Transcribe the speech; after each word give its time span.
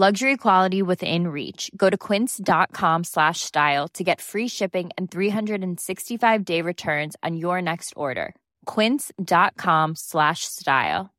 Luxury 0.00 0.36
quality 0.36 0.80
within 0.80 1.26
reach. 1.26 1.72
Go 1.76 1.90
to 1.90 1.98
quince.com 1.98 3.02
slash 3.02 3.40
style 3.40 3.88
to 3.94 4.04
get 4.04 4.20
free 4.20 4.46
shipping 4.46 4.90
and 4.96 5.10
365-day 5.10 6.62
returns 6.62 7.16
on 7.24 7.36
your 7.36 7.60
next 7.60 7.94
order. 7.96 8.36
quince.com 8.64 9.96
slash 9.96 10.44
style. 10.44 11.10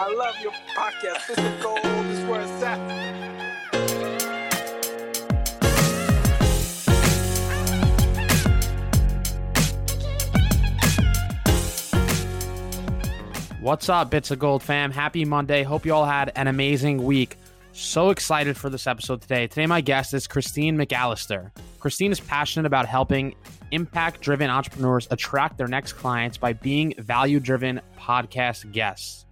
I 0.00 0.12
love 0.12 0.34
your 0.42 0.52
podcast. 0.76 1.28
This 1.28 1.38
is 1.38 1.62
gold. 1.62 1.84
This 1.84 2.18
is 2.18 2.24
where 2.24 2.40
it's 2.40 2.62
at. 2.64 3.39
What's 13.60 13.90
up, 13.90 14.08
Bits 14.08 14.30
of 14.30 14.38
Gold 14.38 14.62
fam? 14.62 14.90
Happy 14.90 15.26
Monday. 15.26 15.64
Hope 15.64 15.84
you 15.84 15.92
all 15.92 16.06
had 16.06 16.32
an 16.34 16.46
amazing 16.46 17.04
week. 17.04 17.36
So 17.72 18.08
excited 18.08 18.56
for 18.56 18.70
this 18.70 18.86
episode 18.86 19.20
today. 19.20 19.48
Today, 19.48 19.66
my 19.66 19.82
guest 19.82 20.14
is 20.14 20.26
Christine 20.26 20.78
McAllister. 20.78 21.50
Christine 21.78 22.10
is 22.10 22.20
passionate 22.20 22.64
about 22.64 22.86
helping 22.86 23.34
impact 23.70 24.22
driven 24.22 24.48
entrepreneurs 24.48 25.08
attract 25.10 25.58
their 25.58 25.68
next 25.68 25.92
clients 25.92 26.38
by 26.38 26.54
being 26.54 26.94
value 26.96 27.38
driven 27.38 27.82
podcast 27.98 28.72
guests. 28.72 29.26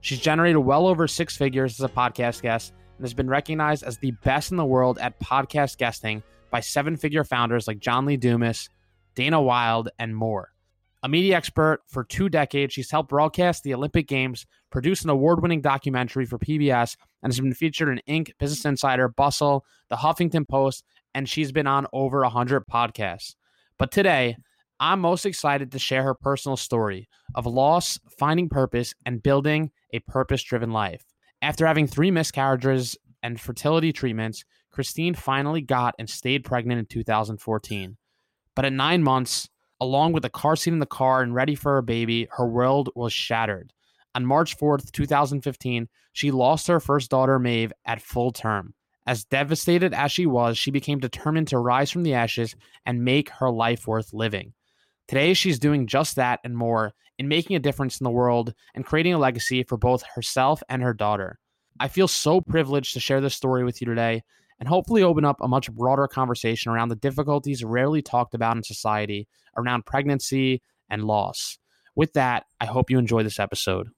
She's 0.00 0.18
generated 0.18 0.58
well 0.58 0.88
over 0.88 1.06
six 1.06 1.36
figures 1.36 1.78
as 1.78 1.84
a 1.84 1.88
podcast 1.88 2.42
guest 2.42 2.72
and 2.96 3.04
has 3.04 3.14
been 3.14 3.30
recognized 3.30 3.84
as 3.84 3.98
the 3.98 4.10
best 4.24 4.50
in 4.50 4.56
the 4.56 4.64
world 4.66 4.98
at 4.98 5.20
podcast 5.20 5.78
guesting 5.78 6.24
by 6.50 6.58
seven 6.58 6.96
figure 6.96 7.22
founders 7.22 7.68
like 7.68 7.78
John 7.78 8.06
Lee 8.06 8.16
Dumas, 8.16 8.70
Dana 9.14 9.40
Wilde, 9.40 9.90
and 10.00 10.16
more. 10.16 10.50
A 11.04 11.08
media 11.08 11.36
expert 11.36 11.82
for 11.86 12.02
two 12.02 12.28
decades, 12.28 12.74
she's 12.74 12.90
helped 12.90 13.10
broadcast 13.10 13.62
the 13.62 13.72
Olympic 13.72 14.08
Games, 14.08 14.46
produce 14.70 15.04
an 15.04 15.10
award 15.10 15.40
winning 15.40 15.60
documentary 15.60 16.26
for 16.26 16.38
PBS, 16.38 16.96
and 17.22 17.32
has 17.32 17.38
been 17.38 17.54
featured 17.54 17.88
in 17.88 18.00
Inc., 18.08 18.32
Business 18.40 18.64
Insider, 18.64 19.08
Bustle, 19.08 19.64
The 19.90 19.96
Huffington 19.96 20.48
Post, 20.48 20.82
and 21.14 21.28
she's 21.28 21.52
been 21.52 21.68
on 21.68 21.86
over 21.92 22.22
100 22.22 22.64
podcasts. 22.66 23.36
But 23.78 23.92
today, 23.92 24.36
I'm 24.80 25.00
most 25.00 25.24
excited 25.24 25.70
to 25.70 25.78
share 25.78 26.02
her 26.02 26.14
personal 26.14 26.56
story 26.56 27.08
of 27.34 27.46
loss, 27.46 28.00
finding 28.18 28.48
purpose, 28.48 28.92
and 29.06 29.22
building 29.22 29.70
a 29.92 30.00
purpose 30.00 30.42
driven 30.42 30.72
life. 30.72 31.04
After 31.42 31.64
having 31.64 31.86
three 31.86 32.10
miscarriages 32.10 32.96
and 33.22 33.40
fertility 33.40 33.92
treatments, 33.92 34.44
Christine 34.72 35.14
finally 35.14 35.60
got 35.60 35.94
and 35.98 36.10
stayed 36.10 36.44
pregnant 36.44 36.80
in 36.80 36.86
2014. 36.86 37.96
But 38.56 38.64
at 38.64 38.72
nine 38.72 39.04
months, 39.04 39.48
along 39.80 40.12
with 40.12 40.24
a 40.24 40.30
car 40.30 40.56
seat 40.56 40.72
in 40.72 40.78
the 40.78 40.86
car 40.86 41.22
and 41.22 41.34
ready 41.34 41.54
for 41.54 41.74
her 41.74 41.82
baby, 41.82 42.28
her 42.32 42.46
world 42.46 42.90
was 42.94 43.12
shattered. 43.12 43.72
On 44.14 44.26
March 44.26 44.58
4th, 44.58 44.90
2015, 44.92 45.88
she 46.12 46.30
lost 46.30 46.66
her 46.66 46.80
first 46.80 47.10
daughter, 47.10 47.38
Maeve, 47.38 47.72
at 47.84 48.02
full 48.02 48.32
term. 48.32 48.74
As 49.06 49.24
devastated 49.24 49.94
as 49.94 50.12
she 50.12 50.26
was, 50.26 50.58
she 50.58 50.70
became 50.70 50.98
determined 50.98 51.48
to 51.48 51.58
rise 51.58 51.90
from 51.90 52.02
the 52.02 52.14
ashes 52.14 52.54
and 52.84 53.04
make 53.04 53.30
her 53.30 53.50
life 53.50 53.86
worth 53.86 54.12
living. 54.12 54.52
Today, 55.06 55.32
she's 55.34 55.58
doing 55.58 55.86
just 55.86 56.16
that 56.16 56.40
and 56.44 56.56
more 56.56 56.92
in 57.18 57.28
making 57.28 57.56
a 57.56 57.60
difference 57.60 58.00
in 58.00 58.04
the 58.04 58.10
world 58.10 58.52
and 58.74 58.84
creating 58.84 59.14
a 59.14 59.18
legacy 59.18 59.62
for 59.62 59.76
both 59.76 60.02
herself 60.14 60.62
and 60.68 60.82
her 60.82 60.92
daughter. 60.92 61.38
I 61.80 61.88
feel 61.88 62.08
so 62.08 62.40
privileged 62.40 62.94
to 62.94 63.00
share 63.00 63.20
this 63.20 63.34
story 63.34 63.64
with 63.64 63.80
you 63.80 63.86
today 63.86 64.22
and 64.60 64.68
hopefully 64.68 65.02
open 65.02 65.24
up 65.24 65.40
a 65.40 65.48
much 65.48 65.72
broader 65.72 66.06
conversation 66.08 66.72
around 66.72 66.88
the 66.88 66.96
difficulties 66.96 67.62
rarely 67.64 68.02
talked 68.02 68.34
about 68.34 68.56
in 68.56 68.62
society 68.62 69.28
around 69.56 69.86
pregnancy 69.86 70.62
and 70.90 71.04
loss. 71.04 71.58
With 71.94 72.12
that, 72.14 72.44
I 72.60 72.66
hope 72.66 72.90
you 72.90 72.98
enjoy 72.98 73.22
this 73.22 73.40
episode. 73.40 73.88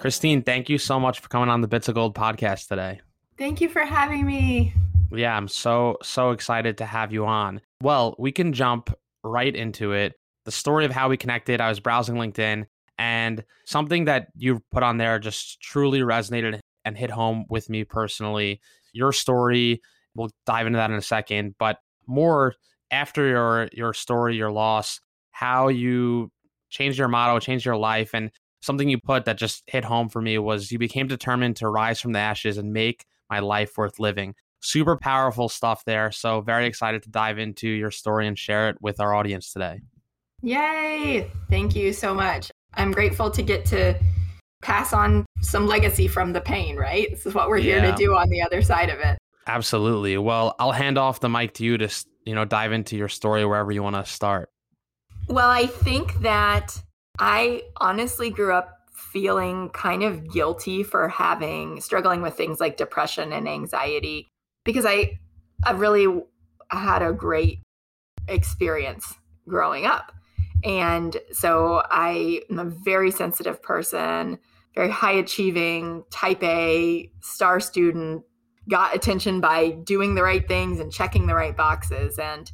Christine, 0.00 0.42
thank 0.42 0.70
you 0.70 0.78
so 0.78 0.98
much 0.98 1.20
for 1.20 1.28
coming 1.28 1.50
on 1.50 1.60
the 1.60 1.68
Bits 1.68 1.88
of 1.88 1.94
Gold 1.94 2.14
podcast 2.14 2.68
today. 2.68 3.00
Thank 3.36 3.60
you 3.60 3.68
for 3.68 3.84
having 3.84 4.24
me. 4.24 4.72
Yeah, 5.12 5.36
I'm 5.36 5.48
so, 5.48 5.98
so 6.02 6.30
excited 6.30 6.78
to 6.78 6.86
have 6.86 7.12
you 7.12 7.26
on. 7.26 7.60
Well, 7.82 8.14
we 8.18 8.32
can 8.32 8.52
jump 8.52 8.94
right 9.22 9.54
into 9.54 9.92
it. 9.92 10.14
The 10.46 10.52
story 10.52 10.86
of 10.86 10.92
how 10.92 11.10
we 11.10 11.18
connected, 11.18 11.60
I 11.60 11.68
was 11.68 11.80
browsing 11.80 12.14
LinkedIn 12.14 12.64
and 12.98 13.44
something 13.66 14.06
that 14.06 14.28
you 14.36 14.62
put 14.70 14.82
on 14.82 14.96
there 14.96 15.18
just 15.18 15.60
truly 15.60 16.00
resonated 16.00 16.60
and 16.84 16.96
hit 16.96 17.10
home 17.10 17.44
with 17.48 17.68
me 17.68 17.84
personally. 17.84 18.60
Your 18.92 19.12
story, 19.12 19.80
we'll 20.14 20.30
dive 20.46 20.66
into 20.66 20.78
that 20.78 20.90
in 20.90 20.96
a 20.96 21.02
second, 21.02 21.54
but 21.58 21.78
more 22.06 22.54
after 22.90 23.26
your 23.26 23.68
your 23.72 23.94
story, 23.94 24.36
your 24.36 24.50
loss, 24.50 25.00
how 25.30 25.68
you 25.68 26.30
changed 26.70 26.98
your 26.98 27.08
motto, 27.08 27.38
changed 27.38 27.64
your 27.64 27.76
life, 27.76 28.14
and 28.14 28.30
something 28.62 28.88
you 28.88 28.98
put 28.98 29.24
that 29.24 29.38
just 29.38 29.62
hit 29.66 29.84
home 29.84 30.08
for 30.08 30.20
me 30.20 30.38
was 30.38 30.70
you 30.70 30.78
became 30.78 31.06
determined 31.06 31.56
to 31.56 31.68
rise 31.68 32.00
from 32.00 32.12
the 32.12 32.18
ashes 32.18 32.58
and 32.58 32.72
make 32.72 33.04
my 33.28 33.38
life 33.38 33.76
worth 33.76 33.98
living. 33.98 34.34
Super 34.60 34.96
powerful 34.96 35.48
stuff 35.48 35.84
there. 35.86 36.12
So 36.12 36.42
very 36.42 36.66
excited 36.66 37.02
to 37.04 37.10
dive 37.10 37.38
into 37.38 37.68
your 37.68 37.90
story 37.90 38.26
and 38.26 38.38
share 38.38 38.68
it 38.68 38.76
with 38.80 39.00
our 39.00 39.14
audience 39.14 39.52
today. 39.52 39.80
Yay! 40.42 41.30
Thank 41.48 41.74
you 41.74 41.92
so 41.92 42.14
much. 42.14 42.50
I'm 42.74 42.92
grateful 42.92 43.30
to 43.30 43.42
get 43.42 43.64
to 43.66 43.98
pass 44.62 44.92
on 44.92 45.24
some 45.40 45.66
legacy 45.66 46.06
from 46.06 46.32
the 46.32 46.40
pain, 46.40 46.76
right? 46.76 47.08
This 47.10 47.26
is 47.26 47.34
what 47.34 47.48
we're 47.48 47.58
here 47.58 47.78
Yeah. 47.78 47.90
to 47.90 47.96
do 47.96 48.14
on 48.14 48.28
the 48.28 48.42
other 48.42 48.62
side 48.62 48.90
of 48.90 48.98
it. 49.00 49.18
Absolutely. 49.46 50.18
Well, 50.18 50.54
I'll 50.58 50.72
hand 50.72 50.98
off 50.98 51.20
the 51.20 51.28
mic 51.28 51.54
to 51.54 51.64
you 51.64 51.78
to 51.78 51.88
you 52.26 52.34
know 52.34 52.44
dive 52.44 52.72
into 52.72 52.96
your 52.96 53.08
story 53.08 53.44
wherever 53.44 53.72
you 53.72 53.82
want 53.82 53.96
to 53.96 54.04
start. 54.04 54.50
Well, 55.28 55.48
I 55.50 55.66
think 55.66 56.20
that 56.20 56.82
I 57.18 57.62
honestly 57.78 58.30
grew 58.30 58.52
up 58.52 58.76
feeling 58.92 59.70
kind 59.70 60.02
of 60.02 60.30
guilty 60.30 60.82
for 60.82 61.08
having 61.08 61.80
struggling 61.80 62.22
with 62.22 62.34
things 62.34 62.60
like 62.60 62.76
depression 62.76 63.32
and 63.32 63.48
anxiety 63.48 64.28
because 64.64 64.84
I 64.86 65.18
I 65.64 65.72
really 65.72 66.06
had 66.70 67.02
a 67.02 67.12
great 67.12 67.60
experience 68.28 69.14
growing 69.48 69.86
up. 69.86 70.12
And 70.62 71.16
so 71.32 71.82
I 71.90 72.42
am 72.50 72.58
a 72.58 72.64
very 72.66 73.10
sensitive 73.10 73.62
person, 73.62 74.38
very 74.74 74.90
high 74.90 75.12
achieving, 75.12 76.04
type 76.10 76.42
A, 76.42 77.10
star 77.20 77.60
student, 77.60 78.22
got 78.68 78.94
attention 78.94 79.40
by 79.40 79.70
doing 79.70 80.14
the 80.14 80.22
right 80.22 80.46
things 80.46 80.80
and 80.80 80.92
checking 80.92 81.26
the 81.26 81.34
right 81.34 81.56
boxes. 81.56 82.18
And 82.18 82.50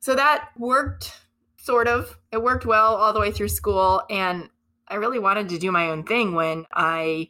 so 0.00 0.14
that 0.14 0.48
worked 0.56 1.12
sort 1.58 1.88
of. 1.88 2.18
It 2.32 2.42
worked 2.42 2.64
well 2.64 2.94
all 2.96 3.12
the 3.12 3.20
way 3.20 3.30
through 3.30 3.48
school. 3.48 4.02
And 4.08 4.48
I 4.88 4.94
really 4.94 5.18
wanted 5.18 5.48
to 5.50 5.58
do 5.58 5.70
my 5.70 5.88
own 5.88 6.04
thing 6.04 6.34
when 6.34 6.64
I 6.72 7.28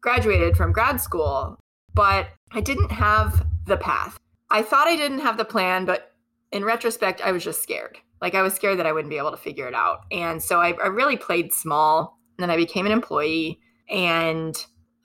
graduated 0.00 0.56
from 0.56 0.72
grad 0.72 1.00
school, 1.00 1.58
but 1.94 2.28
I 2.52 2.60
didn't 2.60 2.92
have 2.92 3.46
the 3.66 3.76
path. 3.76 4.18
I 4.50 4.62
thought 4.62 4.86
I 4.86 4.96
didn't 4.96 5.20
have 5.20 5.38
the 5.38 5.44
plan, 5.44 5.86
but 5.86 6.12
in 6.50 6.64
retrospect, 6.64 7.22
I 7.22 7.32
was 7.32 7.42
just 7.42 7.62
scared. 7.62 7.98
Like 8.20 8.34
I 8.34 8.42
was 8.42 8.54
scared 8.54 8.78
that 8.78 8.86
I 8.86 8.92
wouldn't 8.92 9.10
be 9.10 9.18
able 9.18 9.30
to 9.30 9.36
figure 9.36 9.66
it 9.66 9.74
out. 9.74 10.04
And 10.12 10.42
so 10.42 10.60
I, 10.60 10.74
I 10.82 10.88
really 10.88 11.16
played 11.16 11.52
small. 11.52 12.18
Then 12.42 12.50
I 12.50 12.56
became 12.56 12.86
an 12.86 12.92
employee 12.92 13.60
and 13.88 14.56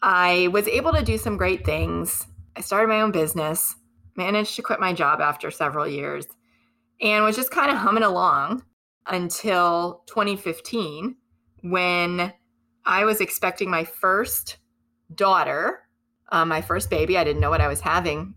I 0.02 0.50
was 0.52 0.68
able 0.68 0.94
to 0.94 1.04
do 1.04 1.18
some 1.18 1.38
great 1.38 1.66
things. 1.66 2.26
I 2.56 2.62
started 2.62 2.88
my 2.88 3.02
own 3.02 3.12
business, 3.12 3.76
managed 4.16 4.56
to 4.56 4.62
quit 4.62 4.80
my 4.80 4.94
job 4.94 5.22
after 5.22 5.52
several 5.52 5.88
years, 5.88 6.26
and 7.02 7.24
was 7.24 7.36
just 7.36 7.52
kind 7.52 7.72
of 7.72 7.78
humming 7.78 8.04
along 8.04 8.64
until 9.06 10.04
2015 10.08 11.16
when 11.64 12.34
I 12.86 13.06
was 13.06 13.22
expecting 13.22 13.70
my 13.70 13.84
first 13.84 14.58
daughter, 15.14 15.80
uh, 16.32 16.46
my 16.46 16.62
first 16.62 16.90
baby. 16.90 17.18
I 17.18 17.24
didn't 17.24 17.42
know 17.42 17.50
what 17.50 17.62
I 17.62 17.68
was 17.68 17.82
having. 17.82 18.34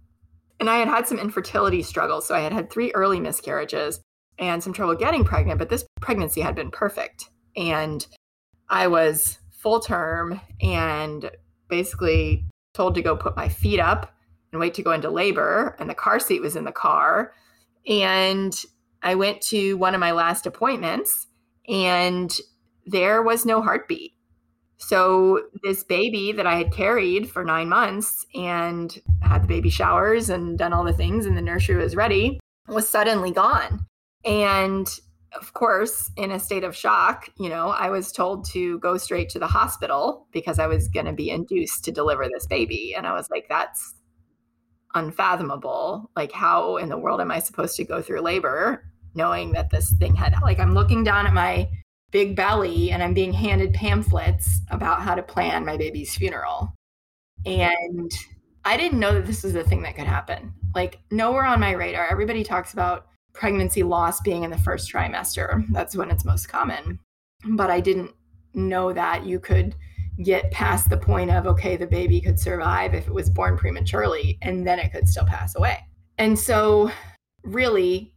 And 0.58 0.68
I 0.68 0.78
had 0.78 0.88
had 0.88 1.08
some 1.08 1.18
infertility 1.18 1.82
struggles. 1.82 2.26
So 2.26 2.34
I 2.34 2.40
had 2.40 2.52
had 2.52 2.70
three 2.70 2.92
early 2.92 3.18
miscarriages 3.18 4.00
and 4.38 4.62
some 4.62 4.72
trouble 4.72 4.94
getting 4.94 5.24
pregnant, 5.24 5.58
but 5.58 5.68
this 5.68 5.86
pregnancy 6.00 6.40
had 6.40 6.54
been 6.54 6.70
perfect. 6.70 7.30
And 7.56 8.06
I 8.70 8.86
was 8.86 9.38
full 9.50 9.80
term 9.80 10.40
and 10.62 11.30
basically 11.68 12.46
told 12.72 12.94
to 12.94 13.02
go 13.02 13.16
put 13.16 13.36
my 13.36 13.48
feet 13.48 13.80
up 13.80 14.14
and 14.52 14.60
wait 14.60 14.74
to 14.74 14.82
go 14.82 14.92
into 14.92 15.10
labor. 15.10 15.76
And 15.78 15.90
the 15.90 15.94
car 15.94 16.18
seat 16.18 16.40
was 16.40 16.56
in 16.56 16.64
the 16.64 16.72
car. 16.72 17.32
And 17.86 18.54
I 19.02 19.16
went 19.16 19.42
to 19.42 19.74
one 19.74 19.94
of 19.94 20.00
my 20.00 20.12
last 20.12 20.46
appointments 20.46 21.26
and 21.68 22.34
there 22.86 23.22
was 23.22 23.44
no 23.44 23.60
heartbeat. 23.60 24.12
So, 24.78 25.42
this 25.62 25.84
baby 25.84 26.32
that 26.32 26.46
I 26.46 26.54
had 26.54 26.72
carried 26.72 27.30
for 27.30 27.44
nine 27.44 27.68
months 27.68 28.24
and 28.34 28.98
had 29.20 29.42
the 29.42 29.46
baby 29.46 29.68
showers 29.68 30.30
and 30.30 30.56
done 30.56 30.72
all 30.72 30.84
the 30.84 30.92
things, 30.94 31.26
and 31.26 31.36
the 31.36 31.42
nursery 31.42 31.76
was 31.76 31.94
ready, 31.94 32.40
was 32.66 32.88
suddenly 32.88 33.30
gone. 33.30 33.86
And 34.24 34.88
of 35.38 35.52
course, 35.52 36.10
in 36.16 36.30
a 36.30 36.40
state 36.40 36.64
of 36.64 36.76
shock, 36.76 37.28
you 37.38 37.48
know, 37.48 37.68
I 37.68 37.90
was 37.90 38.12
told 38.12 38.44
to 38.50 38.78
go 38.80 38.96
straight 38.96 39.28
to 39.30 39.38
the 39.38 39.46
hospital 39.46 40.26
because 40.32 40.58
I 40.58 40.66
was 40.66 40.88
going 40.88 41.06
to 41.06 41.12
be 41.12 41.30
induced 41.30 41.84
to 41.84 41.92
deliver 41.92 42.26
this 42.28 42.46
baby. 42.46 42.94
And 42.96 43.06
I 43.06 43.12
was 43.12 43.30
like, 43.30 43.46
that's 43.48 43.94
unfathomable. 44.94 46.10
Like, 46.16 46.32
how 46.32 46.76
in 46.78 46.88
the 46.88 46.98
world 46.98 47.20
am 47.20 47.30
I 47.30 47.38
supposed 47.38 47.76
to 47.76 47.84
go 47.84 48.02
through 48.02 48.20
labor 48.20 48.84
knowing 49.14 49.52
that 49.52 49.70
this 49.70 49.92
thing 49.94 50.14
had, 50.14 50.34
like, 50.42 50.58
I'm 50.58 50.74
looking 50.74 51.04
down 51.04 51.26
at 51.26 51.32
my 51.32 51.68
big 52.10 52.34
belly 52.34 52.90
and 52.90 53.02
I'm 53.02 53.14
being 53.14 53.32
handed 53.32 53.72
pamphlets 53.72 54.60
about 54.70 55.02
how 55.02 55.14
to 55.14 55.22
plan 55.22 55.64
my 55.64 55.76
baby's 55.76 56.14
funeral. 56.14 56.74
And 57.46 58.10
I 58.64 58.76
didn't 58.76 59.00
know 59.00 59.14
that 59.14 59.26
this 59.26 59.44
was 59.44 59.54
a 59.54 59.64
thing 59.64 59.82
that 59.82 59.94
could 59.94 60.06
happen. 60.06 60.52
Like, 60.74 60.98
nowhere 61.10 61.44
on 61.44 61.60
my 61.60 61.72
radar. 61.72 62.08
Everybody 62.08 62.42
talks 62.42 62.72
about 62.72 63.06
pregnancy 63.32 63.82
loss 63.82 64.20
being 64.20 64.44
in 64.44 64.50
the 64.50 64.58
first 64.58 64.92
trimester. 64.92 65.54
Mm-hmm. 65.54 65.72
That's 65.72 65.96
when 65.96 66.10
it's 66.10 66.24
most 66.24 66.48
common. 66.48 66.98
But 67.44 67.70
I 67.70 67.80
didn't 67.80 68.12
know 68.54 68.92
that 68.92 69.24
you 69.24 69.40
could 69.40 69.74
get 70.22 70.50
past 70.50 70.90
the 70.90 70.96
point 70.96 71.30
of, 71.30 71.46
okay, 71.46 71.76
the 71.76 71.86
baby 71.86 72.20
could 72.20 72.38
survive 72.38 72.94
if 72.94 73.06
it 73.06 73.14
was 73.14 73.30
born 73.30 73.56
prematurely 73.56 74.38
and 74.42 74.66
then 74.66 74.78
it 74.78 74.92
could 74.92 75.08
still 75.08 75.24
pass 75.24 75.56
away. 75.56 75.78
And 76.18 76.38
so, 76.38 76.90
really, 77.42 78.12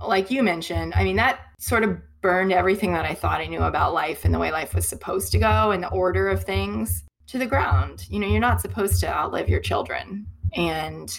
like 0.00 0.30
you 0.30 0.42
mentioned, 0.42 0.92
I 0.94 1.04
mean, 1.04 1.16
that 1.16 1.40
sort 1.58 1.84
of 1.84 1.98
burned 2.20 2.52
everything 2.52 2.92
that 2.92 3.06
I 3.06 3.14
thought 3.14 3.40
I 3.40 3.46
knew 3.46 3.62
about 3.62 3.94
life 3.94 4.24
and 4.24 4.34
the 4.34 4.38
way 4.38 4.50
life 4.50 4.74
was 4.74 4.86
supposed 4.86 5.32
to 5.32 5.38
go 5.38 5.70
and 5.70 5.82
the 5.82 5.90
order 5.90 6.28
of 6.28 6.44
things 6.44 7.04
to 7.28 7.38
the 7.38 7.46
ground. 7.46 8.06
You 8.10 8.20
know, 8.20 8.26
you're 8.26 8.40
not 8.40 8.60
supposed 8.60 9.00
to 9.00 9.08
outlive 9.08 9.48
your 9.48 9.60
children. 9.60 10.26
And 10.54 11.18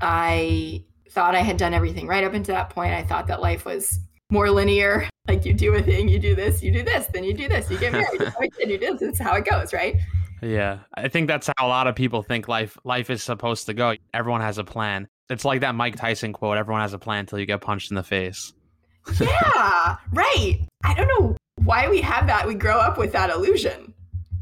I 0.00 0.84
thought 1.10 1.34
I 1.34 1.40
had 1.40 1.56
done 1.56 1.74
everything 1.74 2.06
right 2.06 2.24
up 2.24 2.34
until 2.34 2.54
that 2.54 2.70
point. 2.70 2.92
I 2.92 3.02
thought 3.02 3.26
that 3.28 3.40
life 3.40 3.64
was 3.64 3.98
more 4.30 4.50
linear. 4.50 5.08
Like 5.26 5.46
you 5.46 5.54
do 5.54 5.72
a 5.72 5.80
thing, 5.80 6.06
you 6.10 6.18
do 6.18 6.34
this, 6.34 6.62
you 6.62 6.70
do 6.70 6.82
this, 6.82 7.06
then 7.06 7.24
you 7.24 7.32
do 7.32 7.48
this, 7.48 7.70
you 7.70 7.78
get 7.78 7.92
married, 7.92 8.20
you, 8.20 8.26
have 8.26 8.34
a 8.38 8.48
kid, 8.48 8.68
you 8.68 8.76
do 8.76 8.92
this. 8.92 9.00
It's 9.00 9.18
how 9.18 9.34
it 9.36 9.46
goes, 9.46 9.72
right? 9.72 9.96
Yeah, 10.42 10.80
I 10.92 11.08
think 11.08 11.28
that's 11.28 11.46
how 11.46 11.66
a 11.66 11.68
lot 11.68 11.86
of 11.86 11.94
people 11.94 12.22
think 12.22 12.46
life 12.46 12.76
life 12.84 13.08
is 13.08 13.22
supposed 13.22 13.64
to 13.66 13.72
go. 13.72 13.94
Everyone 14.12 14.42
has 14.42 14.58
a 14.58 14.64
plan. 14.64 15.08
It's 15.30 15.46
like 15.46 15.62
that 15.62 15.74
Mike 15.74 15.96
Tyson 15.96 16.34
quote: 16.34 16.58
"Everyone 16.58 16.82
has 16.82 16.92
a 16.92 16.98
plan 16.98 17.20
until 17.20 17.38
you 17.38 17.46
get 17.46 17.62
punched 17.62 17.90
in 17.90 17.94
the 17.94 18.02
face." 18.02 18.52
yeah, 19.18 19.96
right. 20.12 20.60
I 20.84 20.92
don't 20.92 21.08
know 21.08 21.36
why 21.64 21.88
we 21.88 22.02
have 22.02 22.26
that. 22.26 22.46
We 22.46 22.54
grow 22.54 22.78
up 22.78 22.98
with 22.98 23.12
that 23.12 23.30
illusion, 23.30 23.94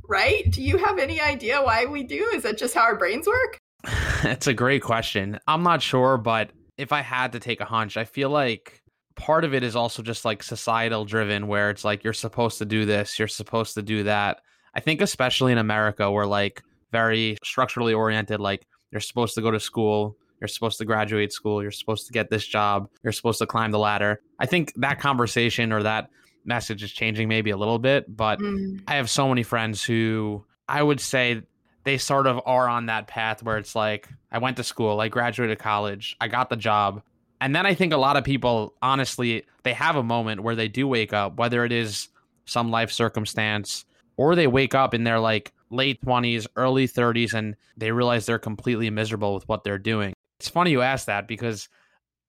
right? 0.08 0.50
Do 0.50 0.62
you 0.62 0.78
have 0.78 0.98
any 0.98 1.20
idea 1.20 1.62
why 1.62 1.84
we 1.84 2.02
do? 2.02 2.28
Is 2.34 2.42
that 2.42 2.58
just 2.58 2.74
how 2.74 2.82
our 2.82 2.96
brains 2.96 3.28
work? 3.28 3.58
It's 4.24 4.46
a 4.46 4.54
great 4.54 4.82
question. 4.82 5.40
I'm 5.48 5.64
not 5.64 5.82
sure, 5.82 6.16
but 6.16 6.50
if 6.78 6.92
I 6.92 7.00
had 7.00 7.32
to 7.32 7.40
take 7.40 7.60
a 7.60 7.64
hunch, 7.64 7.96
I 7.96 8.04
feel 8.04 8.30
like 8.30 8.82
part 9.16 9.44
of 9.44 9.52
it 9.52 9.62
is 9.62 9.76
also 9.76 10.02
just 10.02 10.24
like 10.24 10.42
societal 10.42 11.04
driven 11.04 11.48
where 11.48 11.70
it's 11.70 11.84
like 11.84 12.04
you're 12.04 12.12
supposed 12.12 12.58
to 12.58 12.64
do 12.64 12.84
this, 12.84 13.18
you're 13.18 13.28
supposed 13.28 13.74
to 13.74 13.82
do 13.82 14.04
that. 14.04 14.40
I 14.74 14.80
think 14.80 15.00
especially 15.00 15.52
in 15.52 15.58
America 15.58 16.10
we're 16.10 16.26
like 16.26 16.62
very 16.92 17.36
structurally 17.42 17.94
oriented 17.94 18.40
like 18.40 18.66
you're 18.90 19.00
supposed 19.00 19.34
to 19.34 19.42
go 19.42 19.50
to 19.50 19.60
school, 19.60 20.16
you're 20.40 20.48
supposed 20.48 20.78
to 20.78 20.84
graduate 20.84 21.32
school, 21.32 21.62
you're 21.62 21.70
supposed 21.70 22.06
to 22.06 22.12
get 22.12 22.30
this 22.30 22.46
job, 22.46 22.88
you're 23.02 23.12
supposed 23.12 23.38
to 23.38 23.46
climb 23.46 23.70
the 23.70 23.78
ladder. 23.78 24.20
I 24.38 24.46
think 24.46 24.72
that 24.76 24.98
conversation 24.98 25.72
or 25.72 25.82
that 25.82 26.10
message 26.44 26.82
is 26.82 26.92
changing 26.92 27.28
maybe 27.28 27.50
a 27.50 27.56
little 27.56 27.78
bit, 27.78 28.14
but 28.14 28.38
mm. 28.38 28.82
I 28.86 28.94
have 28.96 29.08
so 29.08 29.28
many 29.28 29.42
friends 29.42 29.82
who 29.82 30.44
I 30.68 30.82
would 30.82 31.00
say 31.00 31.42
they 31.84 31.98
sort 31.98 32.26
of 32.26 32.40
are 32.46 32.68
on 32.68 32.86
that 32.86 33.06
path 33.06 33.42
where 33.42 33.58
it's 33.58 33.74
like 33.74 34.08
I 34.30 34.38
went 34.38 34.56
to 34.58 34.64
school, 34.64 35.00
I 35.00 35.08
graduated 35.08 35.58
college, 35.58 36.16
I 36.20 36.28
got 36.28 36.50
the 36.50 36.56
job, 36.56 37.02
and 37.40 37.56
then 37.56 37.66
I 37.66 37.74
think 37.74 37.92
a 37.92 37.96
lot 37.96 38.16
of 38.16 38.24
people, 38.24 38.74
honestly, 38.82 39.44
they 39.64 39.72
have 39.72 39.96
a 39.96 40.02
moment 40.02 40.42
where 40.42 40.54
they 40.54 40.68
do 40.68 40.86
wake 40.86 41.12
up, 41.12 41.36
whether 41.36 41.64
it 41.64 41.72
is 41.72 42.08
some 42.44 42.70
life 42.70 42.92
circumstance 42.92 43.84
or 44.16 44.34
they 44.34 44.46
wake 44.46 44.74
up 44.74 44.94
in 44.94 45.04
their 45.04 45.18
like 45.18 45.52
late 45.70 46.00
20s, 46.02 46.46
early 46.56 46.86
30s, 46.86 47.34
and 47.34 47.56
they 47.76 47.90
realize 47.90 48.26
they're 48.26 48.38
completely 48.38 48.90
miserable 48.90 49.34
with 49.34 49.48
what 49.48 49.64
they're 49.64 49.78
doing. 49.78 50.12
It's 50.38 50.48
funny 50.48 50.70
you 50.70 50.82
ask 50.82 51.06
that 51.06 51.26
because 51.26 51.68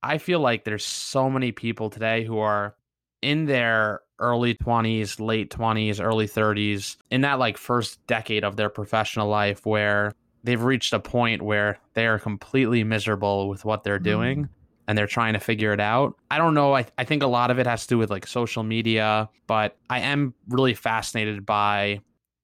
I 0.02 0.18
feel 0.18 0.40
like 0.40 0.64
there's 0.64 0.84
so 0.84 1.30
many 1.30 1.52
people 1.52 1.90
today 1.90 2.24
who 2.24 2.38
are 2.38 2.74
in 3.22 3.46
their 3.46 4.00
early 4.18 4.54
20s, 4.54 5.20
late 5.20 5.50
20s, 5.50 6.02
early 6.02 6.26
30s, 6.26 6.96
in 7.10 7.22
that 7.22 7.38
like 7.38 7.56
first 7.56 8.04
decade 8.06 8.44
of 8.44 8.56
their 8.56 8.68
professional 8.68 9.28
life 9.28 9.64
where 9.66 10.12
they've 10.44 10.62
reached 10.62 10.92
a 10.92 11.00
point 11.00 11.42
where 11.42 11.78
they 11.94 12.06
are 12.06 12.18
completely 12.18 12.84
miserable 12.84 13.48
with 13.48 13.64
what 13.64 13.82
they're 13.84 13.98
mm. 13.98 14.04
doing 14.04 14.48
and 14.86 14.96
they're 14.98 15.06
trying 15.06 15.32
to 15.32 15.40
figure 15.40 15.72
it 15.72 15.80
out. 15.80 16.14
I 16.30 16.38
don't 16.38 16.54
know. 16.54 16.76
I, 16.76 16.86
I 16.98 17.04
think 17.04 17.22
a 17.22 17.26
lot 17.26 17.50
of 17.50 17.58
it 17.58 17.66
has 17.66 17.82
to 17.82 17.94
do 17.94 17.98
with 17.98 18.10
like 18.10 18.26
social 18.26 18.62
media, 18.62 19.28
but 19.46 19.76
I 19.88 20.00
am 20.00 20.34
really 20.48 20.74
fascinated 20.74 21.46
by 21.46 22.00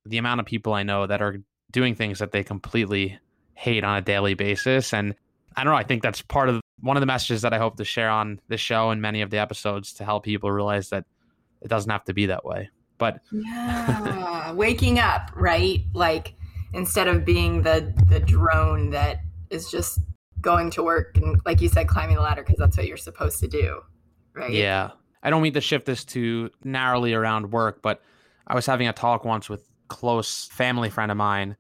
the 0.07 0.19
amount 0.19 0.41
of 0.41 0.47
people 0.47 0.73
I 0.73 0.83
know 0.83 1.07
that 1.07 1.21
are 1.21 1.43
doing 1.71 1.95
things 1.95 2.19
that 2.19 2.33
they 2.33 2.43
completely 2.43 3.19
hate 3.55 3.85
on 3.85 3.97
a 3.97 4.01
daily 4.01 4.35
basis. 4.35 4.95
And 4.95 5.15
I 5.57 5.65
don't 5.65 5.73
know. 5.73 5.79
I 5.79 5.85
think 5.85 6.03
that's 6.03 6.23
part 6.23 6.49
of 6.49 6.61
one 6.81 6.97
of 6.97 7.03
the 7.03 7.07
messages 7.07 7.43
that 7.43 7.53
I 7.53 7.59
hope 7.59 7.77
to 7.77 7.85
share 7.85 8.09
on 8.09 8.41
this 8.49 8.61
show 8.61 8.91
and 8.91 9.03
many 9.03 9.21
of 9.21 9.31
the 9.31 9.39
episodes 9.39 9.93
to 9.95 10.05
help 10.05 10.25
people 10.25 10.51
realize 10.51 10.89
that 10.89 11.05
it 11.63 11.69
doesn't 11.69 11.91
have 11.91 12.05
to 12.05 12.15
be 12.15 12.27
that 12.27 12.45
way. 12.45 12.71
But 12.99 13.21
yeah, 13.33 14.53
waking 14.55 14.99
up, 14.99 15.31
right? 15.35 15.81
Like 15.95 16.35
instead 16.73 17.09
of 17.09 17.25
being 17.25 17.63
the 17.63 17.93
the 18.09 18.21
drone 18.21 18.91
that 18.91 19.21
is 19.51 19.71
just 19.71 20.01
going 20.41 20.71
to 20.71 20.83
work 20.83 21.17
and 21.17 21.41
like 21.45 21.61
you 21.61 21.69
said 21.69 21.89
climbing 21.89 22.17
the 22.17 22.23
ladder 22.23 22.43
because 22.43 22.59
that's 22.59 22.77
what 22.77 22.87
you're 22.87 22.97
supposed 22.97 23.39
to 23.41 23.49
do 23.49 23.81
right 24.35 24.53
yeah 24.53 24.91
i 25.23 25.31
don't 25.31 25.43
mean 25.43 25.53
to 25.53 25.61
shift 25.61 25.85
this 25.87 26.05
too 26.05 26.51
narrowly 26.65 27.13
around 27.13 27.51
work 27.51 27.83
but 27.83 28.01
i 28.47 28.55
was 28.55 28.65
having 28.65 28.89
a 28.89 28.93
talk 28.93 29.25
once 29.25 29.49
with 29.49 29.69
close 29.89 30.47
family 30.47 30.89
friend 30.89 31.11
of 31.11 31.17
mine 31.17 31.57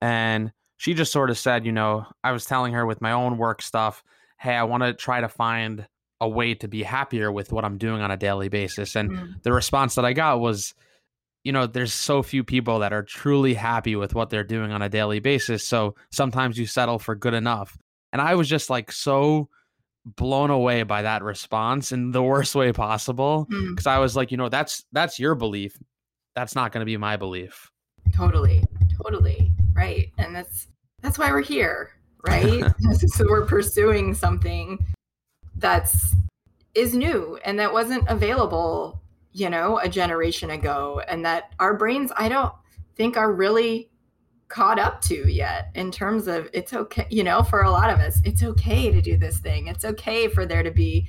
and 0.00 0.52
she 0.78 0.94
just 0.94 1.12
sort 1.12 1.30
of 1.30 1.38
said 1.38 1.64
you 1.64 1.72
know 1.72 2.04
i 2.24 2.32
was 2.32 2.44
telling 2.44 2.72
her 2.72 2.84
with 2.86 3.00
my 3.00 3.12
own 3.12 3.38
work 3.38 3.62
stuff 3.62 4.02
hey 4.38 4.54
i 4.54 4.64
want 4.64 4.82
to 4.82 4.92
try 4.94 5.20
to 5.20 5.28
find 5.28 5.86
a 6.24 6.28
way 6.28 6.54
to 6.54 6.68
be 6.68 6.82
happier 6.82 7.30
with 7.30 7.52
what 7.52 7.64
i'm 7.64 7.78
doing 7.78 8.02
on 8.02 8.10
a 8.10 8.16
daily 8.16 8.48
basis 8.48 8.96
and 8.96 9.10
mm. 9.10 9.42
the 9.42 9.52
response 9.52 9.94
that 9.94 10.04
i 10.04 10.12
got 10.12 10.40
was 10.40 10.74
you 11.44 11.52
know, 11.52 11.66
there's 11.66 11.92
so 11.92 12.22
few 12.22 12.42
people 12.42 12.78
that 12.78 12.92
are 12.92 13.02
truly 13.02 13.54
happy 13.54 13.94
with 13.96 14.14
what 14.14 14.30
they're 14.30 14.42
doing 14.42 14.72
on 14.72 14.80
a 14.80 14.88
daily 14.88 15.20
basis. 15.20 15.64
So 15.64 15.94
sometimes 16.10 16.58
you 16.58 16.66
settle 16.66 16.98
for 16.98 17.14
good 17.14 17.34
enough. 17.34 17.76
And 18.12 18.22
I 18.22 18.34
was 18.34 18.48
just 18.48 18.70
like 18.70 18.90
so 18.90 19.48
blown 20.06 20.50
away 20.50 20.82
by 20.82 21.02
that 21.02 21.22
response 21.22 21.92
in 21.92 22.12
the 22.12 22.22
worst 22.22 22.54
way 22.54 22.72
possible 22.72 23.46
because 23.48 23.84
mm. 23.84 23.90
I 23.90 23.98
was 23.98 24.16
like, 24.16 24.30
you 24.30 24.38
know, 24.38 24.48
that's 24.48 24.84
that's 24.92 25.18
your 25.18 25.34
belief. 25.34 25.78
That's 26.34 26.54
not 26.54 26.72
going 26.72 26.80
to 26.80 26.86
be 26.86 26.96
my 26.96 27.16
belief. 27.16 27.70
Totally. 28.16 28.64
Totally. 29.02 29.52
Right. 29.74 30.10
And 30.18 30.34
that's 30.34 30.68
that's 31.02 31.18
why 31.18 31.30
we're 31.30 31.42
here, 31.42 31.90
right? 32.26 32.64
so 33.06 33.26
we're 33.28 33.44
pursuing 33.44 34.14
something 34.14 34.78
that's 35.56 36.14
is 36.74 36.94
new 36.94 37.38
and 37.44 37.58
that 37.58 37.72
wasn't 37.72 38.08
available, 38.08 39.00
you 39.32 39.48
know, 39.48 39.78
a 39.78 39.88
generation 39.88 40.50
ago 40.50 41.00
and 41.08 41.24
that 41.24 41.52
our 41.60 41.74
brains 41.74 42.10
I 42.16 42.28
don't 42.28 42.52
think 42.96 43.16
are 43.16 43.32
really 43.32 43.90
caught 44.48 44.78
up 44.78 45.00
to 45.00 45.32
yet 45.32 45.70
in 45.74 45.90
terms 45.90 46.28
of 46.28 46.48
it's 46.52 46.72
okay, 46.72 47.06
you 47.10 47.24
know, 47.24 47.42
for 47.42 47.62
a 47.62 47.70
lot 47.70 47.90
of 47.90 47.98
us, 47.98 48.20
it's 48.24 48.42
okay 48.42 48.90
to 48.90 49.00
do 49.00 49.16
this 49.16 49.38
thing. 49.38 49.68
It's 49.68 49.84
okay 49.84 50.28
for 50.28 50.46
there 50.46 50.62
to 50.62 50.70
be 50.70 51.08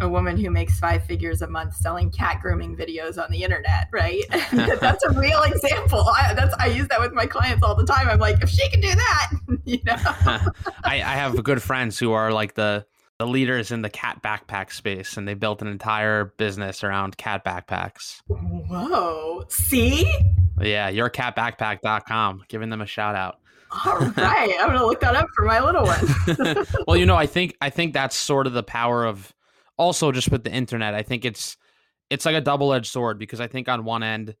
a 0.00 0.08
woman 0.08 0.36
who 0.36 0.50
makes 0.50 0.78
five 0.78 1.04
figures 1.04 1.42
a 1.42 1.48
month 1.48 1.74
selling 1.74 2.10
cat 2.10 2.40
grooming 2.42 2.76
videos 2.76 3.22
on 3.22 3.30
the 3.30 3.42
internet, 3.42 3.88
right? 3.92 4.22
that's 4.52 5.04
a 5.04 5.10
real 5.12 5.42
example. 5.42 6.06
I, 6.16 6.34
that's 6.34 6.54
I 6.58 6.66
use 6.66 6.88
that 6.88 7.00
with 7.00 7.12
my 7.12 7.26
clients 7.26 7.62
all 7.62 7.74
the 7.74 7.86
time. 7.86 8.08
I'm 8.08 8.18
like, 8.18 8.42
if 8.42 8.50
she 8.50 8.68
can 8.70 8.80
do 8.80 8.94
that, 8.94 9.30
you 9.64 9.80
know. 9.84 9.96
I, 10.84 10.96
I 10.96 11.16
have 11.16 11.42
good 11.42 11.62
friends 11.62 11.98
who 11.98 12.12
are 12.12 12.30
like 12.32 12.54
the 12.54 12.86
the 13.18 13.26
leaders 13.26 13.70
in 13.70 13.82
the 13.82 13.90
cat 13.90 14.22
backpack 14.22 14.72
space, 14.72 15.16
and 15.16 15.26
they 15.26 15.34
built 15.34 15.62
an 15.62 15.68
entire 15.68 16.26
business 16.36 16.84
around 16.84 17.16
cat 17.16 17.44
backpacks. 17.44 18.20
Whoa! 18.28 19.44
See, 19.48 20.04
yeah, 20.60 20.90
yourcatbackpack.com, 20.90 22.44
giving 22.48 22.70
them 22.70 22.80
a 22.80 22.86
shout 22.86 23.14
out. 23.14 23.38
All 23.84 23.98
right, 23.98 24.56
I'm 24.60 24.68
gonna 24.68 24.86
look 24.86 25.00
that 25.00 25.16
up 25.16 25.26
for 25.34 25.44
my 25.44 25.60
little 25.60 25.84
one. 25.84 26.66
well, 26.86 26.96
you 26.96 27.06
know, 27.06 27.16
I 27.16 27.26
think 27.26 27.56
I 27.60 27.70
think 27.70 27.94
that's 27.94 28.16
sort 28.16 28.46
of 28.46 28.52
the 28.52 28.62
power 28.62 29.04
of 29.04 29.34
also 29.76 30.12
just 30.12 30.30
with 30.30 30.44
the 30.44 30.52
internet. 30.52 30.94
I 30.94 31.02
think 31.02 31.24
it's 31.24 31.56
it's 32.10 32.24
like 32.24 32.36
a 32.36 32.40
double 32.40 32.72
edged 32.72 32.86
sword 32.86 33.18
because 33.18 33.40
I 33.40 33.46
think 33.46 33.68
on 33.68 33.84
one 33.84 34.02
end 34.02 34.36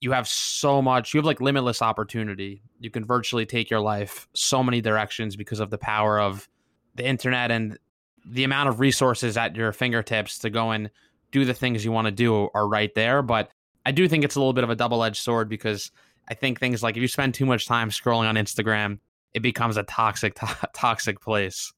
you 0.00 0.12
have 0.12 0.28
so 0.28 0.82
much, 0.82 1.14
you 1.14 1.18
have 1.18 1.24
like 1.24 1.40
limitless 1.40 1.80
opportunity. 1.80 2.62
You 2.78 2.90
can 2.90 3.04
virtually 3.04 3.46
take 3.46 3.70
your 3.70 3.80
life 3.80 4.28
so 4.34 4.62
many 4.62 4.80
directions 4.80 5.36
because 5.36 5.58
of 5.58 5.70
the 5.70 5.78
power 5.78 6.20
of 6.20 6.48
the 6.94 7.06
internet 7.06 7.50
and 7.50 7.78
the 8.26 8.44
amount 8.44 8.68
of 8.68 8.80
resources 8.80 9.36
at 9.36 9.56
your 9.56 9.72
fingertips 9.72 10.40
to 10.40 10.50
go 10.50 10.70
and 10.70 10.90
do 11.30 11.44
the 11.44 11.54
things 11.54 11.84
you 11.84 11.92
want 11.92 12.06
to 12.06 12.12
do 12.12 12.48
are 12.54 12.68
right 12.68 12.94
there. 12.94 13.22
But 13.22 13.50
I 13.84 13.92
do 13.92 14.08
think 14.08 14.24
it's 14.24 14.34
a 14.34 14.40
little 14.40 14.52
bit 14.52 14.64
of 14.64 14.70
a 14.70 14.74
double 14.74 15.04
edged 15.04 15.22
sword 15.22 15.48
because 15.48 15.90
I 16.28 16.34
think 16.34 16.58
things 16.58 16.82
like 16.82 16.96
if 16.96 17.02
you 17.02 17.08
spend 17.08 17.34
too 17.34 17.46
much 17.46 17.66
time 17.66 17.90
scrolling 17.90 18.28
on 18.28 18.34
Instagram, 18.34 18.98
it 19.34 19.40
becomes 19.40 19.76
a 19.76 19.82
toxic, 19.84 20.34
to- 20.34 20.68
toxic 20.74 21.20
place. 21.20 21.72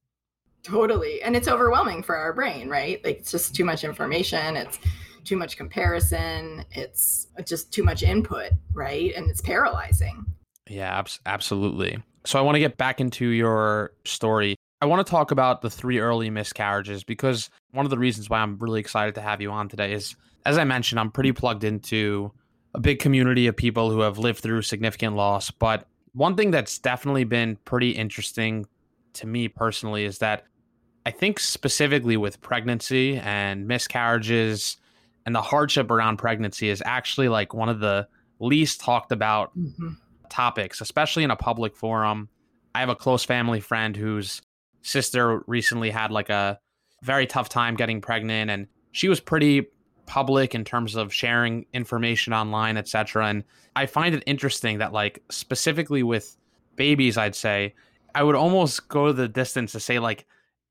Totally. 0.62 1.22
And 1.22 1.36
it's 1.36 1.48
overwhelming 1.48 2.02
for 2.02 2.16
our 2.16 2.32
brain, 2.32 2.68
right? 2.68 3.02
Like 3.04 3.18
it's 3.18 3.30
just 3.30 3.54
too 3.54 3.64
much 3.64 3.84
information. 3.84 4.56
It's 4.56 4.78
too 5.24 5.36
much 5.36 5.56
comparison. 5.56 6.64
It's 6.72 7.28
just 7.44 7.72
too 7.72 7.82
much 7.82 8.02
input, 8.02 8.52
right? 8.72 9.12
And 9.14 9.30
it's 9.30 9.40
paralyzing. 9.40 10.24
Yeah, 10.68 10.98
abs- 10.98 11.20
absolutely. 11.26 12.02
So 12.24 12.38
I 12.38 12.42
want 12.42 12.56
to 12.56 12.60
get 12.60 12.76
back 12.76 13.00
into 13.00 13.26
your 13.28 13.92
story. 14.04 14.56
I 14.80 14.87
want 14.87 15.04
to 15.04 15.11
talk 15.11 15.30
about 15.30 15.61
the 15.61 15.70
three 15.70 15.99
early 15.99 16.30
miscarriages 16.30 17.02
because 17.02 17.50
one 17.73 17.85
of 17.85 17.90
the 17.90 17.99
reasons 17.99 18.30
why 18.30 18.38
I'm 18.38 18.58
really 18.58 18.80
excited 18.80 19.14
to 19.16 19.20
have 19.20 19.40
you 19.40 19.50
on 19.50 19.68
today 19.68 19.92
is, 19.92 20.14
as 20.47 20.56
I 20.56 20.64
mentioned, 20.64 21.00
I'm 21.00 21.11
pretty 21.11 21.32
plugged 21.32 21.64
into 21.64 22.32
a 22.75 22.80
big 22.80 23.00
community 23.00 23.49
of 23.49 23.56
people 23.56 23.90
who 23.90 24.00
have 24.00 24.18
lived 24.18 24.38
through 24.38 24.62
significant 24.62 25.16
loss. 25.16 25.50
But 25.50 25.87
one 26.12 26.37
thing 26.37 26.52
that's 26.52 26.78
definitely 26.78 27.25
been 27.25 27.56
pretty 27.64 27.90
interesting 27.90 28.66
to 29.14 29.26
me 29.26 29.49
personally 29.49 30.04
is 30.04 30.18
that 30.18 30.44
I 31.04 31.11
think 31.11 31.40
specifically 31.40 32.16
with 32.16 32.40
pregnancy 32.40 33.16
and 33.16 33.66
miscarriages 33.66 34.76
and 35.26 35.35
the 35.35 35.42
hardship 35.42 35.90
around 35.90 36.18
pregnancy 36.18 36.68
is 36.68 36.82
actually 36.87 37.28
like 37.28 37.52
one 37.52 37.68
of 37.68 37.80
the 37.80 38.06
least 38.38 38.80
talked 38.80 39.11
about 39.11 39.58
mm-hmm. 39.58 39.94
topics, 40.28 40.80
especially 40.80 41.25
in 41.25 41.30
a 41.30 41.37
public 41.37 41.75
forum. 41.75 42.28
I 42.75 42.80
have 42.80 42.90
a 42.90 42.94
close 42.94 43.25
family 43.25 43.61
friend 43.61 43.97
whose 43.97 44.42
sister 44.82 45.42
recently 45.47 45.90
had 45.90 46.11
like 46.11 46.30
a 46.30 46.58
very 47.02 47.26
tough 47.26 47.49
time 47.49 47.76
getting 47.76 48.00
pregnant 48.00 48.50
and 48.50 48.66
she 48.92 49.08
was 49.08 49.20
pretty 49.20 49.66
public 50.06 50.54
in 50.54 50.64
terms 50.64 50.97
of 50.97 51.12
sharing 51.12 51.66
information 51.73 52.32
online, 52.32 52.76
etc. 52.76 53.26
And 53.26 53.44
I 53.76 53.87
find 53.87 54.14
it 54.14 54.23
interesting 54.26 54.78
that 54.78 54.92
like 54.92 55.23
specifically 55.30 56.02
with 56.02 56.37
babies, 56.76 57.18
I'd 57.18 57.37
say 57.37 57.75
I 58.14 58.23
would 58.23 58.35
almost 58.35 58.88
go 58.88 59.12
the 59.12 59.28
distance 59.28 59.73
to 59.73 59.80
say 59.80 59.99
like 59.99 60.26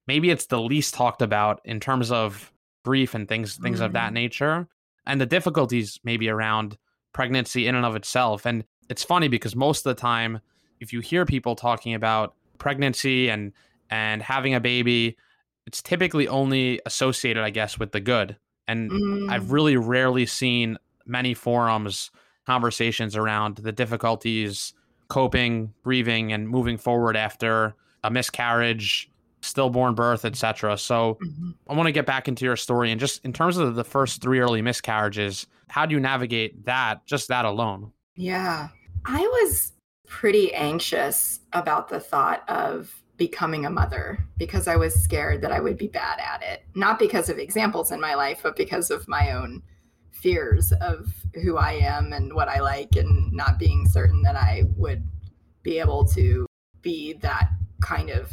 maybe 0.07 0.31
it's 0.31 0.47
the 0.47 0.59
least 0.59 0.95
talked 0.95 1.21
about 1.21 1.61
in 1.63 1.79
terms 1.79 2.11
of 2.11 2.51
grief 2.83 3.13
and 3.13 3.27
things 3.27 3.57
things 3.57 3.79
mm. 3.79 3.85
of 3.85 3.93
that 3.93 4.11
mm. 4.11 4.15
nature 4.15 4.67
and 5.05 5.21
the 5.21 5.25
difficulties 5.25 5.99
maybe 6.03 6.29
around 6.29 6.77
pregnancy 7.13 7.67
in 7.67 7.75
and 7.75 7.85
of 7.85 7.95
itself. 7.95 8.45
And 8.45 8.65
it's 8.89 9.03
funny 9.03 9.27
because 9.27 9.55
most 9.55 9.85
of 9.85 9.95
the 9.95 10.01
time 10.01 10.39
if 10.79 10.93
you 10.93 10.99
hear 10.99 11.25
people 11.25 11.55
talking 11.55 11.93
about 11.93 12.35
pregnancy 12.57 13.29
and 13.29 13.53
and 13.89 14.21
having 14.21 14.53
a 14.53 14.59
baby, 14.59 15.17
it's 15.65 15.81
typically 15.81 16.27
only 16.27 16.79
associated, 16.85 17.43
I 17.43 17.49
guess, 17.49 17.77
with 17.77 17.91
the 17.91 17.99
good 17.99 18.37
and 18.67 18.91
mm. 18.91 19.29
I've 19.29 19.51
really 19.51 19.77
rarely 19.77 20.25
seen 20.25 20.77
many 21.05 21.33
forums 21.33 22.11
conversations 22.45 23.15
around 23.15 23.57
the 23.57 23.71
difficulties 23.71 24.73
coping, 25.09 25.73
grieving, 25.83 26.33
and 26.33 26.49
moving 26.49 26.77
forward 26.77 27.15
after 27.15 27.75
a 28.03 28.11
miscarriage, 28.11 29.09
stillborn 29.41 29.95
birth, 29.95 30.25
etc. 30.25 30.77
So 30.77 31.17
mm-hmm. 31.23 31.51
I 31.69 31.73
want 31.73 31.87
to 31.87 31.93
get 31.93 32.05
back 32.05 32.27
into 32.27 32.43
your 32.43 32.57
story 32.57 32.91
and 32.91 32.99
just 32.99 33.23
in 33.23 33.31
terms 33.31 33.57
of 33.57 33.75
the 33.75 33.83
first 33.85 34.21
three 34.21 34.39
early 34.39 34.61
miscarriages, 34.61 35.47
how 35.69 35.85
do 35.85 35.95
you 35.95 36.01
navigate 36.01 36.65
that, 36.65 37.05
just 37.05 37.29
that 37.29 37.45
alone? 37.45 37.91
Yeah. 38.15 38.67
I 39.05 39.19
was 39.21 39.71
pretty 40.07 40.53
anxious 40.53 41.39
about 41.53 41.87
the 41.87 41.99
thought 41.99 42.43
of 42.49 42.93
becoming 43.17 43.65
a 43.65 43.69
mother 43.69 44.19
because 44.37 44.67
I 44.67 44.75
was 44.75 44.93
scared 44.93 45.41
that 45.41 45.51
I 45.51 45.59
would 45.59 45.77
be 45.77 45.87
bad 45.87 46.19
at 46.19 46.43
it. 46.43 46.63
Not 46.75 46.99
because 46.99 47.29
of 47.29 47.39
examples 47.39 47.91
in 47.91 47.99
my 47.99 48.13
life, 48.13 48.41
but 48.43 48.55
because 48.55 48.91
of 48.91 49.07
my 49.07 49.31
own 49.31 49.63
fears 50.11 50.71
of 50.81 51.11
who 51.43 51.57
I 51.57 51.73
am 51.73 52.13
and 52.13 52.33
what 52.33 52.47
I 52.47 52.59
like, 52.59 52.95
and 52.95 53.31
not 53.31 53.59
being 53.59 53.87
certain 53.87 54.21
that 54.23 54.35
I 54.35 54.63
would 54.75 55.03
be 55.63 55.79
able 55.79 56.05
to 56.09 56.45
be 56.81 57.13
that 57.13 57.49
kind 57.81 58.09
of 58.09 58.31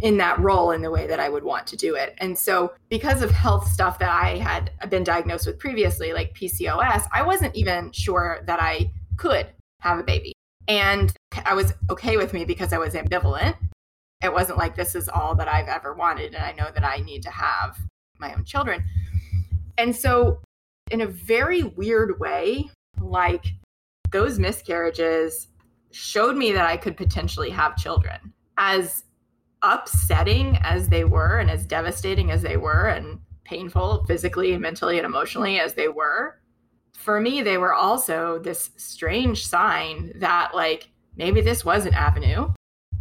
in 0.00 0.16
that 0.16 0.38
role 0.40 0.72
in 0.72 0.82
the 0.82 0.90
way 0.90 1.06
that 1.06 1.20
I 1.20 1.28
would 1.28 1.44
want 1.44 1.66
to 1.68 1.76
do 1.76 1.94
it. 1.94 2.14
And 2.18 2.36
so, 2.36 2.72
because 2.88 3.22
of 3.22 3.30
health 3.30 3.68
stuff 3.68 3.98
that 4.00 4.10
I 4.10 4.38
had 4.38 4.72
been 4.88 5.04
diagnosed 5.04 5.46
with 5.46 5.58
previously, 5.58 6.12
like 6.12 6.34
PCOS, 6.34 7.04
I 7.12 7.22
wasn't 7.22 7.54
even 7.54 7.92
sure 7.92 8.40
that 8.46 8.60
I 8.60 8.90
could 9.16 9.46
have 9.80 9.98
a 9.98 10.02
baby. 10.02 10.32
And 10.66 11.12
I 11.44 11.54
was 11.54 11.72
okay 11.90 12.16
with 12.16 12.32
me 12.32 12.44
because 12.44 12.72
I 12.72 12.78
was 12.78 12.94
ambivalent 12.94 13.56
it 14.22 14.32
wasn't 14.32 14.58
like 14.58 14.76
this 14.76 14.94
is 14.94 15.08
all 15.08 15.34
that 15.34 15.48
I've 15.48 15.68
ever 15.68 15.94
wanted 15.94 16.34
and 16.34 16.44
I 16.44 16.52
know 16.52 16.70
that 16.72 16.84
I 16.84 16.98
need 16.98 17.22
to 17.24 17.30
have 17.30 17.76
my 18.18 18.32
own 18.34 18.44
children. 18.44 18.84
And 19.78 19.94
so 19.94 20.40
in 20.90 21.00
a 21.00 21.06
very 21.06 21.62
weird 21.62 22.20
way, 22.20 22.70
like 23.00 23.44
those 24.12 24.38
miscarriages 24.38 25.48
showed 25.90 26.36
me 26.36 26.52
that 26.52 26.66
I 26.66 26.76
could 26.76 26.96
potentially 26.96 27.50
have 27.50 27.76
children. 27.76 28.32
As 28.58 29.04
upsetting 29.62 30.58
as 30.62 30.88
they 30.88 31.04
were 31.04 31.38
and 31.38 31.50
as 31.50 31.66
devastating 31.66 32.30
as 32.30 32.42
they 32.42 32.56
were 32.56 32.88
and 32.88 33.20
painful 33.44 34.04
physically 34.06 34.56
mentally 34.56 34.98
and 34.98 35.06
emotionally 35.06 35.58
as 35.58 35.74
they 35.74 35.88
were, 35.88 36.38
for 36.92 37.20
me 37.20 37.42
they 37.42 37.58
were 37.58 37.74
also 37.74 38.38
this 38.38 38.70
strange 38.76 39.46
sign 39.46 40.12
that 40.16 40.54
like 40.54 40.90
maybe 41.16 41.40
this 41.40 41.64
was 41.64 41.86
an 41.86 41.94
avenue 41.94 42.48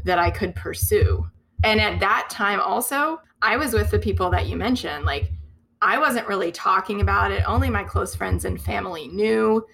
that 0.05 0.20
I 0.20 0.31
could 0.31 0.55
pursue. 0.55 1.25
And 1.63 1.79
at 1.79 2.00
that 2.00 2.29
time, 2.29 2.60
also, 2.60 3.22
I 3.41 3.58
was 3.58 3.74
with 3.74 3.91
the 3.91 4.00
people 4.00 4.29
that 4.31 4.48
you 4.48 4.55
mentioned. 4.55 5.05
Like, 5.05 5.31
I 5.81 5.98
wasn't 5.98 6.27
really 6.27 6.51
talking 6.51 7.01
about 7.01 7.31
it. 7.31 7.43
Only 7.48 7.70
my 7.70 7.84
close 7.84 8.15
friends 8.15 8.46
and 8.46 8.62
family 8.62 9.08
knew. 9.08 9.65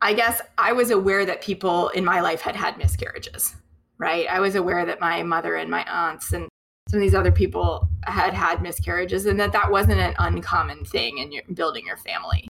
I 0.00 0.12
guess 0.12 0.40
I 0.58 0.72
was 0.72 0.90
aware 0.90 1.24
that 1.24 1.42
people 1.42 1.88
in 1.90 2.04
my 2.04 2.20
life 2.20 2.40
had 2.40 2.56
had 2.56 2.76
miscarriages, 2.78 3.54
right? 3.98 4.26
I 4.28 4.40
was 4.40 4.56
aware 4.56 4.84
that 4.84 5.00
my 5.00 5.22
mother 5.22 5.54
and 5.54 5.70
my 5.70 5.84
aunts 5.84 6.32
and 6.32 6.48
some 6.88 6.98
of 6.98 7.02
these 7.02 7.14
other 7.14 7.30
people 7.30 7.88
had 8.04 8.34
had 8.34 8.60
miscarriages 8.60 9.26
and 9.26 9.38
that 9.38 9.52
that 9.52 9.70
wasn't 9.70 10.00
an 10.00 10.14
uncommon 10.18 10.84
thing 10.84 11.18
in 11.18 11.30
your, 11.30 11.44
building 11.54 11.86
your 11.86 11.96
family. 11.96 12.48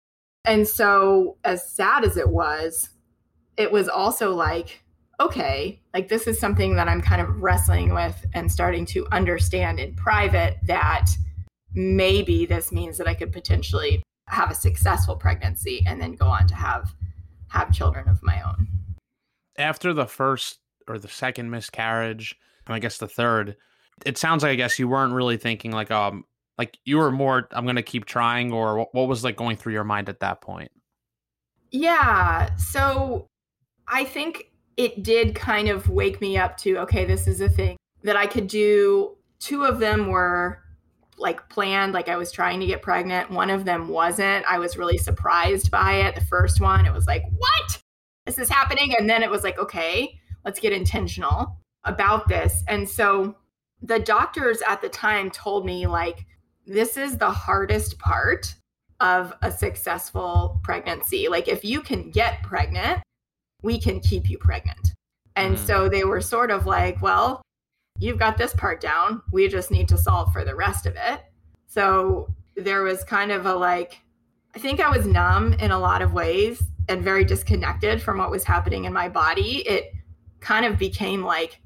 And 0.45 0.67
so, 0.67 1.37
as 1.43 1.71
sad 1.71 2.03
as 2.03 2.17
it 2.17 2.29
was, 2.29 2.89
it 3.57 3.71
was 3.71 3.87
also 3.87 4.33
like, 4.33 4.83
okay, 5.19 5.81
like 5.93 6.09
this 6.09 6.27
is 6.27 6.39
something 6.39 6.75
that 6.75 6.87
I'm 6.87 7.01
kind 7.01 7.21
of 7.21 7.41
wrestling 7.41 7.93
with 7.93 8.25
and 8.33 8.51
starting 8.51 8.85
to 8.87 9.07
understand 9.11 9.79
in 9.79 9.95
private 9.95 10.57
that 10.63 11.07
maybe 11.73 12.45
this 12.45 12.71
means 12.71 12.97
that 12.97 13.07
I 13.07 13.13
could 13.13 13.31
potentially 13.31 14.03
have 14.27 14.51
a 14.51 14.55
successful 14.55 15.15
pregnancy 15.15 15.83
and 15.85 16.01
then 16.01 16.13
go 16.13 16.27
on 16.27 16.47
to 16.47 16.55
have 16.55 16.93
have 17.49 17.71
children 17.71 18.09
of 18.09 18.21
my 18.23 18.41
own. 18.41 18.67
After 19.57 19.93
the 19.93 20.07
first 20.07 20.59
or 20.87 20.99
the 20.99 21.07
second 21.07 21.49
miscarriage, 21.49 22.35
and 22.65 22.75
I 22.75 22.79
guess 22.79 22.97
the 22.97 23.07
third, 23.07 23.55
it 24.05 24.17
sounds 24.17 24.43
like 24.43 24.51
I 24.51 24.55
guess 24.55 24.79
you 24.79 24.87
weren't 24.87 25.13
really 25.13 25.37
thinking 25.37 25.71
like 25.71 25.91
um 25.91 26.25
like 26.57 26.77
you 26.85 26.97
were 26.97 27.11
more 27.11 27.47
I'm 27.51 27.65
going 27.65 27.75
to 27.75 27.83
keep 27.83 28.05
trying 28.05 28.51
or 28.51 28.87
what 28.91 29.07
was 29.07 29.23
like 29.23 29.35
going 29.35 29.57
through 29.57 29.73
your 29.73 29.83
mind 29.83 30.09
at 30.09 30.19
that 30.21 30.41
point? 30.41 30.71
Yeah, 31.71 32.55
so 32.55 33.27
I 33.87 34.05
think 34.05 34.51
it 34.77 35.03
did 35.03 35.35
kind 35.35 35.67
of 35.69 35.89
wake 35.89 36.21
me 36.21 36.37
up 36.37 36.57
to 36.57 36.77
okay, 36.79 37.05
this 37.05 37.27
is 37.27 37.41
a 37.41 37.49
thing 37.49 37.77
that 38.03 38.15
I 38.15 38.27
could 38.27 38.47
do. 38.47 39.15
Two 39.39 39.63
of 39.63 39.79
them 39.79 40.07
were 40.07 40.59
like 41.17 41.47
planned, 41.49 41.93
like 41.93 42.09
I 42.09 42.17
was 42.17 42.31
trying 42.31 42.59
to 42.59 42.65
get 42.65 42.81
pregnant. 42.81 43.31
One 43.31 43.49
of 43.49 43.65
them 43.65 43.87
wasn't. 43.87 44.45
I 44.47 44.59
was 44.59 44.77
really 44.77 44.97
surprised 44.97 45.71
by 45.71 45.93
it. 45.93 46.15
The 46.15 46.25
first 46.25 46.59
one, 46.59 46.85
it 46.85 46.93
was 46.93 47.07
like, 47.07 47.23
what? 47.37 47.81
This 48.25 48.37
is 48.37 48.49
happening. 48.49 48.95
And 48.97 49.09
then 49.09 49.23
it 49.23 49.29
was 49.29 49.43
like, 49.43 49.57
okay, 49.57 50.19
let's 50.43 50.59
get 50.59 50.73
intentional 50.73 51.57
about 51.83 52.27
this. 52.27 52.63
And 52.67 52.87
so 52.89 53.35
the 53.81 53.99
doctors 53.99 54.61
at 54.67 54.81
the 54.81 54.89
time 54.89 55.29
told 55.29 55.65
me, 55.65 55.87
like, 55.87 56.25
this 56.65 56.97
is 56.97 57.17
the 57.17 57.31
hardest 57.31 57.99
part 57.99 58.53
of 58.99 59.33
a 59.41 59.51
successful 59.51 60.59
pregnancy. 60.63 61.27
Like, 61.27 61.47
if 61.47 61.63
you 61.63 61.81
can 61.81 62.09
get 62.09 62.41
pregnant, 62.41 63.01
we 63.65 63.79
can 63.79 63.99
keep 63.99 64.29
you 64.29 64.37
pregnant. 64.37 64.93
And 65.35 65.57
mm. 65.57 65.67
so 65.67 65.89
they 65.89 66.05
were 66.05 66.21
sort 66.21 66.51
of 66.51 66.67
like, 66.67 67.01
well, 67.01 67.41
you've 67.99 68.19
got 68.19 68.37
this 68.37 68.53
part 68.53 68.79
down. 68.79 69.23
We 69.31 69.47
just 69.47 69.71
need 69.71 69.89
to 69.89 69.97
solve 69.97 70.31
for 70.31 70.45
the 70.45 70.55
rest 70.55 70.85
of 70.85 70.95
it. 70.95 71.21
So 71.67 72.33
there 72.55 72.83
was 72.83 73.03
kind 73.03 73.31
of 73.31 73.47
a 73.47 73.55
like, 73.55 73.99
I 74.55 74.59
think 74.59 74.79
I 74.79 74.95
was 74.95 75.07
numb 75.07 75.53
in 75.53 75.71
a 75.71 75.79
lot 75.79 76.03
of 76.03 76.13
ways 76.13 76.61
and 76.87 77.03
very 77.03 77.25
disconnected 77.25 78.01
from 78.01 78.19
what 78.19 78.29
was 78.29 78.43
happening 78.43 78.85
in 78.85 78.93
my 78.93 79.09
body. 79.09 79.67
It 79.67 79.91
kind 80.39 80.65
of 80.65 80.77
became 80.77 81.23
like 81.23 81.59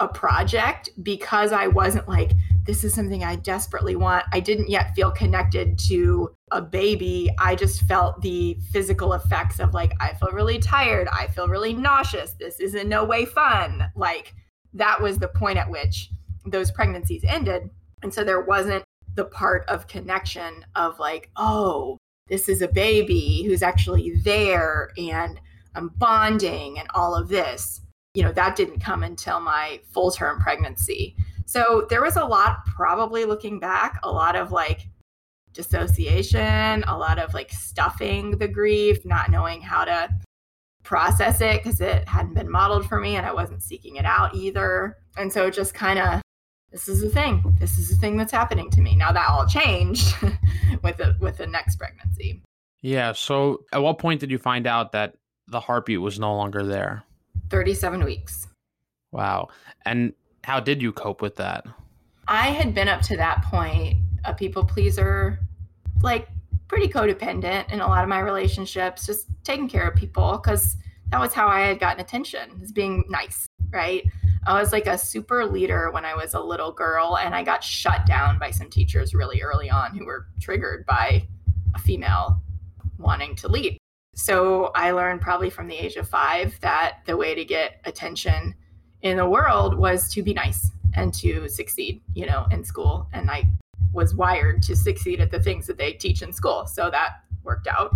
a 0.00 0.08
project 0.08 0.90
because 1.02 1.52
I 1.52 1.68
wasn't 1.68 2.08
like, 2.08 2.32
this 2.68 2.84
is 2.84 2.92
something 2.92 3.24
I 3.24 3.36
desperately 3.36 3.96
want. 3.96 4.26
I 4.30 4.40
didn't 4.40 4.68
yet 4.68 4.94
feel 4.94 5.10
connected 5.10 5.78
to 5.88 6.28
a 6.50 6.60
baby. 6.60 7.30
I 7.38 7.54
just 7.54 7.80
felt 7.84 8.20
the 8.20 8.58
physical 8.70 9.14
effects 9.14 9.58
of 9.58 9.72
like, 9.72 9.94
I 10.00 10.12
feel 10.12 10.28
really 10.32 10.58
tired. 10.58 11.08
I 11.08 11.28
feel 11.28 11.48
really 11.48 11.72
nauseous. 11.72 12.34
This 12.38 12.60
is 12.60 12.74
in 12.74 12.90
no 12.90 13.06
way 13.06 13.24
fun. 13.24 13.90
Like, 13.96 14.34
that 14.74 15.00
was 15.00 15.18
the 15.18 15.28
point 15.28 15.56
at 15.56 15.70
which 15.70 16.10
those 16.44 16.70
pregnancies 16.70 17.24
ended. 17.24 17.70
And 18.02 18.12
so 18.12 18.22
there 18.22 18.42
wasn't 18.42 18.84
the 19.14 19.24
part 19.24 19.64
of 19.68 19.88
connection 19.88 20.66
of 20.74 20.98
like, 20.98 21.30
oh, 21.38 21.96
this 22.26 22.50
is 22.50 22.60
a 22.60 22.68
baby 22.68 23.44
who's 23.46 23.62
actually 23.62 24.16
there 24.16 24.90
and 24.98 25.40
I'm 25.74 25.88
bonding 25.96 26.78
and 26.78 26.88
all 26.94 27.14
of 27.14 27.28
this. 27.28 27.80
You 28.12 28.24
know, 28.24 28.32
that 28.32 28.56
didn't 28.56 28.80
come 28.80 29.04
until 29.04 29.40
my 29.40 29.80
full 29.90 30.10
term 30.10 30.38
pregnancy. 30.38 31.16
So 31.48 31.86
there 31.88 32.02
was 32.02 32.16
a 32.16 32.24
lot, 32.24 32.66
probably 32.66 33.24
looking 33.24 33.58
back, 33.58 34.00
a 34.02 34.10
lot 34.10 34.36
of 34.36 34.52
like 34.52 34.86
dissociation, 35.54 36.84
a 36.86 36.94
lot 36.94 37.18
of 37.18 37.32
like 37.32 37.50
stuffing 37.50 38.32
the 38.32 38.46
grief, 38.46 39.02
not 39.06 39.30
knowing 39.30 39.62
how 39.62 39.86
to 39.86 40.10
process 40.84 41.40
it 41.40 41.62
because 41.62 41.80
it 41.80 42.06
hadn't 42.06 42.34
been 42.34 42.50
modeled 42.50 42.86
for 42.86 43.00
me 43.00 43.16
and 43.16 43.24
I 43.24 43.32
wasn't 43.32 43.62
seeking 43.62 43.96
it 43.96 44.04
out 44.04 44.34
either. 44.34 44.98
And 45.16 45.32
so 45.32 45.48
just 45.48 45.72
kind 45.72 45.98
of 45.98 46.20
this 46.70 46.86
is 46.86 47.00
the 47.00 47.08
thing. 47.08 47.56
This 47.58 47.78
is 47.78 47.88
the 47.88 47.96
thing 47.96 48.18
that's 48.18 48.30
happening 48.30 48.68
to 48.72 48.82
me. 48.82 48.94
Now 48.94 49.10
that 49.12 49.30
all 49.30 49.46
changed 49.46 50.14
with 50.82 50.98
the 50.98 51.16
with 51.18 51.38
the 51.38 51.46
next 51.46 51.76
pregnancy. 51.76 52.42
Yeah, 52.82 53.12
so 53.12 53.64
at 53.72 53.82
what 53.82 53.98
point 53.98 54.20
did 54.20 54.30
you 54.30 54.36
find 54.36 54.66
out 54.66 54.92
that 54.92 55.14
the 55.46 55.60
heartbeat 55.60 56.02
was 56.02 56.20
no 56.20 56.36
longer 56.36 56.62
there? 56.62 57.04
37 57.48 58.04
weeks. 58.04 58.48
Wow. 59.12 59.48
And 59.86 60.12
how 60.48 60.58
did 60.58 60.80
you 60.80 60.92
cope 60.92 61.20
with 61.20 61.36
that? 61.36 61.66
I 62.26 62.46
had 62.46 62.72
been 62.72 62.88
up 62.88 63.02
to 63.02 63.18
that 63.18 63.42
point 63.42 63.98
a 64.24 64.32
people 64.32 64.64
pleaser, 64.64 65.40
like 66.00 66.26
pretty 66.68 66.88
codependent 66.88 67.70
in 67.70 67.80
a 67.80 67.86
lot 67.86 68.02
of 68.02 68.08
my 68.08 68.20
relationships, 68.20 69.04
just 69.04 69.26
taking 69.44 69.68
care 69.68 69.86
of 69.86 69.94
people 69.94 70.40
because 70.42 70.78
that 71.10 71.20
was 71.20 71.34
how 71.34 71.48
I 71.48 71.60
had 71.60 71.78
gotten 71.78 72.00
attention, 72.00 72.58
is 72.62 72.72
being 72.72 73.04
nice, 73.10 73.46
right? 73.70 74.04
I 74.46 74.58
was 74.58 74.72
like 74.72 74.86
a 74.86 74.96
super 74.96 75.44
leader 75.44 75.90
when 75.90 76.06
I 76.06 76.14
was 76.14 76.32
a 76.32 76.40
little 76.40 76.72
girl, 76.72 77.18
and 77.18 77.34
I 77.34 77.42
got 77.42 77.62
shut 77.62 78.06
down 78.06 78.38
by 78.38 78.50
some 78.50 78.70
teachers 78.70 79.12
really 79.12 79.42
early 79.42 79.68
on 79.68 79.94
who 79.94 80.06
were 80.06 80.28
triggered 80.40 80.86
by 80.86 81.28
a 81.74 81.78
female 81.78 82.40
wanting 82.96 83.36
to 83.36 83.48
lead. 83.48 83.76
So 84.14 84.70
I 84.74 84.92
learned 84.92 85.20
probably 85.20 85.50
from 85.50 85.68
the 85.68 85.76
age 85.76 85.96
of 85.96 86.08
five 86.08 86.58
that 86.60 87.00
the 87.04 87.18
way 87.18 87.34
to 87.34 87.44
get 87.44 87.82
attention 87.84 88.54
in 89.02 89.16
the 89.16 89.28
world 89.28 89.78
was 89.78 90.12
to 90.12 90.22
be 90.22 90.34
nice 90.34 90.70
and 90.94 91.12
to 91.14 91.48
succeed, 91.48 92.00
you 92.14 92.26
know, 92.26 92.46
in 92.50 92.64
school. 92.64 93.08
And 93.12 93.30
I 93.30 93.44
was 93.92 94.14
wired 94.14 94.62
to 94.64 94.76
succeed 94.76 95.20
at 95.20 95.30
the 95.30 95.40
things 95.40 95.66
that 95.66 95.78
they 95.78 95.92
teach 95.92 96.22
in 96.22 96.32
school. 96.32 96.66
So 96.66 96.90
that 96.90 97.20
worked 97.44 97.66
out. 97.66 97.94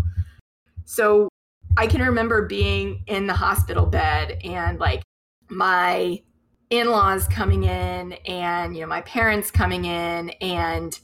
So 0.84 1.28
I 1.76 1.86
can 1.86 2.02
remember 2.02 2.46
being 2.46 3.02
in 3.06 3.26
the 3.26 3.34
hospital 3.34 3.86
bed 3.86 4.38
and 4.44 4.78
like 4.78 5.02
my 5.48 6.22
in-laws 6.70 7.28
coming 7.28 7.64
in 7.64 8.14
and 8.26 8.74
you 8.74 8.80
know 8.80 8.86
my 8.86 9.02
parents 9.02 9.50
coming 9.50 9.84
in 9.84 10.30
and 10.40 10.98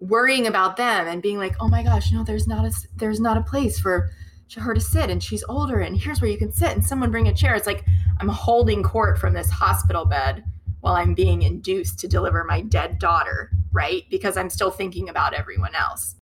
worrying 0.00 0.46
about 0.46 0.76
them 0.76 1.08
and 1.08 1.22
being 1.22 1.38
like, 1.38 1.56
"Oh 1.60 1.68
my 1.68 1.82
gosh, 1.82 2.12
no, 2.12 2.24
there's 2.24 2.46
not 2.46 2.64
a 2.64 2.72
there's 2.96 3.20
not 3.20 3.36
a 3.36 3.42
place 3.42 3.80
for 3.80 4.10
her 4.56 4.74
to 4.74 4.80
sit 4.80 5.10
and 5.10 5.22
she's 5.22 5.44
older 5.48 5.78
and 5.80 5.96
here's 5.96 6.20
where 6.20 6.30
you 6.30 6.38
can 6.38 6.52
sit 6.52 6.72
and 6.72 6.84
someone 6.84 7.10
bring 7.10 7.28
a 7.28 7.34
chair." 7.34 7.54
It's 7.54 7.66
like 7.66 7.84
I'm 8.20 8.28
holding 8.28 8.82
court 8.82 9.18
from 9.18 9.34
this 9.34 9.50
hospital 9.50 10.04
bed 10.04 10.44
while 10.80 10.94
I'm 10.94 11.14
being 11.14 11.42
induced 11.42 11.98
to 12.00 12.08
deliver 12.08 12.44
my 12.44 12.60
dead 12.60 12.98
daughter, 12.98 13.50
right? 13.72 14.04
Because 14.10 14.36
I'm 14.36 14.50
still 14.50 14.70
thinking 14.70 15.08
about 15.08 15.34
everyone 15.34 15.74
else. 15.74 16.14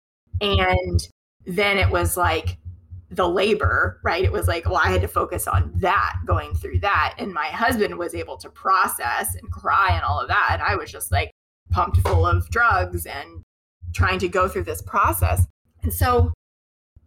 And 0.41 0.99
then 1.45 1.77
it 1.77 1.89
was 1.89 2.17
like 2.17 2.57
the 3.09 3.27
labor, 3.27 3.99
right? 4.03 4.23
It 4.23 4.31
was 4.31 4.47
like, 4.47 4.65
well, 4.65 4.81
I 4.83 4.89
had 4.89 5.01
to 5.01 5.07
focus 5.07 5.47
on 5.47 5.71
that 5.75 6.15
going 6.25 6.55
through 6.55 6.79
that. 6.79 7.15
And 7.17 7.33
my 7.33 7.47
husband 7.47 7.97
was 7.97 8.15
able 8.15 8.37
to 8.37 8.49
process 8.49 9.35
and 9.35 9.51
cry 9.51 9.89
and 9.91 10.03
all 10.03 10.19
of 10.19 10.27
that. 10.27 10.49
And 10.53 10.61
I 10.61 10.75
was 10.75 10.91
just 10.91 11.11
like 11.11 11.31
pumped 11.71 11.97
full 11.99 12.25
of 12.25 12.49
drugs 12.49 13.05
and 13.05 13.43
trying 13.93 14.19
to 14.19 14.27
go 14.27 14.47
through 14.47 14.63
this 14.63 14.81
process. 14.81 15.45
And 15.83 15.93
so 15.93 16.33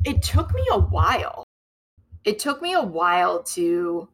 it 0.05 0.23
took 0.23 0.55
me 0.55 0.64
a 0.71 0.78
while. 0.78 1.45
It 2.25 2.38
took 2.38 2.62
me 2.62 2.75
a 2.75 2.83
while 2.83 3.43
to 3.55 4.09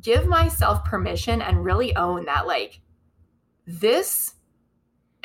give 0.00 0.26
myself 0.26 0.84
permission 0.84 1.42
and 1.42 1.64
really 1.64 1.94
own 1.96 2.24
that 2.24 2.46
like 2.46 2.80
this 3.66 4.34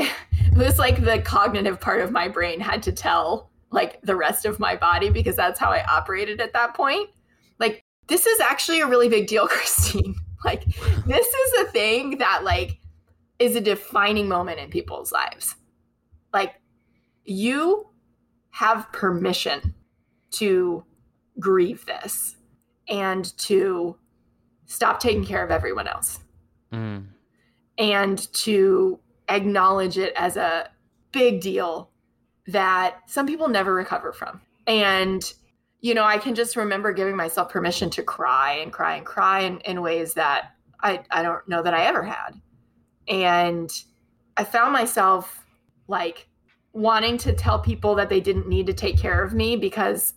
was 0.56 0.80
like 0.80 1.04
the 1.04 1.20
cognitive 1.22 1.80
part 1.80 2.02
of 2.02 2.12
my 2.12 2.28
brain 2.28 2.60
had 2.60 2.84
to 2.84 2.92
tell 2.92 3.50
like 3.72 4.02
the 4.02 4.16
rest 4.16 4.46
of 4.46 4.60
my 4.60 4.76
body 4.76 5.10
because 5.10 5.36
that's 5.36 5.60
how 5.60 5.72
I 5.72 5.84
operated 5.86 6.42
at 6.42 6.54
that 6.54 6.74
point. 6.74 7.10
Like 7.60 7.84
this 8.08 8.26
is 8.26 8.40
actually 8.40 8.82
a 8.82 8.88
really 8.88 9.10
big 9.10 9.28
deal, 9.28 9.48
Christine. 9.50 10.16
Like 10.44 10.64
this 11.06 11.28
is 11.28 11.62
a 11.62 11.72
thing 11.72 12.18
that 12.20 12.44
like 12.44 12.80
is 13.38 13.56
a 13.56 13.62
defining 13.62 14.28
moment 14.28 14.60
in 14.60 14.70
people's 14.70 15.12
lives. 15.12 15.56
Like 16.34 16.56
you 17.26 17.88
have 18.52 18.92
permission 18.92 19.76
to 20.32 20.84
grieve 21.40 21.86
this 21.86 22.36
and 22.88 23.38
to 23.38 23.96
stop 24.66 25.00
taking 25.00 25.26
care 25.26 25.44
of 25.44 25.52
everyone 25.52 25.88
else 25.88 26.20
mm. 26.72 27.04
and 27.78 28.34
to 28.34 29.00
acknowledge 29.30 29.98
it 29.98 30.14
as 30.16 30.38
a 30.38 30.70
big 31.12 31.42
deal 31.42 31.90
that 32.48 32.98
some 33.08 33.28
people 33.28 33.48
never 33.48 33.74
recover 33.74 34.12
from. 34.12 34.42
And, 34.68 35.24
you 35.82 35.94
know, 35.94 36.04
I 36.04 36.18
can 36.18 36.36
just 36.36 36.56
remember 36.56 36.94
giving 36.94 37.16
myself 37.16 37.50
permission 37.50 37.90
to 37.92 38.04
cry 38.04 38.54
and 38.54 38.72
cry 38.74 38.96
and 38.96 39.06
cry 39.06 39.42
in, 39.42 39.60
in 39.62 39.82
ways 39.82 40.16
that 40.16 40.52
I, 40.82 41.04
I 41.12 41.24
don't 41.24 41.48
know 41.48 41.62
that 41.62 41.74
I 41.74 41.86
ever 41.86 42.04
had. 42.04 42.40
And 43.08 43.70
I 44.38 44.44
found 44.44 44.74
myself 44.74 45.46
like 45.88 46.28
wanting 46.74 47.18
to 47.18 47.34
tell 47.34 47.60
people 47.60 47.96
that 47.96 48.10
they 48.10 48.20
didn't 48.20 48.48
need 48.48 48.68
to 48.68 48.74
take 48.74 48.98
care 48.98 49.24
of 49.24 49.34
me 49.34 49.56
because 49.56 50.14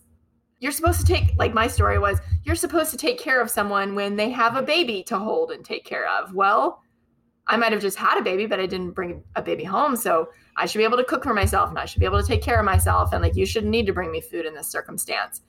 you're 0.62 0.72
supposed 0.72 1.00
to 1.00 1.06
take 1.06 1.34
like 1.36 1.52
my 1.52 1.66
story 1.66 1.98
was 1.98 2.20
you're 2.44 2.54
supposed 2.54 2.92
to 2.92 2.96
take 2.96 3.18
care 3.18 3.40
of 3.40 3.50
someone 3.50 3.96
when 3.96 4.14
they 4.14 4.30
have 4.30 4.56
a 4.56 4.62
baby 4.62 5.02
to 5.02 5.18
hold 5.18 5.50
and 5.50 5.64
take 5.64 5.84
care 5.84 6.08
of. 6.08 6.34
Well 6.34 6.80
i 7.48 7.56
might 7.56 7.72
have 7.72 7.82
just 7.82 7.98
had 7.98 8.16
a 8.16 8.22
baby 8.22 8.46
but 8.46 8.60
i 8.60 8.66
didn't 8.66 8.92
bring 8.92 9.20
a 9.34 9.42
baby 9.42 9.64
home 9.64 9.96
so 9.96 10.28
i 10.56 10.64
should 10.64 10.78
be 10.78 10.84
able 10.84 10.96
to 10.96 11.02
cook 11.02 11.24
for 11.24 11.34
myself 11.34 11.68
and 11.68 11.76
i 11.76 11.84
should 11.84 11.98
be 11.98 12.06
able 12.06 12.20
to 12.20 12.26
take 12.26 12.40
care 12.40 12.60
of 12.60 12.64
myself 12.64 13.12
and 13.12 13.20
like 13.20 13.34
you 13.34 13.44
shouldn't 13.44 13.72
need 13.72 13.84
to 13.84 13.92
bring 13.92 14.12
me 14.12 14.20
food 14.20 14.46
in 14.46 14.54
this 14.54 14.68
circumstance. 14.68 15.40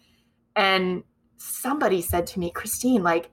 And 0.56 1.04
somebody 1.38 2.02
said 2.02 2.26
to 2.28 2.39
me 2.39 2.49
christine 2.49 3.04
like 3.04 3.30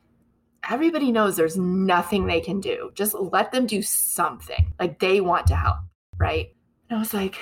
everybody 0.69 1.11
knows 1.11 1.37
there's 1.37 1.57
nothing 1.57 2.27
they 2.27 2.41
can 2.41 2.61
do. 2.61 2.91
Just 2.95 3.15
let 3.15 3.51
them 3.51 3.67
do 3.67 3.81
something. 3.81 4.75
Like 4.79 4.99
they 4.99 5.23
want 5.23 5.47
to 5.47 5.57
help. 5.57 5.79
Right? 6.19 6.55
And 6.91 6.99
i 6.99 7.01
was 7.01 7.15
like 7.15 7.37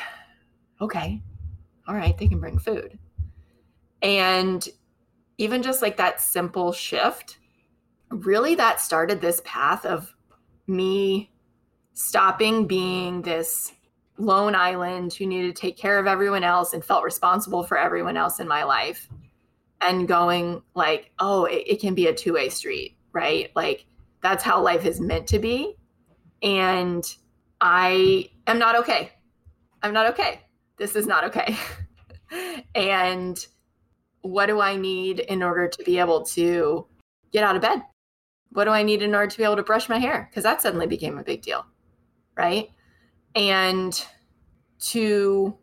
okay. 0.80 1.20
All 1.88 1.96
right. 1.96 2.16
They 2.16 2.28
can 2.28 2.38
bring 2.38 2.60
food 2.60 2.96
and 4.02 4.66
even 5.38 5.62
just 5.62 5.82
like 5.82 5.96
that 5.96 6.20
simple 6.20 6.72
shift, 6.72 7.38
really 8.10 8.54
that 8.54 8.80
started 8.80 9.20
this 9.20 9.40
path 9.44 9.84
of 9.84 10.14
me 10.66 11.30
stopping 11.92 12.66
being 12.66 13.22
this 13.22 13.72
lone 14.18 14.54
island 14.54 15.12
who 15.12 15.26
needed 15.26 15.54
to 15.54 15.60
take 15.60 15.76
care 15.76 15.98
of 15.98 16.06
everyone 16.06 16.44
else 16.44 16.72
and 16.72 16.84
felt 16.84 17.04
responsible 17.04 17.62
for 17.62 17.78
everyone 17.78 18.16
else 18.16 18.40
in 18.40 18.48
my 18.48 18.64
life 18.64 19.08
and 19.80 20.08
going 20.08 20.60
like 20.74 21.12
oh 21.20 21.44
it, 21.44 21.62
it 21.66 21.80
can 21.80 21.94
be 21.94 22.08
a 22.08 22.14
two-way 22.14 22.48
street 22.48 22.98
right? 23.12 23.50
Like 23.54 23.86
that's 24.22 24.42
how 24.42 24.62
life 24.62 24.84
is 24.84 25.00
meant 25.00 25.26
to 25.28 25.38
be. 25.38 25.76
And 26.42 27.04
i 27.60 28.30
am 28.46 28.58
not 28.58 28.76
okay. 28.76 29.12
I'm 29.82 29.92
not 29.92 30.06
okay. 30.12 30.42
This 30.76 30.94
is 30.94 31.06
not 31.06 31.24
okay. 31.24 31.56
And 32.74 33.44
what 34.22 34.46
do 34.46 34.60
I 34.60 34.76
need 34.76 35.20
in 35.20 35.42
order 35.42 35.68
to 35.68 35.84
be 35.84 35.98
able 35.98 36.24
to 36.26 36.86
get 37.32 37.44
out 37.44 37.56
of 37.56 37.62
bed? 37.62 37.82
What 38.50 38.64
do 38.64 38.70
I 38.70 38.82
need 38.82 39.02
in 39.02 39.14
order 39.14 39.30
to 39.30 39.38
be 39.38 39.44
able 39.44 39.56
to 39.56 39.62
brush 39.62 39.88
my 39.88 39.98
hair? 39.98 40.28
Because 40.30 40.44
that 40.44 40.62
suddenly 40.62 40.86
became 40.86 41.18
a 41.18 41.24
big 41.24 41.42
deal, 41.42 41.66
right? 42.36 42.70
And 43.34 44.00
to 44.88 45.56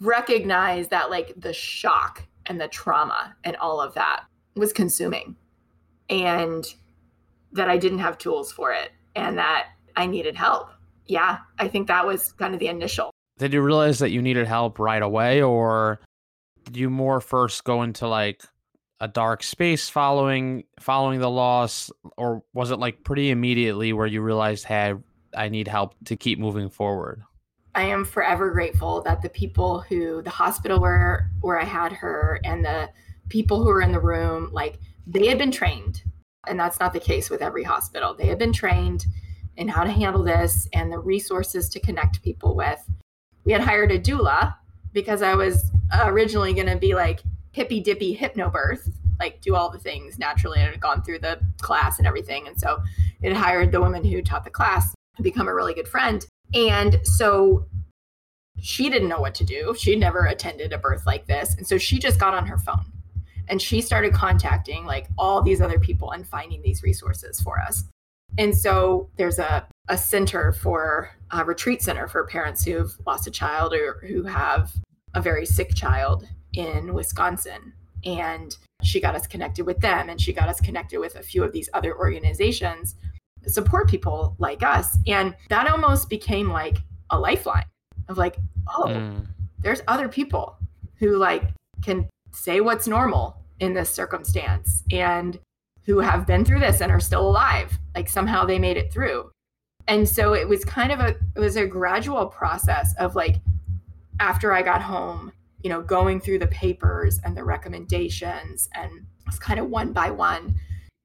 recognize 0.00 0.88
that, 0.88 1.10
like, 1.10 1.34
the 1.36 1.52
shock 1.52 2.26
and 2.46 2.60
the 2.60 2.68
trauma 2.68 3.36
and 3.44 3.56
all 3.56 3.80
of 3.80 3.94
that 3.94 4.24
was 4.56 4.72
consuming, 4.72 5.36
and 6.08 6.64
that 7.52 7.68
I 7.68 7.76
didn't 7.76 8.00
have 8.00 8.18
tools 8.18 8.50
for 8.50 8.72
it, 8.72 8.90
and 9.14 9.38
that 9.38 9.68
I 9.96 10.06
needed 10.06 10.34
help. 10.36 10.70
Yeah, 11.06 11.38
I 11.58 11.68
think 11.68 11.86
that 11.88 12.06
was 12.06 12.32
kind 12.32 12.54
of 12.54 12.60
the 12.60 12.68
initial. 12.68 13.10
Did 13.38 13.52
you 13.52 13.62
realize 13.62 13.98
that 14.00 14.10
you 14.10 14.20
needed 14.20 14.46
help 14.46 14.78
right 14.78 15.02
away, 15.02 15.42
or 15.42 16.00
you 16.72 16.90
more 16.90 17.20
first 17.20 17.64
go 17.64 17.82
into 17.82 18.06
like 18.06 18.42
a 19.00 19.08
dark 19.08 19.42
space 19.42 19.88
following 19.88 20.64
following 20.78 21.20
the 21.20 21.30
loss 21.30 21.90
or 22.16 22.42
was 22.52 22.70
it 22.70 22.78
like 22.78 23.02
pretty 23.02 23.30
immediately 23.30 23.92
where 23.92 24.06
you 24.06 24.20
realized 24.20 24.64
hey 24.64 24.94
I 25.36 25.48
need 25.48 25.68
help 25.68 25.94
to 26.06 26.16
keep 26.16 26.38
moving 26.38 26.68
forward 26.68 27.22
I 27.74 27.84
am 27.84 28.04
forever 28.04 28.50
grateful 28.50 29.00
that 29.02 29.22
the 29.22 29.28
people 29.28 29.80
who 29.80 30.22
the 30.22 30.30
hospital 30.30 30.80
where 30.80 31.30
where 31.40 31.58
I 31.58 31.64
had 31.64 31.92
her 31.92 32.40
and 32.44 32.64
the 32.64 32.90
people 33.28 33.62
who 33.62 33.68
were 33.68 33.80
in 33.80 33.92
the 33.92 34.00
room 34.00 34.50
like 34.52 34.78
they 35.06 35.26
had 35.26 35.38
been 35.38 35.50
trained. 35.50 36.02
And 36.46 36.58
that's 36.58 36.80
not 36.80 36.92
the 36.92 37.00
case 37.00 37.30
with 37.30 37.42
every 37.42 37.62
hospital. 37.62 38.14
They 38.14 38.26
had 38.26 38.38
been 38.38 38.52
trained 38.52 39.06
in 39.56 39.68
how 39.68 39.84
to 39.84 39.90
handle 39.90 40.22
this 40.22 40.68
and 40.72 40.92
the 40.92 40.98
resources 40.98 41.68
to 41.70 41.80
connect 41.80 42.22
people 42.22 42.54
with. 42.54 42.82
We 43.44 43.52
had 43.52 43.60
hired 43.60 43.92
a 43.92 43.98
doula 43.98 44.54
because 44.92 45.22
I 45.22 45.34
was 45.34 45.70
originally 45.92 46.52
going 46.52 46.66
to 46.66 46.76
be 46.76 46.94
like 46.94 47.20
hippy 47.52 47.80
dippy 47.80 48.16
hypnobirth, 48.16 48.92
like 49.18 49.40
do 49.40 49.54
all 49.54 49.70
the 49.70 49.78
things 49.78 50.18
naturally 50.18 50.60
and 50.60 50.70
had 50.70 50.80
gone 50.80 51.02
through 51.02 51.18
the 51.18 51.40
class 51.60 51.98
and 51.98 52.06
everything. 52.06 52.46
And 52.46 52.58
so 52.58 52.82
it 53.22 53.32
hired 53.32 53.72
the 53.72 53.80
woman 53.80 54.04
who 54.04 54.22
taught 54.22 54.44
the 54.44 54.50
class 54.50 54.94
to 55.16 55.22
become 55.22 55.48
a 55.48 55.54
really 55.54 55.74
good 55.74 55.88
friend. 55.88 56.24
And 56.54 57.00
so 57.04 57.66
she 58.58 58.90
didn't 58.90 59.08
know 59.08 59.20
what 59.20 59.34
to 59.36 59.44
do. 59.44 59.74
She 59.78 59.96
never 59.96 60.26
attended 60.26 60.72
a 60.72 60.78
birth 60.78 61.06
like 61.06 61.26
this. 61.26 61.54
And 61.56 61.66
so 61.66 61.78
she 61.78 61.98
just 61.98 62.18
got 62.18 62.34
on 62.34 62.46
her 62.46 62.58
phone 62.58 62.84
and 63.48 63.60
she 63.60 63.80
started 63.80 64.12
contacting 64.12 64.84
like 64.84 65.08
all 65.18 65.42
these 65.42 65.60
other 65.60 65.78
people 65.78 66.12
and 66.12 66.26
finding 66.26 66.62
these 66.62 66.82
resources 66.82 67.40
for 67.40 67.58
us. 67.58 67.84
And 68.38 68.56
so 68.56 69.10
there's 69.16 69.38
a, 69.38 69.66
a 69.88 69.98
center 69.98 70.52
for 70.52 71.10
a 71.32 71.44
retreat 71.44 71.82
center 71.82 72.08
for 72.08 72.24
parents 72.26 72.64
who've 72.64 72.94
lost 73.06 73.26
a 73.26 73.30
child 73.30 73.72
or 73.72 74.04
who 74.06 74.22
have 74.24 74.72
a 75.14 75.20
very 75.20 75.46
sick 75.46 75.74
child 75.74 76.26
in 76.54 76.92
Wisconsin. 76.92 77.72
And 78.04 78.56
she 78.82 79.00
got 79.00 79.14
us 79.14 79.26
connected 79.26 79.66
with 79.66 79.80
them 79.80 80.08
and 80.08 80.20
she 80.20 80.32
got 80.32 80.48
us 80.48 80.60
connected 80.60 80.98
with 80.98 81.16
a 81.16 81.22
few 81.22 81.44
of 81.44 81.52
these 81.52 81.68
other 81.74 81.96
organizations 81.96 82.96
that 83.42 83.50
support 83.50 83.88
people 83.88 84.34
like 84.38 84.62
us. 84.62 84.98
And 85.06 85.34
that 85.48 85.68
almost 85.68 86.08
became 86.08 86.50
like 86.50 86.78
a 87.10 87.18
lifeline 87.18 87.66
of 88.08 88.18
like, 88.18 88.36
oh, 88.68 88.86
mm. 88.86 89.26
there's 89.58 89.82
other 89.88 90.08
people 90.08 90.56
who 90.96 91.16
like 91.16 91.44
can 91.82 92.08
say 92.32 92.60
what's 92.60 92.86
normal 92.86 93.36
in 93.60 93.74
this 93.74 93.90
circumstance 93.90 94.82
and 94.90 95.38
who 95.84 95.98
have 95.98 96.26
been 96.26 96.44
through 96.44 96.60
this 96.60 96.80
and 96.80 96.92
are 96.92 97.00
still 97.00 97.28
alive. 97.28 97.78
Like 97.94 98.08
somehow 98.08 98.44
they 98.44 98.58
made 98.58 98.76
it 98.76 98.92
through. 98.92 99.30
And 99.88 100.08
so 100.08 100.34
it 100.34 100.48
was 100.48 100.64
kind 100.64 100.92
of 100.92 101.00
a 101.00 101.16
it 101.34 101.40
was 101.40 101.56
a 101.56 101.66
gradual 101.66 102.26
process 102.26 102.94
of 102.98 103.16
like 103.16 103.36
after 104.20 104.52
I 104.52 104.62
got 104.62 104.82
home, 104.82 105.32
you 105.62 105.70
know, 105.70 105.82
going 105.82 106.20
through 106.20 106.38
the 106.38 106.46
papers 106.46 107.20
and 107.24 107.36
the 107.36 107.44
recommendations 107.44 108.68
and 108.74 109.06
it's 109.26 109.38
kind 109.38 109.60
of 109.60 109.68
one 109.68 109.92
by 109.92 110.10
one 110.10 110.54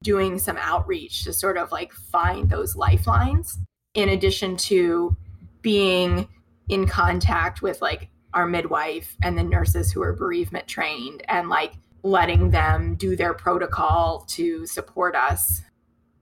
doing 0.02 0.38
some 0.38 0.56
outreach 0.58 1.24
to 1.24 1.32
sort 1.32 1.56
of 1.56 1.72
like 1.72 1.92
find 1.92 2.50
those 2.50 2.76
lifelines 2.76 3.58
in 3.94 4.10
addition 4.10 4.56
to 4.56 5.16
being 5.62 6.28
in 6.68 6.86
contact 6.86 7.62
with 7.62 7.80
like 7.80 8.08
our 8.34 8.46
midwife 8.46 9.16
and 9.22 9.38
the 9.38 9.42
nurses 9.42 9.90
who 9.90 10.02
are 10.02 10.12
bereavement 10.12 10.66
trained 10.68 11.22
and 11.28 11.48
like 11.48 11.72
letting 12.02 12.50
them 12.50 12.94
do 12.96 13.16
their 13.16 13.34
protocol 13.34 14.24
to 14.28 14.66
support 14.66 15.14
us 15.16 15.62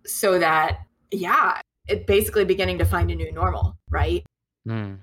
so 0.06 0.38
that 0.38 0.78
yeah 1.10 1.60
it 1.88 2.06
basically 2.06 2.44
beginning 2.44 2.78
to 2.78 2.84
find 2.84 3.10
a 3.10 3.14
new 3.14 3.32
normal 3.32 3.76
right? 3.90 4.24
Mm. 4.66 4.98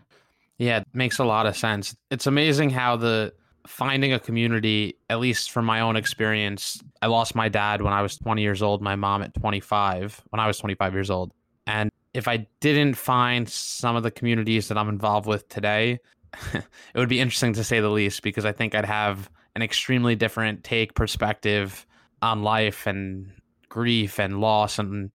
yeah 0.58 0.78
it 0.78 0.88
makes 0.94 1.20
a 1.20 1.24
lot 1.24 1.46
of 1.46 1.56
sense. 1.56 1.96
It's 2.10 2.28
amazing 2.28 2.72
how 2.72 2.98
the 2.98 3.34
finding 3.67 4.13
a 4.13 4.20
community 4.20 4.96
at 5.10 5.20
least 5.20 5.52
from 5.52 5.65
my 5.65 5.82
own 5.82 5.96
experience 5.96 6.82
i 7.02 7.08
lost 7.08 7.36
my 7.36 7.48
dad 7.48 7.82
when 7.82 7.94
i 7.94 8.02
was 8.02 8.17
20 8.17 8.41
years 8.41 8.62
old 8.62 8.82
my 8.82 8.96
mom 8.96 9.22
at 9.22 9.34
25 9.36 10.22
when 10.30 10.39
i 10.39 10.48
was 10.48 10.58
25 10.58 10.94
years 10.94 11.10
old. 11.10 11.32
And 11.67 11.91
if 12.13 12.28
i 12.28 12.48
didn't 12.60 12.96
find 12.96 13.48
some 13.48 13.96
of 13.96 14.04
the 14.04 14.12
communities 14.12 14.67
that 14.67 14.78
i'm 14.78 14.89
involved 14.89 15.28
with 15.28 15.48
today 15.48 16.00
it 16.54 16.65
would 16.96 17.10
be 17.10 17.20
interesting 17.20 17.54
to 17.54 17.63
say 17.63 17.80
the 17.80 17.89
least 17.89 18.24
because 18.24 18.46
i 18.46 18.52
think 18.52 18.74
i'd 18.74 18.86
have 18.86 19.30
an 19.56 19.62
extremely 19.62 20.15
different 20.15 20.63
take 20.63 20.96
perspective 20.96 21.86
on 22.22 22.44
life 22.44 22.88
and 22.88 23.32
grief 23.70 24.20
and 24.20 24.41
loss 24.41 24.80
and 24.80 25.12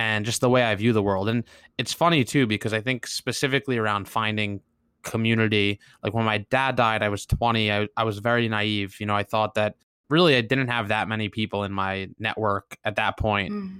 and 0.00 0.24
just 0.24 0.40
the 0.40 0.48
way 0.48 0.62
I 0.62 0.74
view 0.76 0.94
the 0.94 1.02
world. 1.02 1.28
And 1.28 1.44
it's 1.76 1.92
funny 1.92 2.24
too 2.24 2.46
because 2.46 2.72
I 2.72 2.80
think 2.80 3.06
specifically 3.06 3.76
around 3.76 4.08
finding 4.08 4.62
community, 5.02 5.78
like 6.02 6.14
when 6.14 6.24
my 6.24 6.38
dad 6.38 6.76
died, 6.76 7.02
I 7.02 7.10
was 7.10 7.26
20. 7.26 7.70
I, 7.70 7.86
I 7.98 8.04
was 8.04 8.18
very 8.18 8.48
naive. 8.48 8.98
You 8.98 9.04
know, 9.04 9.14
I 9.14 9.24
thought 9.24 9.54
that 9.56 9.74
really 10.08 10.36
I 10.36 10.40
didn't 10.40 10.68
have 10.68 10.88
that 10.88 11.06
many 11.06 11.28
people 11.28 11.64
in 11.64 11.72
my 11.72 12.08
network 12.18 12.78
at 12.82 12.96
that 12.96 13.18
point 13.18 13.52
mm. 13.52 13.78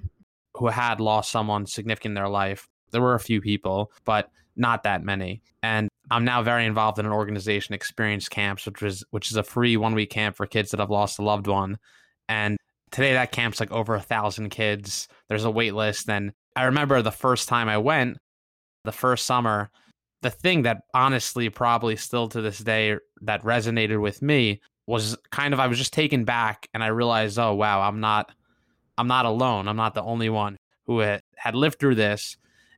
who 0.56 0.66
had 0.66 1.00
lost 1.00 1.32
someone 1.32 1.64
significant 1.64 2.10
in 2.10 2.16
their 2.16 2.28
life. 2.28 2.68
There 2.90 3.00
were 3.00 3.14
a 3.14 3.20
few 3.20 3.40
people, 3.40 3.90
but 4.04 4.30
not 4.56 4.82
that 4.82 5.02
many. 5.02 5.40
And 5.62 5.88
I'm 6.10 6.26
now 6.26 6.42
very 6.42 6.66
involved 6.66 6.98
in 6.98 7.06
an 7.06 7.12
organization, 7.12 7.74
Experience 7.74 8.28
Camps, 8.28 8.66
which 8.66 8.82
was 8.82 9.04
which 9.10 9.30
is 9.30 9.38
a 9.38 9.42
free 9.42 9.78
one 9.78 9.94
week 9.94 10.10
camp 10.10 10.36
for 10.36 10.44
kids 10.44 10.70
that 10.72 10.80
have 10.80 10.90
lost 10.90 11.18
a 11.18 11.22
loved 11.22 11.46
one. 11.46 11.78
And 12.28 12.58
today 12.90 13.12
that 13.12 13.32
camp's 13.32 13.60
like 13.60 13.70
over 13.70 13.94
a 13.94 14.00
thousand 14.00 14.50
kids. 14.50 15.08
There's 15.28 15.44
a 15.44 15.50
wait 15.50 15.74
list. 15.74 16.08
And 16.08 16.32
I 16.56 16.64
remember 16.64 17.02
the 17.02 17.10
first 17.10 17.48
time 17.48 17.68
I 17.68 17.78
went, 17.78 18.18
the 18.84 18.92
first 18.92 19.26
summer, 19.26 19.70
the 20.22 20.30
thing 20.30 20.62
that 20.62 20.82
honestly 20.94 21.48
probably 21.48 21.96
still 21.96 22.28
to 22.28 22.40
this 22.40 22.58
day 22.58 22.96
that 23.22 23.42
resonated 23.42 24.00
with 24.00 24.22
me 24.22 24.60
was 24.86 25.16
kind 25.30 25.54
of 25.54 25.60
I 25.60 25.66
was 25.66 25.78
just 25.78 25.92
taken 25.92 26.24
back 26.24 26.68
and 26.74 26.82
I 26.82 26.88
realized, 26.88 27.38
oh 27.38 27.54
wow, 27.54 27.80
I'm 27.80 28.00
not 28.00 28.30
I'm 28.98 29.08
not 29.08 29.24
alone. 29.24 29.68
I'm 29.68 29.76
not 29.76 29.94
the 29.94 30.02
only 30.02 30.28
one 30.28 30.58
who 30.86 30.98
had, 30.98 31.22
lived 31.54 31.78
through 31.78 31.94
this. 31.94 32.36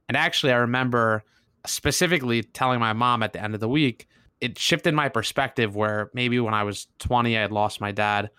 And 0.08 0.16
actually 0.16 0.52
I 0.52 0.56
remember 0.56 1.24
specifically 1.66 2.42
telling 2.42 2.78
my 2.78 2.92
mom 2.92 3.22
at 3.22 3.32
the 3.32 3.42
end 3.42 3.54
of 3.54 3.60
the 3.60 3.68
week, 3.68 4.06
it 4.40 4.58
shifted 4.58 4.94
my 4.94 5.08
perspective 5.08 5.74
where 5.74 6.10
maybe 6.14 6.38
when 6.38 6.54
I 6.54 6.64
was 6.64 6.86
20, 6.98 7.36
I 7.36 7.40
had 7.40 7.52
lost 7.52 7.80
my 7.80 7.92
dad. 7.92 8.30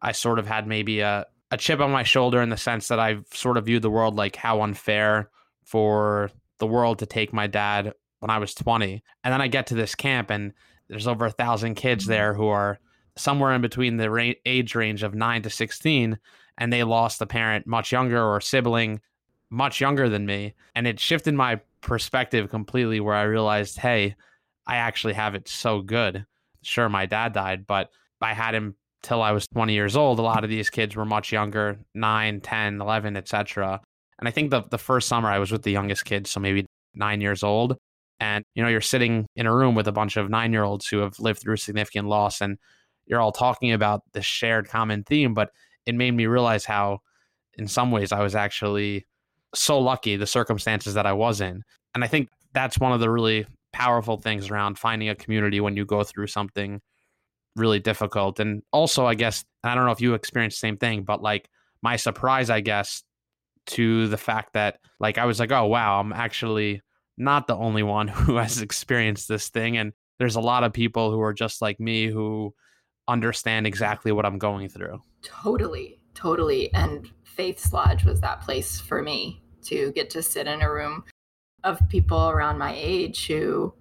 I 0.00 0.12
sort 0.12 0.38
of 0.38 0.46
had 0.46 0.66
maybe 0.66 1.00
a, 1.00 1.26
a 1.50 1.56
chip 1.56 1.80
on 1.80 1.90
my 1.90 2.02
shoulder 2.02 2.40
in 2.40 2.50
the 2.50 2.56
sense 2.56 2.88
that 2.88 3.00
I've 3.00 3.26
sort 3.32 3.56
of 3.56 3.66
viewed 3.66 3.82
the 3.82 3.90
world 3.90 4.16
like 4.16 4.36
how 4.36 4.62
unfair 4.62 5.30
for 5.64 6.30
the 6.58 6.66
world 6.66 6.98
to 7.00 7.06
take 7.06 7.32
my 7.32 7.46
dad 7.46 7.92
when 8.20 8.30
I 8.30 8.38
was 8.38 8.54
20. 8.54 9.02
And 9.24 9.32
then 9.32 9.40
I 9.40 9.48
get 9.48 9.66
to 9.68 9.74
this 9.74 9.94
camp 9.94 10.30
and 10.30 10.52
there's 10.88 11.06
over 11.06 11.26
a 11.26 11.30
thousand 11.30 11.74
kids 11.74 12.04
mm-hmm. 12.04 12.12
there 12.12 12.34
who 12.34 12.48
are 12.48 12.78
somewhere 13.16 13.52
in 13.52 13.60
between 13.60 13.96
the 13.96 14.10
ra- 14.10 14.32
age 14.46 14.74
range 14.74 15.02
of 15.02 15.14
9 15.14 15.42
to 15.42 15.50
16 15.50 16.18
and 16.56 16.72
they 16.72 16.84
lost 16.84 17.20
a 17.20 17.26
parent 17.26 17.66
much 17.66 17.92
younger 17.92 18.22
or 18.22 18.40
sibling 18.40 19.00
much 19.50 19.80
younger 19.80 20.08
than 20.08 20.26
me 20.26 20.54
and 20.74 20.86
it 20.86 21.00
shifted 21.00 21.34
my 21.34 21.60
perspective 21.80 22.50
completely 22.50 23.00
where 23.00 23.14
I 23.14 23.22
realized, 23.22 23.78
hey, 23.78 24.16
I 24.66 24.76
actually 24.76 25.14
have 25.14 25.34
it 25.34 25.48
so 25.48 25.80
good. 25.80 26.26
Sure, 26.62 26.88
my 26.88 27.06
dad 27.06 27.32
died, 27.32 27.66
but 27.66 27.90
I 28.20 28.34
had 28.34 28.54
him 28.54 28.74
till 29.02 29.22
I 29.22 29.32
was 29.32 29.46
20 29.48 29.72
years 29.72 29.96
old. 29.96 30.18
A 30.18 30.22
lot 30.22 30.44
of 30.44 30.50
these 30.50 30.70
kids 30.70 30.96
were 30.96 31.04
much 31.04 31.32
younger, 31.32 31.78
9, 31.94 32.40
10, 32.40 32.80
11, 32.80 33.16
etc. 33.16 33.80
And 34.18 34.28
I 34.28 34.30
think 34.30 34.50
the 34.50 34.64
the 34.70 34.78
first 34.78 35.08
summer 35.08 35.28
I 35.28 35.38
was 35.38 35.52
with 35.52 35.62
the 35.62 35.72
youngest 35.72 36.04
kids, 36.04 36.30
so 36.30 36.40
maybe 36.40 36.66
9 36.94 37.20
years 37.20 37.42
old, 37.42 37.76
and 38.20 38.44
you 38.54 38.62
know, 38.62 38.68
you're 38.68 38.80
sitting 38.80 39.26
in 39.36 39.46
a 39.46 39.54
room 39.54 39.74
with 39.74 39.86
a 39.88 39.92
bunch 39.92 40.16
of 40.16 40.28
9-year-olds 40.28 40.88
who 40.88 40.98
have 40.98 41.18
lived 41.20 41.40
through 41.40 41.56
significant 41.56 42.08
loss 42.08 42.40
and 42.40 42.58
you're 43.06 43.20
all 43.20 43.32
talking 43.32 43.72
about 43.72 44.02
the 44.12 44.22
shared 44.22 44.68
common 44.68 45.02
theme, 45.04 45.34
but 45.34 45.50
it 45.86 45.94
made 45.94 46.12
me 46.12 46.26
realize 46.26 46.64
how 46.64 46.98
in 47.54 47.66
some 47.66 47.90
ways 47.90 48.12
I 48.12 48.22
was 48.22 48.34
actually 48.34 49.06
so 49.54 49.78
lucky 49.78 50.16
the 50.16 50.26
circumstances 50.26 50.94
that 50.94 51.06
I 51.06 51.12
was 51.12 51.40
in. 51.40 51.62
And 51.94 52.04
I 52.04 52.06
think 52.06 52.28
that's 52.52 52.78
one 52.78 52.92
of 52.92 53.00
the 53.00 53.10
really 53.10 53.46
powerful 53.72 54.18
things 54.18 54.50
around 54.50 54.78
finding 54.78 55.08
a 55.08 55.14
community 55.14 55.60
when 55.60 55.76
you 55.76 55.84
go 55.84 56.02
through 56.04 56.26
something 56.26 56.80
really 57.56 57.80
difficult. 57.80 58.40
And 58.40 58.62
also, 58.72 59.06
I 59.06 59.14
guess, 59.14 59.44
I 59.64 59.74
don't 59.74 59.84
know 59.84 59.92
if 59.92 60.00
you 60.00 60.14
experienced 60.14 60.58
the 60.58 60.66
same 60.66 60.76
thing, 60.76 61.02
but 61.02 61.22
like 61.22 61.48
my 61.82 61.96
surprise, 61.96 62.50
I 62.50 62.60
guess, 62.60 63.02
to 63.66 64.08
the 64.08 64.16
fact 64.16 64.54
that 64.54 64.78
like 65.00 65.18
I 65.18 65.26
was 65.26 65.38
like, 65.40 65.52
oh, 65.52 65.66
wow, 65.66 66.00
I'm 66.00 66.12
actually 66.12 66.82
not 67.16 67.46
the 67.46 67.56
only 67.56 67.82
one 67.82 68.08
who 68.08 68.36
has 68.36 68.60
experienced 68.62 69.28
this 69.28 69.48
thing. 69.48 69.76
And 69.76 69.92
there's 70.18 70.36
a 70.36 70.40
lot 70.40 70.64
of 70.64 70.72
people 70.72 71.10
who 71.10 71.20
are 71.20 71.34
just 71.34 71.62
like 71.62 71.78
me 71.78 72.06
who 72.06 72.54
understand 73.06 73.66
exactly 73.66 74.12
what 74.12 74.26
I'm 74.26 74.38
going 74.38 74.68
through. 74.68 75.00
Totally. 75.22 76.00
Totally. 76.14 76.72
And 76.74 77.10
Faith's 77.24 77.72
Lodge 77.72 78.04
was 78.04 78.20
that 78.20 78.40
place 78.40 78.80
for 78.80 79.02
me 79.02 79.42
to 79.62 79.92
get 79.92 80.10
to 80.10 80.22
sit 80.22 80.46
in 80.46 80.62
a 80.62 80.72
room 80.72 81.04
of 81.64 81.80
people 81.88 82.28
around 82.28 82.58
my 82.58 82.74
age 82.76 83.26
who, 83.26 83.72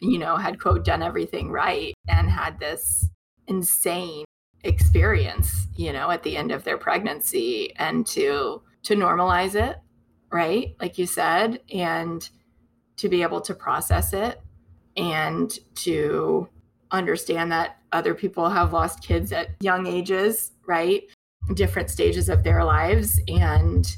you 0.00 0.18
know, 0.18 0.36
had 0.36 0.60
quote 0.60 0.84
done 0.84 1.02
everything 1.02 1.50
right 1.50 1.94
and 2.08 2.30
had 2.30 2.58
this 2.58 3.08
insane 3.46 4.24
experience, 4.64 5.66
you 5.76 5.92
know, 5.92 6.10
at 6.10 6.22
the 6.22 6.36
end 6.36 6.52
of 6.52 6.64
their 6.64 6.78
pregnancy 6.78 7.74
and 7.76 8.06
to 8.08 8.62
to 8.84 8.94
normalize 8.94 9.54
it, 9.54 9.78
right? 10.32 10.74
Like 10.80 10.98
you 10.98 11.06
said, 11.06 11.60
and 11.72 12.28
to 12.96 13.08
be 13.08 13.22
able 13.22 13.40
to 13.42 13.54
process 13.54 14.12
it 14.12 14.40
and 14.96 15.56
to 15.74 16.48
understand 16.90 17.52
that 17.52 17.78
other 17.92 18.14
people 18.14 18.48
have 18.48 18.72
lost 18.72 19.02
kids 19.02 19.32
at 19.32 19.50
young 19.60 19.86
ages, 19.86 20.52
right? 20.66 21.04
different 21.54 21.90
stages 21.90 22.28
of 22.28 22.42
their 22.44 22.64
lives 22.64 23.20
and 23.28 23.96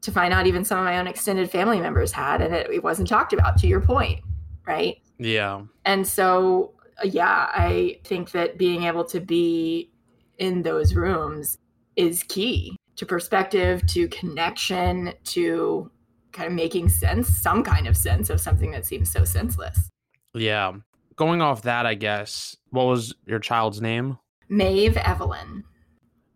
to 0.00 0.12
find 0.12 0.32
out 0.32 0.46
even 0.46 0.64
some 0.64 0.78
of 0.78 0.84
my 0.84 0.98
own 0.98 1.06
extended 1.06 1.50
family 1.50 1.80
members 1.80 2.12
had 2.12 2.40
and 2.40 2.54
it, 2.54 2.70
it 2.70 2.82
wasn't 2.84 3.08
talked 3.08 3.32
about 3.32 3.56
to 3.58 3.66
your 3.66 3.80
point 3.80 4.20
right 4.66 4.98
yeah 5.18 5.62
and 5.84 6.06
so 6.06 6.72
yeah 7.04 7.50
i 7.52 7.98
think 8.04 8.30
that 8.30 8.58
being 8.58 8.84
able 8.84 9.04
to 9.04 9.20
be 9.20 9.90
in 10.38 10.62
those 10.62 10.94
rooms 10.94 11.56
is 11.96 12.22
key 12.24 12.76
to 12.96 13.06
perspective 13.06 13.84
to 13.86 14.08
connection 14.08 15.12
to 15.24 15.90
kind 16.32 16.48
of 16.48 16.52
making 16.52 16.88
sense 16.88 17.28
some 17.28 17.62
kind 17.62 17.86
of 17.86 17.96
sense 17.96 18.30
of 18.30 18.40
something 18.40 18.70
that 18.70 18.86
seems 18.86 19.10
so 19.10 19.24
senseless 19.24 19.88
yeah 20.34 20.72
going 21.16 21.42
off 21.42 21.62
that 21.62 21.86
i 21.86 21.94
guess 21.94 22.56
what 22.70 22.84
was 22.84 23.14
your 23.26 23.38
child's 23.38 23.80
name 23.80 24.16
maeve 24.48 24.96
evelyn 24.98 25.64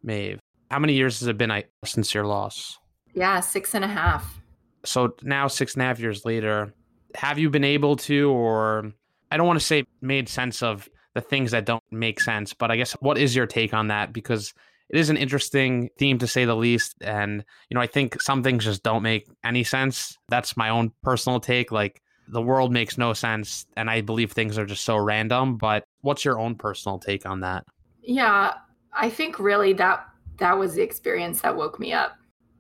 Maeve. 0.03 0.41
How 0.71 0.79
many 0.79 0.95
years 0.95 1.21
has 1.21 1.29
it 1.29 1.39
been 1.39 1.51
I, 1.51 1.65
since 1.85 2.15
your 2.15 2.25
loss? 2.25 2.79
Yeah, 3.15 3.41
six 3.41 3.75
and 3.75 3.85
a 3.85 3.89
half. 3.89 4.41
So 4.85 5.15
now, 5.23 5.47
six 5.49 5.75
and 5.75 5.83
a 5.83 5.87
half 5.87 6.01
years 6.01 6.25
later, 6.25 6.75
have 7.15 7.39
you 7.39 7.51
been 7.51 7.65
able 7.65 7.97
to, 7.97 8.31
or 8.31 8.93
I 9.31 9.37
don't 9.37 9.47
want 9.47 9.59
to 9.61 9.65
say 9.65 9.85
made 10.01 10.29
sense 10.29 10.63
of 10.63 10.89
the 11.15 11.21
things 11.21 11.51
that 11.51 11.67
don't 11.67 11.83
make 11.91 12.21
sense, 12.21 12.55
but 12.55 12.71
I 12.71 12.77
guess 12.77 12.93
what 13.01 13.19
is 13.19 13.37
your 13.37 13.47
take 13.47 13.75
on 13.75 13.89
that? 13.89 14.13
Because 14.13 14.55
it 14.89 14.99
is 14.99 15.11
an 15.11 15.17
interesting 15.17 15.91
theme 15.99 16.19
to 16.19 16.27
say 16.27 16.45
the 16.45 16.57
least. 16.57 16.95
And, 17.01 17.45
you 17.69 17.75
know, 17.75 17.81
I 17.81 17.87
think 17.87 18.21
some 18.21 18.43
things 18.43 18.65
just 18.65 18.83
don't 18.83 19.03
make 19.03 19.27
any 19.45 19.65
sense. 19.65 20.19
That's 20.29 20.57
my 20.57 20.69
own 20.69 20.93
personal 21.03 21.41
take. 21.41 21.73
Like, 21.73 22.03
the 22.29 22.43
world 22.43 22.73
makes 22.73 22.97
no 22.97 23.13
sense. 23.13 23.67
And 23.77 23.91
I 23.91 24.01
believe 24.01 24.33
things 24.33 24.59
are 24.59 24.67
just 24.67 24.85
so 24.85 24.97
random. 24.97 25.57
But 25.57 25.85
what's 26.03 26.25
your 26.25 26.39
own 26.39 26.55
personal 26.55 26.99
take 26.99 27.27
on 27.27 27.41
that? 27.41 27.65
Yeah, 28.03 28.55
I 28.93 29.11
think 29.11 29.39
really 29.39 29.73
that 29.75 30.07
that 30.39 30.59
was 30.59 30.75
the 30.75 30.83
experience 30.83 31.41
that 31.43 31.57
woke 31.57 31.79
me 31.79 31.93
up. 31.93 32.17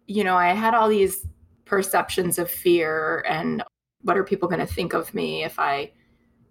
You 0.06 0.24
know, 0.24 0.36
I 0.36 0.52
had 0.52 0.74
all 0.74 0.88
these 0.88 1.26
perceptions 1.64 2.38
of 2.38 2.50
fear 2.50 3.24
and 3.28 3.62
what 4.02 4.16
are 4.16 4.24
people 4.24 4.48
going 4.48 4.66
to 4.66 4.72
think 4.72 4.92
of 4.92 5.12
me 5.14 5.44
if 5.44 5.58
I 5.58 5.92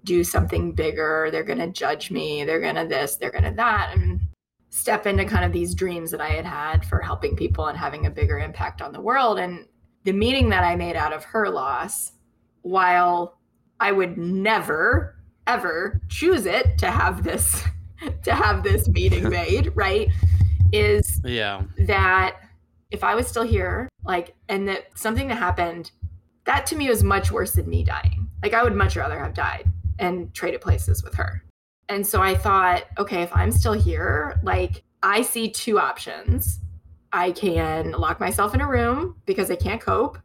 do 0.04 0.24
something 0.24 0.72
bigger? 0.72 1.30
They're 1.32 1.44
going 1.44 1.60
to 1.60 1.68
judge 1.68 2.12
me. 2.12 2.44
They're 2.44 2.62
going 2.62 2.76
to 2.76 2.86
this, 2.86 3.16
they're 3.16 3.32
going 3.32 3.44
to 3.44 3.52
that. 3.52 3.92
And 3.96 4.22
step 4.70 5.06
into 5.06 5.26
kind 5.26 5.44
of 5.44 5.52
these 5.52 5.76
dreams 5.76 6.12
that 6.12 6.22
I 6.22 6.30
had 6.30 6.46
had 6.46 6.86
for 6.86 7.02
helping 7.02 7.36
people 7.36 7.68
and 7.68 7.78
having 7.78 8.06
a 8.06 8.10
bigger 8.10 8.40
impact 8.40 8.82
on 8.82 8.94
the 8.94 9.02
world. 9.02 9.38
And 9.38 9.66
the 10.06 10.14
meaning 10.14 10.50
that 10.50 10.64
I 10.64 10.76
made 10.76 10.96
out 10.96 11.14
of 11.14 11.24
her 11.26 11.50
loss, 11.50 12.14
while 12.62 13.38
I 13.80 13.92
would 13.92 14.18
never, 14.18 15.18
ever 15.46 16.02
choose 16.08 16.46
it 16.46 16.78
to 16.80 16.90
have 16.90 17.24
this 17.24 17.64
to 18.24 18.34
have 18.34 18.64
this 18.64 18.88
meeting 18.88 19.30
made, 19.30 19.72
right? 19.76 20.10
Is 20.72 21.22
yeah 21.26 21.64
that 21.80 22.38
if 22.92 23.04
I 23.04 23.16
was 23.16 23.28
still 23.28 23.44
here, 23.44 23.90
like, 24.04 24.36
and 24.50 24.68
that 24.68 24.98
something 24.98 25.30
that 25.30 25.38
happened, 25.38 25.92
that 26.46 26.66
to 26.68 26.76
me 26.76 26.90
was 26.90 27.04
much 27.04 27.32
worse 27.32 27.52
than 27.52 27.70
me 27.70 27.84
dying. 27.84 28.28
Like, 28.42 28.54
I 28.54 28.64
would 28.64 28.76
much 28.76 28.96
rather 28.96 29.20
have 29.20 29.34
died 29.34 29.66
and 30.00 30.34
traded 30.34 30.62
places 30.62 31.04
with 31.04 31.14
her. 31.16 31.44
And 31.90 32.06
so 32.06 32.22
I 32.22 32.36
thought, 32.36 32.86
okay, 32.98 33.22
if 33.22 33.36
I'm 33.36 33.52
still 33.52 33.74
here, 33.74 34.40
like, 34.44 34.84
I 35.04 35.22
see 35.22 35.50
two 35.50 35.80
options. 35.80 36.60
I 37.14 37.32
can 37.32 37.92
lock 37.92 38.20
myself 38.20 38.56
in 38.56 38.62
a 38.62 38.68
room 38.68 39.18
because 39.26 39.52
I 39.52 39.56
can't 39.56 39.82
cope. 39.82 40.18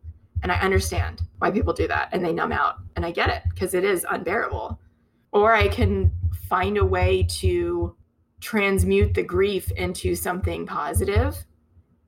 And 0.42 0.52
I 0.52 0.60
understand 0.60 1.22
why 1.38 1.50
people 1.50 1.72
do 1.72 1.88
that 1.88 2.10
and 2.12 2.24
they 2.24 2.32
numb 2.32 2.52
out. 2.52 2.76
And 2.94 3.04
I 3.04 3.10
get 3.10 3.30
it 3.30 3.42
because 3.50 3.74
it 3.74 3.84
is 3.84 4.06
unbearable. 4.08 4.78
Or 5.32 5.54
I 5.54 5.68
can 5.68 6.12
find 6.48 6.78
a 6.78 6.84
way 6.84 7.26
to 7.40 7.96
transmute 8.40 9.14
the 9.14 9.22
grief 9.22 9.70
into 9.72 10.14
something 10.14 10.66
positive 10.66 11.44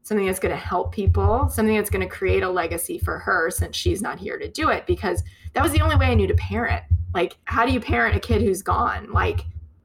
something 0.08 0.26
that's 0.26 0.40
going 0.40 0.54
to 0.54 0.60
help 0.60 0.90
people, 0.92 1.50
something 1.50 1.76
that's 1.76 1.90
going 1.90 2.06
to 2.06 2.08
create 2.08 2.42
a 2.42 2.48
legacy 2.48 2.98
for 2.98 3.18
her 3.18 3.50
since 3.50 3.76
she's 3.76 4.00
not 4.00 4.18
here 4.18 4.38
to 4.38 4.48
do 4.48 4.70
it 4.70 4.86
because 4.86 5.22
that 5.52 5.62
was 5.62 5.70
the 5.72 5.82
only 5.82 5.96
way 5.96 6.06
I 6.06 6.14
knew 6.14 6.26
to 6.26 6.34
parent. 6.34 6.82
Like 7.14 7.36
how 7.44 7.66
do 7.66 7.72
you 7.72 7.80
parent 7.80 8.16
a 8.16 8.20
kid 8.20 8.40
who's 8.40 8.62
gone? 8.62 9.12
Like 9.12 9.40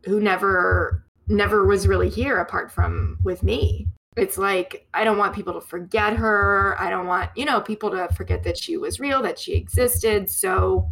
who 0.05 0.21
never 0.21 1.05
never 1.27 1.65
was 1.65 1.87
really 1.87 2.09
here 2.09 2.37
apart 2.37 2.71
from 2.71 3.17
with 3.23 3.43
me. 3.43 3.87
It's 4.15 4.37
like 4.37 4.87
I 4.93 5.03
don't 5.03 5.17
want 5.17 5.35
people 5.35 5.53
to 5.53 5.61
forget 5.61 6.15
her. 6.15 6.75
I 6.79 6.89
don't 6.89 7.07
want, 7.07 7.31
you 7.35 7.45
know, 7.45 7.59
people 7.59 7.91
to 7.91 8.07
forget 8.15 8.43
that 8.43 8.57
she 8.57 8.77
was 8.77 8.99
real, 8.99 9.21
that 9.23 9.39
she 9.39 9.53
existed. 9.53 10.29
So 10.29 10.89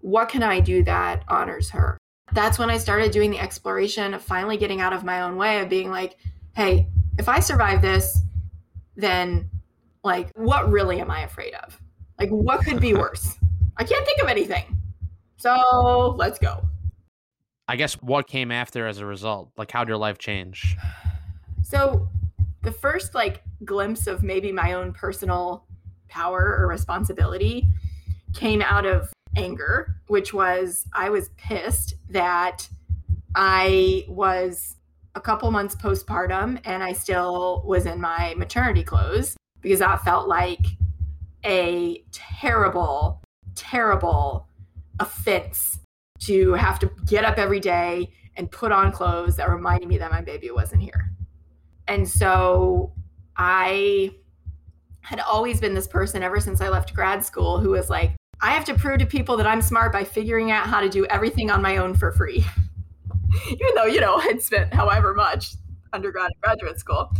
what 0.00 0.28
can 0.28 0.42
I 0.42 0.60
do 0.60 0.84
that 0.84 1.24
honors 1.28 1.70
her? 1.70 1.98
That's 2.32 2.58
when 2.58 2.70
I 2.70 2.78
started 2.78 3.10
doing 3.10 3.30
the 3.30 3.40
exploration 3.40 4.14
of 4.14 4.22
finally 4.22 4.56
getting 4.56 4.80
out 4.80 4.92
of 4.92 5.04
my 5.04 5.22
own 5.22 5.36
way 5.36 5.60
of 5.60 5.68
being 5.68 5.90
like, 5.90 6.18
hey, 6.54 6.88
if 7.18 7.28
I 7.28 7.40
survive 7.40 7.80
this, 7.80 8.22
then 8.96 9.50
like 10.02 10.30
what 10.34 10.70
really 10.70 11.00
am 11.00 11.10
I 11.10 11.22
afraid 11.22 11.54
of? 11.54 11.80
Like 12.18 12.30
what 12.30 12.64
could 12.64 12.80
be 12.80 12.94
worse? 12.94 13.36
I 13.76 13.84
can't 13.84 14.04
think 14.04 14.22
of 14.22 14.28
anything. 14.28 14.80
So 15.36 16.14
let's 16.16 16.38
go. 16.38 16.64
I 17.66 17.76
guess 17.76 17.94
what 17.94 18.26
came 18.28 18.50
after 18.52 18.86
as 18.86 18.98
a 18.98 19.06
result? 19.06 19.50
Like 19.56 19.70
how 19.70 19.84
did 19.84 19.88
your 19.88 19.98
life 19.98 20.18
change? 20.18 20.76
So 21.66 22.10
the 22.62 22.70
first 22.70 23.14
like 23.14 23.42
glimpse 23.64 24.06
of 24.06 24.22
maybe 24.22 24.52
my 24.52 24.74
own 24.74 24.92
personal 24.92 25.64
power 26.08 26.56
or 26.58 26.66
responsibility 26.66 27.70
came 28.34 28.60
out 28.60 28.84
of 28.84 29.10
anger, 29.36 29.96
which 30.08 30.34
was 30.34 30.86
I 30.92 31.08
was 31.08 31.30
pissed 31.36 31.94
that 32.10 32.68
I 33.34 34.04
was 34.08 34.76
a 35.14 35.20
couple 35.20 35.50
months 35.50 35.76
postpartum 35.76 36.60
and 36.64 36.82
I 36.82 36.92
still 36.92 37.62
was 37.66 37.86
in 37.86 38.00
my 38.00 38.34
maternity 38.36 38.82
clothes 38.82 39.36
because 39.60 39.78
that 39.78 40.04
felt 40.04 40.28
like 40.28 40.60
a 41.44 42.02
terrible, 42.12 43.22
terrible 43.54 44.48
offense 45.00 45.78
to 46.20 46.54
have 46.54 46.78
to 46.80 46.90
get 47.06 47.24
up 47.24 47.38
every 47.38 47.60
day 47.60 48.10
and 48.36 48.50
put 48.50 48.72
on 48.72 48.90
clothes 48.90 49.36
that 49.36 49.48
reminded 49.48 49.88
me 49.88 49.98
that 49.98 50.10
my 50.10 50.20
baby 50.20 50.50
wasn't 50.50 50.82
here. 50.82 51.10
And 51.86 52.08
so 52.08 52.92
I 53.36 54.14
had 55.02 55.20
always 55.20 55.60
been 55.60 55.74
this 55.74 55.86
person 55.86 56.22
ever 56.22 56.40
since 56.40 56.60
I 56.60 56.68
left 56.70 56.94
grad 56.94 57.24
school 57.24 57.60
who 57.60 57.70
was 57.70 57.90
like, 57.90 58.12
I 58.40 58.50
have 58.50 58.64
to 58.66 58.74
prove 58.74 58.98
to 58.98 59.06
people 59.06 59.36
that 59.36 59.46
I'm 59.46 59.62
smart 59.62 59.92
by 59.92 60.04
figuring 60.04 60.50
out 60.50 60.66
how 60.66 60.80
to 60.80 60.88
do 60.88 61.04
everything 61.06 61.50
on 61.50 61.62
my 61.62 61.76
own 61.76 61.94
for 61.94 62.12
free. 62.12 62.44
even 63.48 63.74
though, 63.74 63.86
you 63.86 64.00
know, 64.00 64.16
I'd 64.16 64.42
spent 64.42 64.72
however 64.72 65.14
much 65.14 65.54
undergrad 65.92 66.26
and 66.26 66.40
graduate 66.42 66.78
school. 66.78 67.12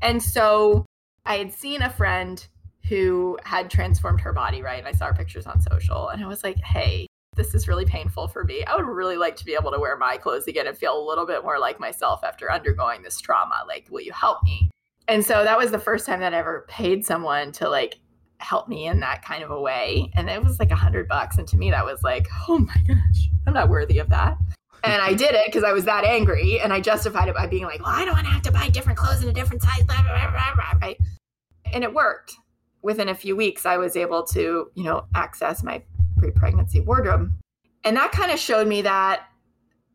And 0.00 0.22
so 0.22 0.84
I 1.24 1.36
had 1.36 1.52
seen 1.52 1.82
a 1.82 1.90
friend 1.90 2.46
who 2.88 3.38
had 3.44 3.70
transformed 3.70 4.20
her 4.20 4.32
body, 4.32 4.62
right? 4.62 4.78
And 4.78 4.88
I 4.88 4.92
saw 4.92 5.06
her 5.06 5.14
pictures 5.14 5.46
on 5.46 5.60
social 5.60 6.08
and 6.08 6.22
I 6.22 6.26
was 6.26 6.42
like, 6.42 6.58
hey, 6.58 7.06
this 7.36 7.54
is 7.54 7.68
really 7.68 7.86
painful 7.86 8.28
for 8.28 8.44
me. 8.44 8.64
I 8.64 8.76
would 8.76 8.84
really 8.84 9.16
like 9.16 9.36
to 9.36 9.44
be 9.44 9.54
able 9.54 9.70
to 9.70 9.78
wear 9.78 9.96
my 9.96 10.16
clothes 10.16 10.46
again 10.46 10.66
and 10.66 10.76
feel 10.76 10.98
a 10.98 11.08
little 11.08 11.26
bit 11.26 11.42
more 11.42 11.58
like 11.58 11.80
myself 11.80 12.22
after 12.24 12.52
undergoing 12.52 13.02
this 13.02 13.20
trauma. 13.20 13.64
Like, 13.66 13.86
will 13.90 14.02
you 14.02 14.12
help 14.12 14.42
me? 14.42 14.70
And 15.08 15.24
so 15.24 15.42
that 15.44 15.56
was 15.56 15.70
the 15.70 15.78
first 15.78 16.04
time 16.06 16.20
that 16.20 16.34
I 16.34 16.38
ever 16.38 16.66
paid 16.68 17.06
someone 17.06 17.52
to 17.52 17.68
like 17.68 17.98
help 18.38 18.68
me 18.68 18.86
in 18.86 19.00
that 19.00 19.24
kind 19.24 19.42
of 19.42 19.50
a 19.50 19.60
way. 19.60 20.10
And 20.14 20.28
it 20.28 20.42
was 20.42 20.58
like 20.58 20.70
a 20.72 20.76
hundred 20.76 21.08
bucks. 21.08 21.38
And 21.38 21.48
to 21.48 21.56
me, 21.56 21.70
that 21.70 21.84
was 21.84 22.02
like, 22.02 22.26
oh 22.48 22.58
my 22.58 22.76
gosh, 22.86 23.30
I'm 23.46 23.54
not 23.54 23.70
worthy 23.70 23.98
of 23.98 24.08
that 24.10 24.36
and 24.84 25.00
I 25.00 25.14
did 25.14 25.34
it 25.34 25.46
because 25.46 25.64
I 25.64 25.72
was 25.72 25.84
that 25.84 26.04
angry, 26.04 26.60
and 26.60 26.72
I 26.72 26.80
justified 26.80 27.28
it 27.28 27.34
by 27.34 27.46
being 27.46 27.64
like, 27.64 27.80
"Well, 27.80 27.94
I 27.94 28.04
don't 28.04 28.14
want 28.14 28.26
to 28.26 28.32
have 28.32 28.42
to 28.42 28.52
buy 28.52 28.68
different 28.68 28.98
clothes 28.98 29.22
in 29.22 29.28
a 29.28 29.32
different 29.32 29.62
size." 29.62 29.84
Blah, 29.84 30.02
blah, 30.02 30.30
blah, 30.30 30.72
right? 30.80 30.98
And 31.72 31.84
it 31.84 31.92
worked. 31.92 32.34
Within 32.82 33.08
a 33.08 33.14
few 33.14 33.36
weeks, 33.36 33.64
I 33.64 33.76
was 33.76 33.96
able 33.96 34.24
to, 34.28 34.70
you 34.74 34.84
know, 34.84 35.06
access 35.14 35.62
my 35.62 35.82
pre-pregnancy 36.18 36.80
wardrobe, 36.80 37.30
and 37.84 37.96
that 37.96 38.12
kind 38.12 38.32
of 38.32 38.38
showed 38.38 38.66
me 38.66 38.82
that, 38.82 39.28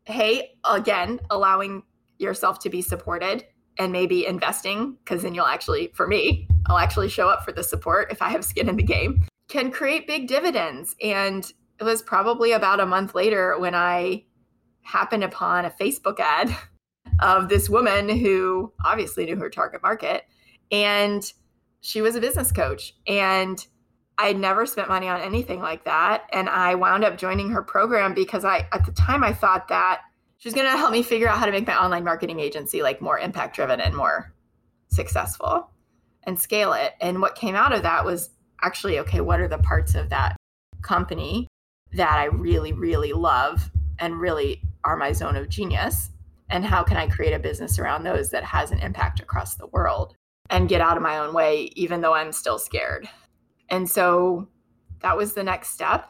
hey, 0.05 0.57
again, 0.63 1.19
allowing 1.29 1.83
yourself 2.17 2.59
to 2.59 2.69
be 2.69 2.81
supported 2.81 3.45
and 3.77 3.91
maybe 3.91 4.25
investing, 4.25 4.97
because 5.03 5.21
then 5.21 5.35
you'll 5.35 5.45
actually, 5.45 5.91
for 5.93 6.07
me, 6.07 6.47
I'll 6.65 6.77
actually 6.79 7.09
show 7.09 7.29
up 7.29 7.43
for 7.45 7.51
the 7.51 7.63
support 7.63 8.11
if 8.11 8.21
I 8.21 8.29
have 8.29 8.43
skin 8.43 8.69
in 8.69 8.75
the 8.75 8.83
game, 8.83 9.23
can 9.49 9.69
create 9.69 10.07
big 10.07 10.27
dividends. 10.27 10.95
And 11.01 11.45
it 11.79 11.83
was 11.83 12.01
probably 12.01 12.53
about 12.53 12.79
a 12.79 12.85
month 12.85 13.13
later 13.13 13.57
when 13.59 13.75
I 13.75 14.23
happened 14.87 15.23
upon 15.23 15.65
a 15.65 15.69
Facebook 15.69 16.19
ad 16.19 16.55
of 17.19 17.49
this 17.49 17.69
woman 17.69 18.09
who 18.09 18.71
obviously 18.83 19.25
knew 19.25 19.35
her 19.35 19.49
target 19.49 19.81
market. 19.81 20.23
And 20.71 21.23
she 21.81 22.01
was 22.01 22.15
a 22.15 22.21
business 22.21 22.51
coach. 22.51 22.95
And 23.05 23.65
I 24.17 24.27
had 24.27 24.39
never 24.39 24.65
spent 24.65 24.89
money 24.89 25.07
on 25.07 25.21
anything 25.21 25.61
like 25.61 25.83
that. 25.85 26.23
And 26.33 26.49
I 26.49 26.75
wound 26.75 27.03
up 27.03 27.17
joining 27.17 27.51
her 27.51 27.61
program 27.61 28.13
because 28.13 28.43
I, 28.43 28.67
at 28.71 28.85
the 28.85 28.91
time, 28.91 29.23
I 29.23 29.33
thought 29.33 29.67
that 29.67 30.01
she 30.37 30.47
was 30.47 30.55
going 30.55 30.65
to 30.65 30.77
help 30.77 30.91
me 30.91 31.03
figure 31.03 31.27
out 31.27 31.37
how 31.37 31.45
to 31.45 31.51
make 31.51 31.67
my 31.67 31.77
online 31.77 32.03
marketing 32.03 32.39
agency 32.39 32.81
like 32.81 33.01
more 33.01 33.19
impact 33.19 33.55
driven 33.55 33.79
and 33.79 33.95
more 33.95 34.33
successful 34.87 35.69
and 36.23 36.39
scale 36.39 36.73
it. 36.73 36.93
And 37.01 37.21
what 37.21 37.35
came 37.35 37.55
out 37.55 37.73
of 37.73 37.83
that 37.83 38.05
was 38.05 38.29
actually, 38.61 38.99
okay, 38.99 39.21
what 39.21 39.39
are 39.39 39.47
the 39.47 39.57
parts 39.57 39.95
of 39.95 40.09
that 40.09 40.35
company 40.81 41.47
that 41.93 42.17
I 42.17 42.25
really, 42.25 42.73
really 42.73 43.13
love 43.13 43.69
and 43.99 44.19
really 44.19 44.61
are 44.87 44.97
my 44.97 45.11
zone 45.11 45.35
of 45.35 45.49
genius? 45.49 46.09
And 46.49 46.65
how 46.65 46.81
can 46.83 46.97
i 46.97 47.07
create 47.07 47.33
a 47.33 47.39
business 47.39 47.77
around 47.77 48.03
those 48.03 48.29
that 48.29 48.43
has 48.43 48.71
an 48.71 48.79
impact 48.79 49.19
across 49.19 49.55
the 49.55 49.67
world 49.67 50.15
and 50.49 50.69
get 50.69 50.79
out 50.79 50.95
of 50.95 51.03
my 51.03 51.17
own 51.17 51.33
way 51.33 51.69
even 51.75 52.01
though 52.01 52.13
i'm 52.13 52.31
still 52.31 52.57
scared? 52.57 53.07
And 53.69 53.89
so 53.89 54.47
that 55.01 55.17
was 55.17 55.33
the 55.33 55.43
next 55.43 55.69
step 55.69 56.09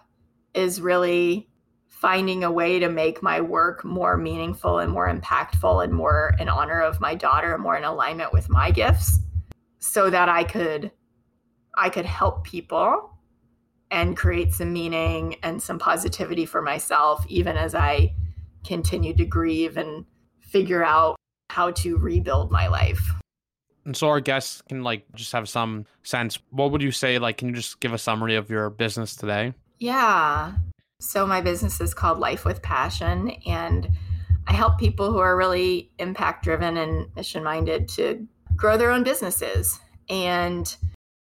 is 0.53 0.79
really 0.79 1.49
finding 1.87 2.43
a 2.43 2.51
way 2.51 2.77
to 2.79 2.89
make 2.89 3.23
my 3.23 3.41
work 3.41 3.83
more 3.83 4.17
meaningful 4.17 4.79
and 4.79 4.91
more 4.91 5.11
impactful 5.11 5.83
and 5.83 5.93
more 5.93 6.35
in 6.39 6.47
honor 6.47 6.79
of 6.79 7.01
my 7.01 7.15
daughter 7.15 7.53
and 7.53 7.63
more 7.63 7.75
in 7.75 7.83
alignment 7.83 8.31
with 8.31 8.49
my 8.49 8.69
gifts 8.69 9.19
so 9.79 10.09
that 10.09 10.29
i 10.29 10.43
could 10.43 10.91
i 11.75 11.89
could 11.89 12.05
help 12.05 12.43
people 12.43 13.17
and 13.89 14.15
create 14.15 14.53
some 14.53 14.71
meaning 14.73 15.35
and 15.41 15.61
some 15.61 15.79
positivity 15.79 16.45
for 16.45 16.61
myself 16.61 17.25
even 17.27 17.57
as 17.57 17.73
i 17.73 18.13
continued 18.67 19.17
to 19.17 19.25
grieve 19.25 19.77
and 19.77 20.05
figure 20.39 20.83
out 20.83 21.15
how 21.49 21.71
to 21.71 21.97
rebuild 21.97 22.51
my 22.51 22.67
life. 22.67 23.01
And 23.85 23.95
so 23.95 24.09
our 24.09 24.19
guests 24.19 24.61
can 24.67 24.83
like 24.83 25.05
just 25.15 25.31
have 25.31 25.47
some 25.47 25.85
sense. 26.03 26.39
What 26.49 26.71
would 26.71 26.81
you 26.81 26.91
say? 26.91 27.19
Like, 27.19 27.37
can 27.37 27.47
you 27.47 27.55
just 27.55 27.79
give 27.79 27.93
a 27.93 27.97
summary 27.97 28.35
of 28.35 28.49
your 28.49 28.69
business 28.69 29.15
today? 29.15 29.53
Yeah. 29.79 30.53
So 30.99 31.25
my 31.25 31.41
business 31.41 31.79
is 31.79 31.93
called 31.93 32.19
Life 32.19 32.43
with 32.43 32.61
Passion, 32.61 33.29
and 33.45 33.89
I 34.47 34.53
help 34.53 34.77
people 34.79 35.11
who 35.11 35.19
are 35.19 35.37
really 35.37 35.91
impact 35.99 36.43
driven 36.43 36.75
and 36.75 37.07
mission 37.15 37.43
minded 37.43 37.87
to 37.89 38.27
grow 38.55 38.77
their 38.77 38.91
own 38.91 39.03
businesses 39.03 39.79
and 40.09 40.75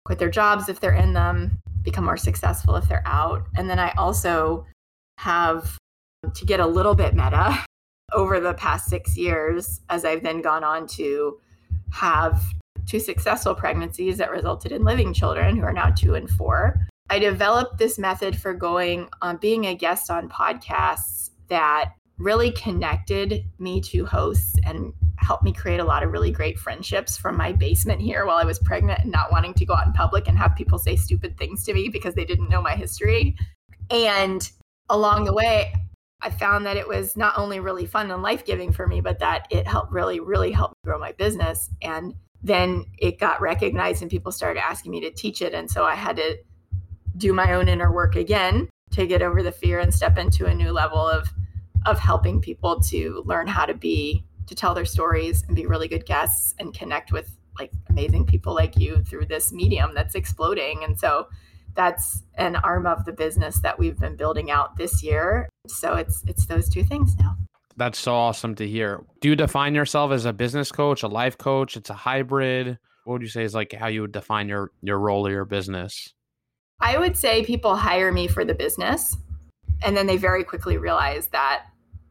quit 0.06 0.19
their 0.19 0.30
jobs 0.30 0.69
if 0.69 0.80
they're 0.80 0.91
in 0.91 1.13
them, 1.13 1.60
become 1.84 2.04
more 2.06 2.17
successful 2.17 2.75
if 2.75 2.88
they're 2.89 3.08
out. 3.08 3.47
And 3.56 3.69
then 3.69 3.80
I 3.80 3.91
also 3.97 4.65
have 5.17 5.77
to 6.34 6.45
get 6.45 6.60
a 6.60 6.67
little 6.67 6.95
bit 6.95 7.13
meta 7.13 7.65
over 8.13 8.39
the 8.39 8.53
past 8.53 8.88
six 8.88 9.17
years 9.17 9.81
as 9.89 10.05
I've 10.05 10.23
then 10.23 10.41
gone 10.41 10.63
on 10.63 10.88
to 10.88 11.39
have 11.91 12.41
two 12.86 12.99
successful 12.99 13.55
pregnancies 13.55 14.17
that 14.17 14.31
resulted 14.31 14.71
in 14.71 14.84
living 14.84 15.13
children 15.13 15.55
who 15.55 15.63
are 15.63 15.73
now 15.73 15.89
two 15.89 16.15
and 16.15 16.29
four. 16.29 16.75
I 17.10 17.19
developed 17.19 17.77
this 17.77 17.99
method 17.99 18.36
for 18.36 18.53
going 18.53 19.10
on 19.21 19.38
being 19.38 19.65
a 19.65 19.75
guest 19.75 20.10
on 20.10 20.29
podcasts 20.29 21.29
that 21.49 21.93
really 22.17 22.51
connected 22.51 23.45
me 23.60 23.81
to 23.81 24.05
hosts 24.05 24.55
and 24.65 24.93
helped 25.17 25.43
me 25.43 25.51
create 25.51 25.79
a 25.79 25.84
lot 25.84 26.03
of 26.03 26.12
really 26.12 26.31
great 26.31 26.57
friendships 26.57 27.17
from 27.17 27.36
my 27.36 27.51
basement 27.51 28.01
here 28.01 28.25
while 28.25 28.38
I 28.38 28.43
was 28.43 28.60
pregnant 28.60 29.01
and 29.01 29.12
not 29.12 29.31
wanting 29.31 29.53
to 29.55 29.65
go 29.65 29.73
out 29.73 29.88
in 29.88 29.93
public 29.93 30.27
and 30.27 30.38
have 30.38 30.55
people 30.55 30.79
say 30.79 30.95
stupid 30.95 31.38
things 31.38 31.63
to 31.65 31.73
me 31.73 31.89
because 31.89 32.15
they 32.15 32.25
didn't 32.25 32.49
know 32.49 32.62
my 32.62 32.75
history. 32.75 33.36
And 33.89 34.49
along 34.89 35.25
the 35.25 35.34
way, 35.34 35.73
I 36.21 36.29
found 36.29 36.65
that 36.65 36.77
it 36.77 36.88
was 36.88 37.17
not 37.17 37.38
only 37.38 37.60
really 37.60 37.86
fun 37.86 38.12
and 38.12 38.21
life 38.21 38.45
giving 38.45 38.71
for 38.71 38.86
me, 38.88 39.01
but 39.01 39.19
that 39.19 39.47
it 39.49 39.67
helped 39.67 39.91
really, 39.91 40.19
really 40.19 40.51
help 40.51 40.73
grow 40.84 40.99
my 40.99 41.13
business. 41.13 41.69
And 41.81 42.13
then 42.43 42.86
it 42.97 43.19
got 43.19 43.41
recognized 43.41 44.01
and 44.01 44.12
people 44.12 44.31
started 44.31 44.63
asking 44.63 44.91
me 44.91 45.01
to 45.01 45.12
teach 45.12 45.41
it. 45.41 45.53
And 45.53 45.69
so 45.69 45.84
I 45.84 45.95
had 45.95 46.15
to 46.17 46.38
do 47.17 47.34
my 47.34 47.53
own 47.53 47.67
inner 47.67 47.91
work 47.91 48.15
again 48.15 48.69
to 48.91 49.07
get 49.07 49.21
over 49.21 49.41
the 49.41 49.51
fear 49.51 49.79
and 49.79 49.93
step 49.93 50.17
into 50.17 50.45
a 50.45 50.53
new 50.53 50.71
level 50.71 50.99
of 50.99 51.29
of 51.88 51.97
helping 51.97 52.39
people 52.39 52.79
to 52.79 53.23
learn 53.25 53.47
how 53.47 53.65
to 53.65 53.73
be 53.73 54.23
to 54.45 54.53
tell 54.53 54.75
their 54.75 54.86
stories 54.86 55.43
and 55.47 55.55
be 55.55 55.65
really 55.65 55.88
good 55.88 56.05
guests 56.05 56.53
and 56.60 56.73
connect 56.73 57.12
with 57.12 57.36
like 57.57 57.71
amazing 57.89 58.25
people 58.25 58.53
like 58.53 58.77
you 58.77 59.03
through 59.03 59.25
this 59.25 59.51
medium 59.51 59.93
that's 59.93 60.15
exploding. 60.15 60.84
And 60.84 60.99
so 60.99 61.27
that's 61.73 62.23
an 62.36 62.55
arm 62.57 62.86
of 62.86 63.05
the 63.05 63.13
business 63.13 63.62
that 63.62 63.79
we've 63.79 63.99
been 63.99 64.15
building 64.15 64.51
out 64.51 64.75
this 64.77 65.03
year. 65.03 65.49
So 65.67 65.95
it's 65.95 66.24
it's 66.28 66.45
those 66.45 66.69
two 66.69 66.84
things 66.84 67.15
now. 67.17 67.38
That's 67.78 68.00
so 68.00 68.13
awesome 68.13 68.56
to 68.56 68.67
hear. 68.67 69.04
Do 69.21 69.30
you 69.30 69.36
define 69.36 69.76
yourself 69.76 70.12
as 70.12 70.26
a 70.26 70.34
business 70.34 70.71
coach, 70.71 71.04
a 71.04 71.08
life 71.08 71.38
coach? 71.38 71.78
It's 71.78 71.89
a 71.89 71.95
hybrid. 71.95 72.78
What 73.06 73.13
would 73.13 73.21
you 73.21 73.30
say 73.30 73.43
is 73.43 73.56
like 73.56 73.71
how 73.74 73.88
you 73.88 74.02
would 74.02 74.12
define 74.12 74.50
your 74.50 74.71
your 74.82 75.00
role 75.00 75.26
or 75.26 75.32
your 75.32 75.45
business? 75.45 76.13
I 76.80 76.97
would 76.97 77.15
say 77.15 77.43
people 77.45 77.76
hire 77.76 78.12
me 78.12 78.28
for 78.28 78.43
the 78.43 78.54
business 78.54 79.15
and 79.84 79.95
then 79.95 80.08
they 80.08 80.17
very 80.17 80.43
quickly 80.43 80.78
realize 80.78 81.28
that 81.28 81.65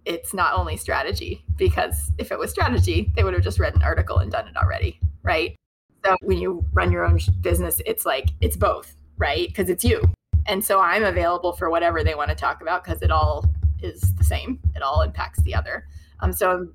it's 0.04 0.32
not 0.32 0.54
only 0.54 0.76
strategy 0.76 1.44
because 1.56 2.10
if 2.18 2.32
it 2.32 2.38
was 2.38 2.50
strategy, 2.50 3.12
they 3.14 3.24
would 3.24 3.34
have 3.34 3.42
just 3.42 3.58
read 3.58 3.74
an 3.74 3.82
article 3.82 4.18
and 4.18 4.30
done 4.30 4.48
it 4.48 4.56
already, 4.56 4.98
right? 5.22 5.56
So 6.04 6.16
when 6.22 6.38
you 6.38 6.64
run 6.72 6.90
your 6.90 7.04
own 7.04 7.18
business, 7.42 7.82
it's 7.84 8.06
like 8.06 8.30
it's 8.40 8.56
both 8.56 8.94
right? 9.20 9.46
Because 9.46 9.68
it's 9.68 9.84
you. 9.84 10.02
And 10.46 10.64
so 10.64 10.81
I'm 10.81 11.05
available 11.05 11.53
for 11.53 11.70
whatever 11.70 12.03
they 12.03 12.14
want 12.14 12.31
to 12.31 12.35
talk 12.35 12.62
about 12.62 12.85
because 12.85 13.03
it 13.03 13.11
all 13.11 13.44
is 13.83 14.14
the 14.16 14.24
same. 14.24 14.59
It 14.74 14.83
all 14.83 15.03
impacts 15.03 15.40
the 15.42 15.55
other. 15.55 15.87
Um, 16.20 16.33
so 16.33 16.50
I'm 16.50 16.74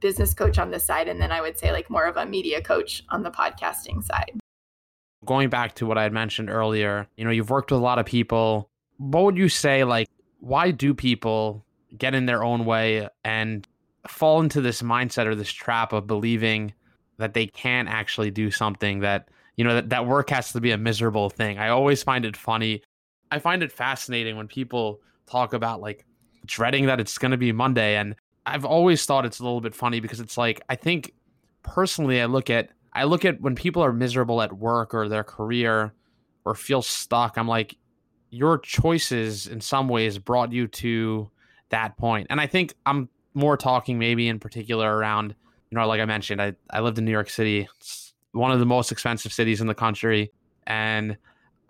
business 0.00 0.34
coach 0.34 0.58
on 0.58 0.70
this 0.70 0.84
side, 0.84 1.08
and 1.08 1.20
then 1.20 1.32
I 1.32 1.40
would 1.40 1.58
say 1.58 1.72
like 1.72 1.88
more 1.88 2.04
of 2.04 2.16
a 2.16 2.26
media 2.26 2.60
coach 2.60 3.02
on 3.08 3.22
the 3.22 3.30
podcasting 3.30 4.02
side. 4.02 4.32
Going 5.24 5.48
back 5.48 5.74
to 5.76 5.86
what 5.86 5.96
I 5.96 6.02
had 6.02 6.12
mentioned 6.12 6.50
earlier, 6.50 7.06
you 7.16 7.24
know, 7.24 7.30
you've 7.30 7.50
worked 7.50 7.70
with 7.70 7.80
a 7.80 7.82
lot 7.82 7.98
of 7.98 8.06
people. 8.06 8.68
What 8.96 9.24
would 9.24 9.38
you 9.38 9.48
say, 9.48 9.84
like, 9.84 10.08
why 10.40 10.72
do 10.72 10.92
people 10.92 11.64
get 11.96 12.14
in 12.14 12.26
their 12.26 12.42
own 12.42 12.64
way 12.64 13.08
and 13.24 13.66
fall 14.08 14.40
into 14.40 14.60
this 14.60 14.82
mindset 14.82 15.26
or 15.26 15.36
this 15.36 15.52
trap 15.52 15.92
of 15.92 16.06
believing 16.06 16.72
that 17.18 17.34
they 17.34 17.46
can't 17.46 17.88
actually 17.88 18.30
do 18.30 18.50
something 18.50 19.00
that 19.00 19.28
you 19.56 19.64
know 19.64 19.74
that, 19.74 19.90
that 19.90 20.06
work 20.06 20.30
has 20.30 20.52
to 20.52 20.60
be 20.60 20.72
a 20.72 20.78
miserable 20.78 21.30
thing 21.30 21.58
i 21.58 21.68
always 21.68 22.02
find 22.02 22.24
it 22.24 22.36
funny 22.36 22.82
i 23.32 23.38
find 23.38 23.62
it 23.62 23.72
fascinating 23.72 24.36
when 24.36 24.46
people 24.46 25.00
talk 25.26 25.52
about 25.52 25.80
like 25.80 26.04
dreading 26.46 26.86
that 26.86 27.00
it's 27.00 27.18
going 27.18 27.30
to 27.30 27.36
be 27.36 27.52
monday 27.52 27.96
and 27.96 28.14
i've 28.46 28.64
always 28.64 29.04
thought 29.04 29.24
it's 29.24 29.40
a 29.40 29.42
little 29.42 29.60
bit 29.60 29.74
funny 29.74 30.00
because 30.00 30.20
it's 30.20 30.38
like 30.38 30.60
i 30.68 30.76
think 30.76 31.12
personally 31.62 32.20
i 32.20 32.26
look 32.26 32.50
at 32.50 32.70
i 32.92 33.04
look 33.04 33.24
at 33.24 33.40
when 33.40 33.54
people 33.54 33.82
are 33.82 33.92
miserable 33.92 34.40
at 34.42 34.52
work 34.52 34.94
or 34.94 35.08
their 35.08 35.24
career 35.24 35.92
or 36.44 36.54
feel 36.54 36.82
stuck 36.82 37.36
i'm 37.36 37.48
like 37.48 37.76
your 38.32 38.58
choices 38.58 39.46
in 39.46 39.60
some 39.60 39.88
ways 39.88 40.16
brought 40.18 40.52
you 40.52 40.66
to 40.66 41.30
that 41.68 41.96
point. 41.96 42.26
And 42.30 42.40
i 42.40 42.46
think 42.46 42.74
i'm 42.86 43.08
more 43.34 43.56
talking 43.56 43.98
maybe 43.98 44.28
in 44.28 44.38
particular 44.38 44.94
around 44.94 45.34
you 45.70 45.78
know 45.78 45.86
like 45.86 46.00
i 46.00 46.04
mentioned 46.04 46.42
i, 46.42 46.52
I 46.70 46.80
lived 46.80 46.98
in 46.98 47.04
new 47.04 47.12
york 47.12 47.30
city. 47.30 47.68
It's 47.76 48.14
one 48.32 48.50
of 48.50 48.58
the 48.58 48.66
most 48.66 48.90
expensive 48.90 49.32
cities 49.32 49.60
in 49.60 49.66
the 49.66 49.74
country, 49.74 50.32
and 50.66 51.18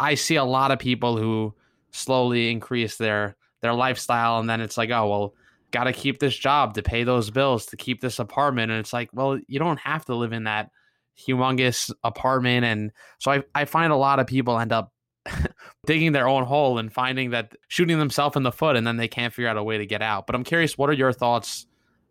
I 0.03 0.15
see 0.17 0.35
a 0.35 0.45
lot 0.45 0.73
of 0.73 0.81
people 0.81 1.17
who 1.17 1.55
slowly 1.93 2.51
increase 2.51 2.97
their 2.97 3.37
their 3.61 3.73
lifestyle, 3.73 4.41
and 4.41 4.51
then 4.51 4.61
it's 4.61 4.77
like, 4.77 4.91
oh 4.91 5.09
well, 5.09 5.35
got 5.71 5.85
to 5.85 5.93
keep 5.93 6.19
this 6.19 6.37
job 6.37 6.75
to 6.75 6.83
pay 6.83 7.05
those 7.05 7.31
bills 7.31 7.67
to 7.67 7.77
keep 7.77 8.01
this 8.01 8.19
apartment, 8.19 8.73
and 8.73 8.81
it's 8.81 8.93
like, 8.93 9.11
well, 9.13 9.39
you 9.47 9.59
don't 9.61 9.79
have 9.79 10.05
to 10.07 10.17
live 10.17 10.33
in 10.33 10.45
that 10.45 10.71
humongous 11.17 11.93
apartment, 12.03 12.65
and 12.65 12.91
so 13.21 13.31
I 13.31 13.43
I 13.55 13.65
find 13.65 13.93
a 13.93 13.97
lot 13.97 14.19
of 14.19 14.27
people 14.27 14.59
end 14.59 14.73
up 14.73 14.93
digging 15.87 16.11
their 16.11 16.27
own 16.27 16.45
hole 16.45 16.79
and 16.79 16.93
finding 16.93 17.31
that 17.31 17.55
shooting 17.69 18.01
themselves 18.01 18.37
in 18.37 18.43
the 18.43 18.51
foot 18.51 18.75
and 18.75 18.85
then 18.85 18.97
they 18.97 19.07
can't 19.07 19.33
figure 19.33 19.49
out 19.49 19.57
a 19.57 19.63
way 19.63 19.79
to 19.79 19.87
get 19.87 20.03
out. 20.03 20.27
But 20.27 20.35
I'm 20.35 20.43
curious, 20.43 20.77
what 20.77 20.91
are 20.91 20.95
your 20.95 21.13
thoughts 21.13 21.67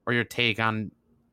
or 0.06 0.14
your 0.14 0.24
take 0.24 0.62
on 0.62 0.92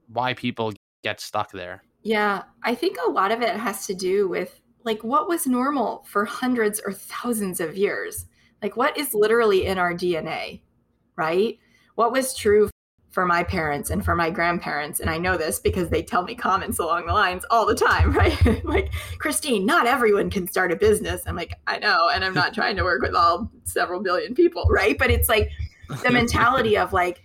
why 0.08 0.34
people 0.34 0.72
get 1.04 1.20
stuck 1.20 1.52
there? 1.52 1.84
Yeah, 2.02 2.42
I 2.64 2.74
think 2.74 2.96
a 3.06 3.10
lot 3.10 3.30
of 3.30 3.42
it 3.42 3.54
has 3.54 3.86
to 3.86 3.94
do 3.94 4.28
with 4.28 4.60
like 4.84 5.02
what 5.04 5.28
was 5.28 5.46
normal 5.46 6.04
for 6.08 6.24
hundreds 6.24 6.80
or 6.84 6.92
thousands 6.92 7.60
of 7.60 7.76
years. 7.76 8.26
Like 8.62 8.76
what 8.76 8.96
is 8.96 9.14
literally 9.14 9.66
in 9.66 9.78
our 9.78 9.94
DNA, 9.94 10.62
right? 11.16 11.58
What 11.94 12.12
was 12.12 12.34
true 12.34 12.70
for 13.10 13.26
my 13.26 13.42
parents 13.42 13.90
and 13.90 14.04
for 14.04 14.14
my 14.14 14.30
grandparents 14.30 15.00
and 15.00 15.08
I 15.08 15.18
know 15.18 15.36
this 15.36 15.58
because 15.58 15.88
they 15.88 16.02
tell 16.02 16.22
me 16.22 16.34
comments 16.34 16.78
along 16.78 17.06
the 17.06 17.12
lines 17.12 17.44
all 17.50 17.66
the 17.66 17.74
time, 17.74 18.12
right? 18.16 18.64
like, 18.64 18.92
Christine, 19.18 19.66
not 19.66 19.86
everyone 19.86 20.30
can 20.30 20.46
start 20.46 20.72
a 20.72 20.76
business. 20.76 21.22
I'm 21.26 21.36
like, 21.36 21.54
I 21.66 21.78
know, 21.78 22.10
and 22.12 22.24
I'm 22.24 22.34
not 22.34 22.54
trying 22.54 22.76
to 22.76 22.84
work 22.84 23.02
with 23.02 23.14
all 23.14 23.50
several 23.64 24.00
billion 24.02 24.34
people, 24.34 24.64
right? 24.68 24.96
But 24.98 25.10
it's 25.10 25.28
like 25.28 25.50
the 26.02 26.10
mentality 26.10 26.76
of 26.76 26.92
like 26.92 27.24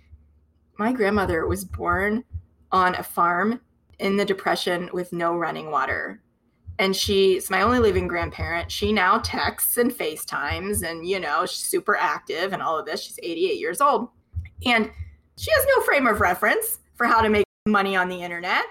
my 0.78 0.92
grandmother 0.92 1.46
was 1.46 1.64
born 1.64 2.24
on 2.72 2.94
a 2.96 3.02
farm 3.02 3.60
in 3.98 4.16
the 4.16 4.24
depression 4.24 4.90
with 4.92 5.12
no 5.12 5.36
running 5.36 5.70
water. 5.70 6.20
And 6.78 6.94
she's 6.94 7.50
my 7.50 7.62
only 7.62 7.78
living 7.78 8.08
grandparent. 8.08 8.70
She 8.70 8.92
now 8.92 9.18
texts 9.18 9.76
and 9.76 9.92
FaceTimes 9.92 10.82
and, 10.88 11.06
you 11.06 11.20
know, 11.20 11.46
she's 11.46 11.64
super 11.64 11.96
active 11.96 12.52
and 12.52 12.60
all 12.60 12.78
of 12.78 12.86
this. 12.86 13.02
She's 13.02 13.18
88 13.22 13.60
years 13.60 13.80
old. 13.80 14.08
And 14.66 14.90
she 15.38 15.50
has 15.52 15.66
no 15.76 15.82
frame 15.82 16.06
of 16.06 16.20
reference 16.20 16.78
for 16.96 17.06
how 17.06 17.20
to 17.20 17.28
make 17.28 17.44
money 17.66 17.96
on 17.96 18.08
the 18.08 18.22
internet. 18.22 18.64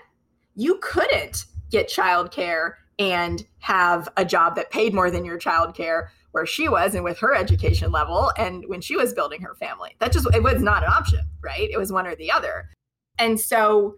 You 0.56 0.80
couldn't 0.82 1.46
get 1.72 1.90
childcare 1.90 2.74
and 3.00 3.46
have 3.60 4.10
a 4.18 4.26
job 4.26 4.56
that 4.56 4.70
paid 4.70 4.94
more 4.94 5.10
than 5.10 5.26
your 5.26 5.40
childcare 5.40 6.08
where 6.32 6.46
she 6.46 6.68
was 6.68 6.96
and 6.96 7.04
with 7.04 7.18
her 7.20 7.34
education 7.34 7.92
level 7.92 8.32
and 8.38 8.66
when 8.68 8.82
she 8.82 8.96
was 8.96 9.14
building 9.14 9.42
her 9.42 9.56
family. 9.56 9.96
That 10.00 10.12
just 10.12 10.28
it 10.34 10.44
was 10.44 10.62
not 10.62 10.84
an 10.84 10.90
option, 10.90 11.22
right? 11.42 11.70
It 11.70 11.78
was 11.78 11.92
one 11.92 12.08
or 12.08 12.16
the 12.16 12.32
other. 12.32 12.70
And 13.18 13.40
so 13.40 13.98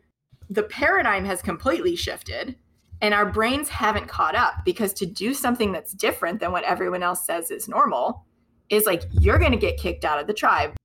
the 0.49 0.63
paradigm 0.63 1.25
has 1.25 1.41
completely 1.41 1.95
shifted 1.95 2.55
and 3.01 3.13
our 3.13 3.25
brains 3.25 3.69
haven't 3.69 4.07
caught 4.07 4.35
up 4.35 4.53
because 4.65 4.93
to 4.93 5.05
do 5.05 5.33
something 5.33 5.71
that's 5.71 5.91
different 5.93 6.39
than 6.39 6.51
what 6.51 6.63
everyone 6.63 7.03
else 7.03 7.25
says 7.25 7.51
is 7.51 7.67
normal 7.67 8.25
is 8.69 8.85
like 8.85 9.03
you're 9.11 9.39
going 9.39 9.51
to 9.51 9.57
get 9.57 9.77
kicked 9.77 10.05
out 10.05 10.19
of 10.19 10.27
the 10.27 10.33
tribe 10.33 10.75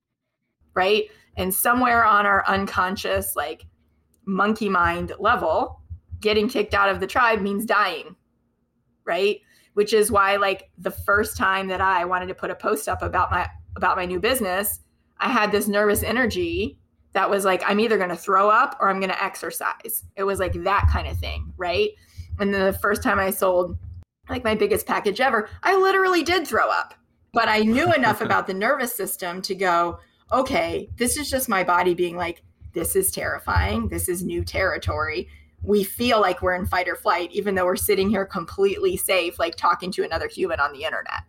right? 0.75 1.05
And 1.37 1.53
somewhere 1.53 2.05
on 2.05 2.27
our 2.27 2.47
unconscious 2.47 3.35
like 3.37 3.67
monkey 4.25 4.69
mind 4.69 5.13
level 5.19 5.81
getting 6.21 6.49
kicked 6.49 6.75
out 6.75 6.89
of 6.89 7.01
the 7.01 7.07
tribe 7.07 7.41
means 7.41 7.65
dying 7.65 8.15
right? 9.05 9.41
Which 9.75 9.93
is 9.93 10.11
why 10.11 10.37
like 10.37 10.71
the 10.79 10.91
first 10.91 11.37
time 11.37 11.69
that 11.69 11.81
i 11.81 12.05
wanted 12.05 12.27
to 12.27 12.35
put 12.35 12.51
a 12.51 12.55
post 12.55 12.89
up 12.89 13.03
about 13.03 13.31
my 13.31 13.49
about 13.77 13.97
my 13.97 14.05
new 14.05 14.19
business 14.19 14.81
i 15.19 15.29
had 15.29 15.53
this 15.53 15.69
nervous 15.69 16.03
energy 16.03 16.77
that 17.13 17.29
was 17.29 17.45
like 17.45 17.63
i'm 17.67 17.81
either 17.81 17.97
going 17.97 18.11
to 18.11 18.17
throw 18.17 18.49
up 18.49 18.77
or 18.81 18.89
i'm 18.89 19.01
going 19.01 19.11
to 19.11 19.23
exercise 19.23 20.05
it 20.17 20.25
was 20.25 20.39
like 20.39 20.53
that 20.65 20.89
kind 20.93 21.07
of 21.07 21.17
thing 21.19 21.53
right 21.57 21.91
and 22.39 22.53
then 22.53 22.65
the 22.65 22.79
first 22.79 23.03
time 23.03 23.19
i 23.19 23.31
sold 23.31 23.77
like 24.29 24.45
my 24.45 24.55
biggest 24.55 24.87
package 24.87 25.21
ever 25.21 25.49
i 25.63 25.77
literally 25.77 26.23
did 26.23 26.47
throw 26.47 26.71
up 26.71 26.95
but 27.33 27.49
i 27.49 27.61
knew 27.61 27.93
enough 27.93 28.21
about 28.23 28.47
the 28.47 28.55
nervous 28.55 28.95
system 28.95 29.43
to 29.43 29.55
go 29.55 29.99
okay 30.33 30.89
this 30.97 31.17
is 31.17 31.29
just 31.29 31.49
my 31.49 31.65
body 31.65 31.95
being 31.95 32.17
like 32.17 32.43
this 32.73 32.97
is 32.97 33.11
terrifying. 33.11 33.89
This 33.89 34.09
is 34.09 34.23
new 34.23 34.45
territory. 34.45 35.29
We 35.63 35.85
feel 35.85 36.21
like 36.21 36.41
we're 36.41 36.55
in 36.55 36.67
fight 36.67 36.89
or 36.89 36.97
flight, 36.97 37.31
even 37.33 37.55
though 37.55 37.67
we're 37.67 37.77
sitting 37.77 38.09
here 38.09 38.25
completely 38.25 38.97
safe, 38.97 39.39
like 39.39 39.57
talking 39.57 39.93
to 39.93 40.05
another 40.05 40.29
human 40.29 40.61
on 40.61 40.73
the 40.73 40.85
internet. 40.85 41.23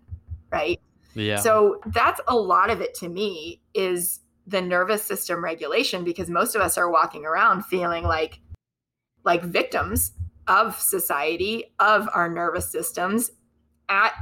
Right. 0.52 0.80
Yeah. 1.14 1.38
So 1.38 1.82
that's 1.88 2.22
a 2.28 2.36
lot 2.36 2.70
of 2.70 2.82
it 2.82 2.94
to 2.96 3.10
me 3.10 3.62
is 3.74 4.21
the 4.52 4.62
nervous 4.62 5.04
system 5.04 5.44
regulation 5.44 6.04
because 6.04 6.30
most 6.30 6.56
of 6.56 6.62
us 6.62 6.78
are 6.78 6.92
walking 6.92 7.26
around 7.26 7.64
feeling 7.66 8.04
like 8.04 8.40
like 9.24 9.44
victims 9.44 10.12
of 10.48 10.80
society, 10.80 11.74
of 11.80 12.10
our 12.14 12.28
nervous 12.28 12.70
systems 12.70 13.32
at 13.90 14.14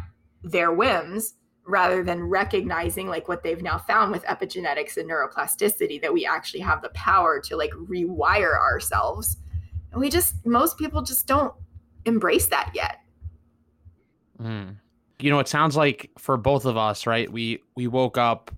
their 0.43 0.71
whims 0.71 1.35
rather 1.65 2.03
than 2.03 2.23
recognizing 2.23 3.07
like 3.07 3.27
what 3.27 3.43
they've 3.43 3.61
now 3.61 3.77
found 3.77 4.11
with 4.11 4.23
epigenetics 4.25 4.97
and 4.97 5.09
neuroplasticity 5.09 6.01
that 6.01 6.11
we 6.11 6.25
actually 6.25 6.59
have 6.59 6.81
the 6.81 6.89
power 6.89 7.39
to 7.39 7.55
like 7.55 7.71
rewire 7.71 8.59
ourselves. 8.59 9.37
And 9.91 10.01
we 10.01 10.09
just 10.09 10.45
most 10.45 10.77
people 10.77 11.01
just 11.01 11.27
don't 11.27 11.53
embrace 12.05 12.47
that 12.47 12.71
yet. 12.73 12.99
Mm. 14.41 14.77
You 15.19 15.29
know, 15.29 15.39
it 15.39 15.47
sounds 15.47 15.75
like 15.75 16.09
for 16.17 16.37
both 16.37 16.65
of 16.65 16.77
us, 16.77 17.05
right? 17.05 17.31
We 17.31 17.61
we 17.75 17.87
woke 17.87 18.17
up 18.17 18.51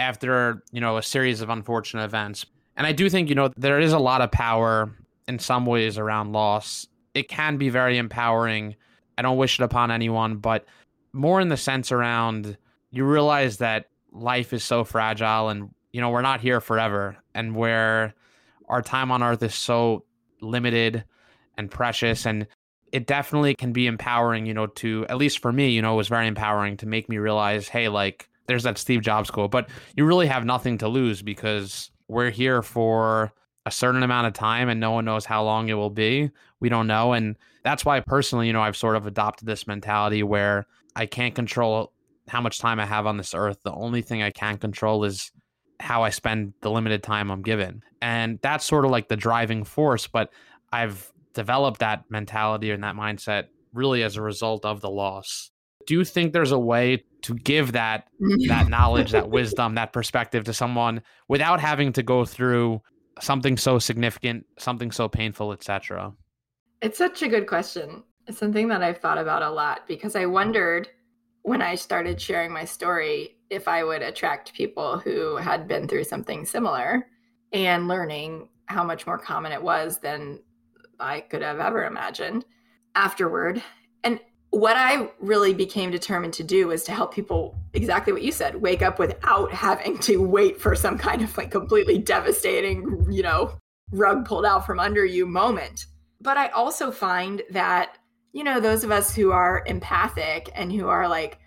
after, 0.00 0.62
you 0.72 0.80
know, 0.80 0.96
a 0.96 1.02
series 1.02 1.40
of 1.40 1.50
unfortunate 1.50 2.04
events. 2.04 2.44
And 2.76 2.86
I 2.86 2.92
do 2.92 3.08
think, 3.08 3.28
you 3.28 3.34
know, 3.34 3.50
there 3.56 3.78
is 3.78 3.92
a 3.92 3.98
lot 3.98 4.22
of 4.22 4.32
power 4.32 4.90
in 5.28 5.38
some 5.38 5.66
ways 5.66 5.98
around 5.98 6.32
loss. 6.32 6.86
It 7.14 7.28
can 7.28 7.58
be 7.58 7.68
very 7.68 7.98
empowering. 7.98 8.74
I 9.18 9.22
don't 9.22 9.36
wish 9.36 9.60
it 9.60 9.62
upon 9.62 9.90
anyone, 9.90 10.38
but 10.38 10.66
more 11.12 11.40
in 11.40 11.48
the 11.48 11.56
sense 11.56 11.92
around 11.92 12.56
you 12.90 13.04
realize 13.04 13.58
that 13.58 13.86
life 14.12 14.52
is 14.52 14.64
so 14.64 14.84
fragile 14.84 15.48
and 15.48 15.70
you 15.92 16.00
know 16.00 16.10
we're 16.10 16.22
not 16.22 16.40
here 16.40 16.60
forever 16.60 17.16
and 17.34 17.54
where 17.54 18.14
our 18.68 18.82
time 18.82 19.10
on 19.10 19.22
earth 19.22 19.42
is 19.42 19.54
so 19.54 20.04
limited 20.40 21.04
and 21.56 21.70
precious 21.70 22.26
and 22.26 22.46
it 22.92 23.06
definitely 23.06 23.54
can 23.54 23.72
be 23.72 23.86
empowering 23.86 24.46
you 24.46 24.54
know 24.54 24.66
to 24.66 25.06
at 25.08 25.16
least 25.16 25.40
for 25.40 25.52
me 25.52 25.70
you 25.70 25.82
know 25.82 25.94
it 25.94 25.96
was 25.96 26.08
very 26.08 26.26
empowering 26.26 26.76
to 26.76 26.86
make 26.86 27.08
me 27.08 27.18
realize 27.18 27.68
hey 27.68 27.88
like 27.88 28.29
there's 28.50 28.64
that 28.64 28.78
steve 28.78 29.00
jobs 29.00 29.30
quote 29.30 29.50
but 29.50 29.68
you 29.96 30.04
really 30.04 30.26
have 30.26 30.44
nothing 30.44 30.76
to 30.76 30.88
lose 30.88 31.22
because 31.22 31.90
we're 32.08 32.30
here 32.30 32.62
for 32.62 33.32
a 33.66 33.70
certain 33.70 34.02
amount 34.02 34.26
of 34.26 34.32
time 34.32 34.68
and 34.68 34.80
no 34.80 34.90
one 34.90 35.04
knows 35.04 35.24
how 35.24 35.42
long 35.42 35.68
it 35.68 35.74
will 35.74 35.90
be 35.90 36.30
we 36.60 36.68
don't 36.68 36.86
know 36.86 37.12
and 37.12 37.36
that's 37.62 37.84
why 37.84 38.00
personally 38.00 38.46
you 38.46 38.52
know 38.52 38.62
i've 38.62 38.76
sort 38.76 38.96
of 38.96 39.06
adopted 39.06 39.46
this 39.46 39.66
mentality 39.66 40.22
where 40.22 40.66
I 40.96 41.06
can't 41.06 41.34
control 41.34 41.92
how 42.28 42.40
much 42.40 42.58
time 42.58 42.78
I 42.78 42.86
have 42.86 43.06
on 43.06 43.16
this 43.16 43.34
earth. 43.34 43.58
The 43.62 43.72
only 43.72 44.02
thing 44.02 44.22
I 44.22 44.30
can 44.30 44.58
control 44.58 45.04
is 45.04 45.32
how 45.80 46.02
I 46.02 46.10
spend 46.10 46.52
the 46.60 46.70
limited 46.70 47.02
time 47.02 47.30
I'm 47.30 47.42
given. 47.42 47.82
And 48.02 48.38
that's 48.42 48.64
sort 48.64 48.84
of 48.84 48.90
like 48.90 49.08
the 49.08 49.16
driving 49.16 49.64
force, 49.64 50.06
but 50.06 50.32
I've 50.72 51.10
developed 51.34 51.80
that 51.80 52.04
mentality 52.10 52.70
and 52.70 52.84
that 52.84 52.96
mindset 52.96 53.46
really 53.72 54.02
as 54.02 54.16
a 54.16 54.22
result 54.22 54.64
of 54.64 54.80
the 54.80 54.90
loss. 54.90 55.50
Do 55.90 55.96
you 55.96 56.04
think 56.04 56.32
there's 56.32 56.52
a 56.52 56.58
way 56.58 57.02
to 57.22 57.34
give 57.34 57.72
that 57.72 58.06
that 58.46 58.68
knowledge, 58.76 59.10
that 59.10 59.28
wisdom, 59.28 59.74
that 59.74 59.92
perspective 59.92 60.44
to 60.44 60.54
someone 60.54 61.02
without 61.26 61.58
having 61.58 61.92
to 61.94 62.04
go 62.04 62.24
through 62.24 62.80
something 63.18 63.56
so 63.56 63.80
significant, 63.80 64.46
something 64.56 64.92
so 64.92 65.08
painful, 65.08 65.52
etc.? 65.52 66.12
It's 66.80 66.96
such 66.96 67.22
a 67.22 67.28
good 67.28 67.48
question. 67.48 68.04
It's 68.28 68.38
something 68.38 68.68
that 68.68 68.84
I've 68.84 68.98
thought 68.98 69.18
about 69.18 69.42
a 69.42 69.50
lot 69.50 69.88
because 69.88 70.14
I 70.14 70.26
wondered 70.26 70.88
when 71.42 71.60
I 71.60 71.74
started 71.74 72.20
sharing 72.20 72.52
my 72.52 72.64
story 72.64 73.38
if 73.50 73.66
I 73.66 73.82
would 73.82 74.02
attract 74.02 74.54
people 74.54 75.00
who 75.00 75.38
had 75.38 75.66
been 75.66 75.88
through 75.88 76.04
something 76.04 76.44
similar 76.44 77.08
and 77.52 77.88
learning 77.88 78.48
how 78.66 78.84
much 78.84 79.08
more 79.08 79.18
common 79.18 79.50
it 79.50 79.60
was 79.60 79.98
than 79.98 80.38
I 81.00 81.18
could 81.18 81.42
have 81.42 81.58
ever 81.58 81.84
imagined 81.84 82.44
afterward. 82.94 83.60
And 84.04 84.20
what 84.50 84.76
I 84.76 85.08
really 85.20 85.54
became 85.54 85.90
determined 85.90 86.34
to 86.34 86.44
do 86.44 86.68
was 86.68 86.82
to 86.84 86.92
help 86.92 87.14
people 87.14 87.56
exactly 87.72 88.12
what 88.12 88.22
you 88.22 88.32
said 88.32 88.56
wake 88.56 88.82
up 88.82 88.98
without 88.98 89.52
having 89.52 89.98
to 90.00 90.16
wait 90.18 90.60
for 90.60 90.74
some 90.74 90.98
kind 90.98 91.22
of 91.22 91.36
like 91.38 91.50
completely 91.50 91.98
devastating, 91.98 93.06
you 93.10 93.22
know, 93.22 93.52
rug 93.92 94.24
pulled 94.26 94.44
out 94.44 94.66
from 94.66 94.80
under 94.80 95.04
you 95.04 95.26
moment. 95.26 95.86
But 96.20 96.36
I 96.36 96.48
also 96.48 96.90
find 96.90 97.42
that 97.50 97.96
you 98.32 98.44
know, 98.44 98.60
those 98.60 98.84
of 98.84 98.90
us 98.90 99.14
who 99.14 99.32
are 99.32 99.64
empathic 99.66 100.50
and 100.54 100.72
who 100.72 100.88
are 100.88 101.08
like, 101.08 101.38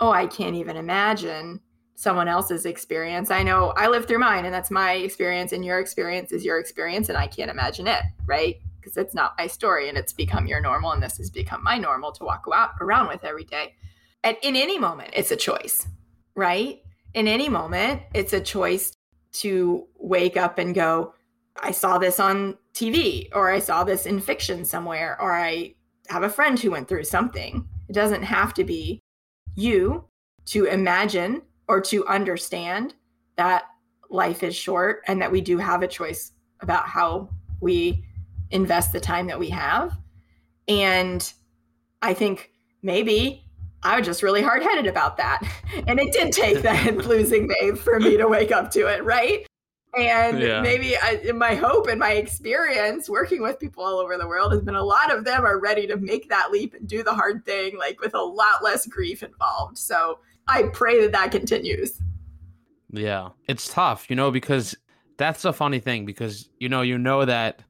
oh, 0.00 0.10
I 0.10 0.26
can't 0.26 0.56
even 0.56 0.76
imagine 0.76 1.60
someone 1.94 2.26
else's 2.26 2.66
experience. 2.66 3.30
I 3.30 3.44
know 3.44 3.72
I 3.76 3.86
lived 3.86 4.08
through 4.08 4.18
mine 4.18 4.44
and 4.44 4.52
that's 4.52 4.70
my 4.70 4.94
experience 4.94 5.52
and 5.52 5.64
your 5.64 5.78
experience 5.78 6.32
is 6.32 6.44
your 6.44 6.58
experience 6.58 7.08
and 7.08 7.16
I 7.16 7.28
can't 7.28 7.50
imagine 7.50 7.86
it, 7.86 8.02
right? 8.26 8.56
Because 8.84 8.98
it's 8.98 9.14
not 9.14 9.34
my 9.38 9.46
story 9.46 9.88
and 9.88 9.96
it's 9.96 10.12
become 10.12 10.46
your 10.46 10.60
normal 10.60 10.92
and 10.92 11.02
this 11.02 11.16
has 11.16 11.30
become 11.30 11.64
my 11.64 11.78
normal 11.78 12.12
to 12.12 12.24
walk 12.24 12.46
around 12.82 13.08
with 13.08 13.24
every 13.24 13.44
day. 13.44 13.74
And 14.22 14.36
in 14.42 14.56
any 14.56 14.78
moment, 14.78 15.10
it's 15.14 15.30
a 15.30 15.36
choice, 15.36 15.86
right? 16.34 16.82
In 17.14 17.26
any 17.26 17.48
moment, 17.48 18.02
it's 18.12 18.34
a 18.34 18.40
choice 18.40 18.92
to 19.34 19.86
wake 19.96 20.36
up 20.36 20.58
and 20.58 20.74
go, 20.74 21.14
I 21.62 21.70
saw 21.70 21.96
this 21.96 22.20
on 22.20 22.58
TV 22.74 23.28
or 23.32 23.50
I 23.50 23.58
saw 23.58 23.84
this 23.84 24.04
in 24.04 24.20
fiction 24.20 24.66
somewhere 24.66 25.16
or 25.18 25.34
I 25.34 25.74
have 26.08 26.22
a 26.22 26.28
friend 26.28 26.60
who 26.60 26.72
went 26.72 26.86
through 26.86 27.04
something. 27.04 27.66
It 27.88 27.94
doesn't 27.94 28.22
have 28.22 28.52
to 28.54 28.64
be 28.64 29.00
you 29.54 30.04
to 30.46 30.66
imagine 30.66 31.40
or 31.68 31.80
to 31.80 32.06
understand 32.06 32.94
that 33.36 33.64
life 34.10 34.42
is 34.42 34.54
short 34.54 35.00
and 35.06 35.22
that 35.22 35.32
we 35.32 35.40
do 35.40 35.56
have 35.56 35.82
a 35.82 35.88
choice 35.88 36.32
about 36.60 36.86
how 36.86 37.30
we 37.60 38.04
invest 38.54 38.92
the 38.92 39.00
time 39.00 39.26
that 39.26 39.38
we 39.38 39.50
have. 39.50 39.98
And 40.68 41.30
I 42.00 42.14
think 42.14 42.52
maybe 42.82 43.44
I 43.82 43.98
was 43.98 44.06
just 44.06 44.22
really 44.22 44.42
hard 44.42 44.62
headed 44.62 44.86
about 44.86 45.18
that. 45.18 45.42
And 45.88 45.98
it 45.98 46.12
did 46.12 46.32
take 46.32 46.62
that 46.62 46.96
losing 46.98 47.48
Maeve 47.48 47.80
for 47.80 47.98
me 47.98 48.16
to 48.16 48.28
wake 48.28 48.52
up 48.52 48.70
to 48.70 48.86
it, 48.86 49.02
right? 49.04 49.44
And 49.98 50.40
yeah. 50.40 50.60
maybe 50.60 50.96
I, 50.96 51.32
my 51.34 51.56
hope 51.56 51.88
and 51.88 51.98
my 51.98 52.12
experience 52.12 53.08
working 53.08 53.42
with 53.42 53.58
people 53.58 53.84
all 53.84 53.98
over 53.98 54.16
the 54.16 54.26
world 54.26 54.52
has 54.52 54.62
been 54.62 54.76
a 54.76 54.82
lot 54.82 55.12
of 55.12 55.24
them 55.24 55.44
are 55.44 55.58
ready 55.58 55.86
to 55.88 55.96
make 55.96 56.28
that 56.28 56.52
leap 56.52 56.74
and 56.74 56.88
do 56.88 57.02
the 57.02 57.12
hard 57.12 57.44
thing, 57.44 57.76
like 57.76 58.00
with 58.00 58.14
a 58.14 58.22
lot 58.22 58.62
less 58.62 58.86
grief 58.86 59.22
involved. 59.24 59.76
So 59.76 60.20
I 60.46 60.64
pray 60.72 61.00
that 61.02 61.12
that 61.12 61.32
continues. 61.32 62.00
Yeah, 62.90 63.30
it's 63.48 63.68
tough, 63.68 64.08
you 64.08 64.14
know, 64.16 64.30
because 64.30 64.76
that's 65.16 65.44
a 65.44 65.52
funny 65.52 65.80
thing 65.80 66.06
because 66.06 66.48
you 66.58 66.68
know 66.68 66.82
you 66.82 66.98
know 66.98 67.24
that 67.24 67.62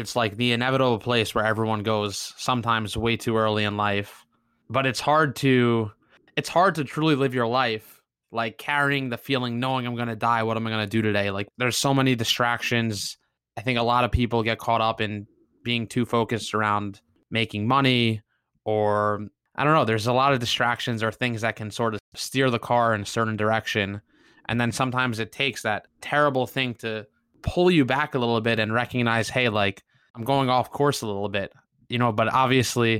it's 0.00 0.16
like 0.16 0.36
the 0.36 0.52
inevitable 0.52 0.98
place 0.98 1.34
where 1.34 1.46
everyone 1.46 1.82
goes 1.82 2.34
sometimes 2.36 2.96
way 2.96 3.16
too 3.16 3.36
early 3.36 3.64
in 3.64 3.76
life, 3.76 4.24
but 4.68 4.86
it's 4.86 5.00
hard 5.00 5.36
to 5.36 5.92
it's 6.36 6.48
hard 6.48 6.74
to 6.76 6.84
truly 6.84 7.14
live 7.14 7.34
your 7.34 7.46
life 7.46 8.00
like 8.32 8.58
carrying 8.58 9.08
the 9.08 9.18
feeling, 9.18 9.58
knowing 9.58 9.86
I'm 9.86 9.96
going 9.96 10.08
to 10.08 10.16
die. 10.16 10.42
What 10.42 10.56
am 10.56 10.66
I 10.66 10.70
going 10.70 10.84
to 10.84 10.90
do 10.90 11.02
today? 11.02 11.30
Like, 11.30 11.48
there's 11.58 11.76
so 11.76 11.92
many 11.92 12.14
distractions. 12.14 13.16
I 13.56 13.62
think 13.62 13.78
a 13.78 13.82
lot 13.82 14.04
of 14.04 14.12
people 14.12 14.42
get 14.42 14.58
caught 14.58 14.80
up 14.80 15.00
in 15.00 15.26
being 15.64 15.86
too 15.86 16.06
focused 16.06 16.54
around 16.54 17.00
making 17.30 17.66
money 17.66 18.22
or 18.64 19.26
I 19.56 19.64
don't 19.64 19.74
know. 19.74 19.84
There's 19.84 20.06
a 20.06 20.12
lot 20.12 20.32
of 20.32 20.38
distractions 20.38 21.02
or 21.02 21.10
things 21.10 21.40
that 21.42 21.56
can 21.56 21.70
sort 21.70 21.94
of 21.94 22.00
steer 22.14 22.50
the 22.50 22.58
car 22.58 22.94
in 22.94 23.02
a 23.02 23.06
certain 23.06 23.36
direction. 23.36 24.00
And 24.48 24.60
then 24.60 24.72
sometimes 24.72 25.18
it 25.18 25.32
takes 25.32 25.62
that 25.62 25.86
terrible 26.00 26.46
thing 26.46 26.74
to 26.74 27.06
pull 27.42 27.70
you 27.70 27.84
back 27.84 28.14
a 28.14 28.18
little 28.18 28.40
bit 28.40 28.58
and 28.58 28.72
recognize, 28.72 29.28
hey, 29.28 29.48
like 29.48 29.82
I'm 30.14 30.24
going 30.24 30.48
off 30.48 30.70
course 30.70 31.02
a 31.02 31.06
little 31.06 31.28
bit, 31.28 31.52
you 31.88 31.98
know, 31.98 32.12
but 32.12 32.32
obviously 32.32 32.94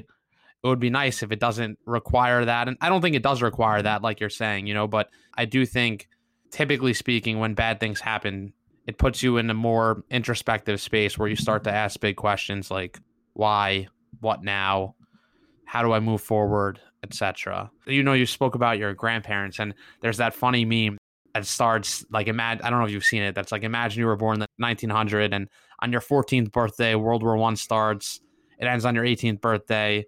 it 0.63 0.67
would 0.67 0.81
be 0.81 0.91
nice 0.91 1.23
if 1.23 1.33
it 1.33 1.41
doesn't 1.41 1.79
require 1.87 2.45
that. 2.45 2.69
And 2.69 2.77
I 2.81 2.89
don't 2.89 3.01
think 3.01 3.17
it 3.17 3.23
does 3.23 3.43
require 3.43 3.83
that, 3.83 4.03
like 4.03 4.21
you're 4.21 4.29
saying, 4.31 4.67
you 4.67 4.75
know, 4.75 4.87
but 4.87 5.09
I 5.37 5.45
do 5.45 5.65
think, 5.65 6.09
typically 6.51 6.95
speaking, 6.95 7.39
when 7.39 7.55
bad 7.55 7.81
things 7.81 8.01
happen, 8.01 8.53
it 8.87 8.99
puts 8.99 9.23
you 9.23 9.37
in 9.39 9.49
a 9.51 9.55
more 9.55 10.05
introspective 10.11 10.81
space 10.81 11.19
where 11.19 11.29
you 11.29 11.37
start 11.37 11.65
to 11.65 11.73
ask 11.73 12.01
big 12.01 12.17
questions 12.17 12.71
like 12.71 12.99
why, 13.35 13.89
what 14.21 14.43
now, 14.43 14.95
how 15.65 15.83
do 15.83 15.93
I 15.93 16.01
move 16.01 16.21
forward, 16.21 16.81
etc. 17.03 17.71
You 17.87 18.03
know, 18.03 18.13
you 18.13 18.27
spoke 18.27 18.55
about 18.55 18.79
your 18.79 18.93
grandparents, 18.95 19.61
and 19.61 19.75
there's 20.01 20.17
that 20.17 20.35
funny 20.35 20.65
meme 20.65 20.99
that 21.35 21.47
starts 21.47 22.05
like 22.11 22.27
imagine. 22.27 22.65
I 22.65 22.71
don't 22.71 22.81
know 22.81 22.87
if 22.87 22.91
you've 22.91 23.05
seen 23.05 23.23
it. 23.23 23.35
That's 23.35 23.53
like 23.53 23.63
imagine 23.63 24.01
you 24.01 24.07
were 24.07 24.17
born 24.17 24.43
in 24.43 24.47
1900, 24.57 25.33
and 25.33 25.49
on 25.83 25.93
your 25.93 26.01
14th 26.01 26.53
birthday, 26.53 26.95
World 26.95 27.23
War 27.23 27.37
One 27.37 27.57
starts. 27.57 28.21
It 28.59 28.67
ends 28.67 28.85
on 28.85 28.95
your 28.95 29.05
18th 29.05 29.41
birthday 29.41 30.05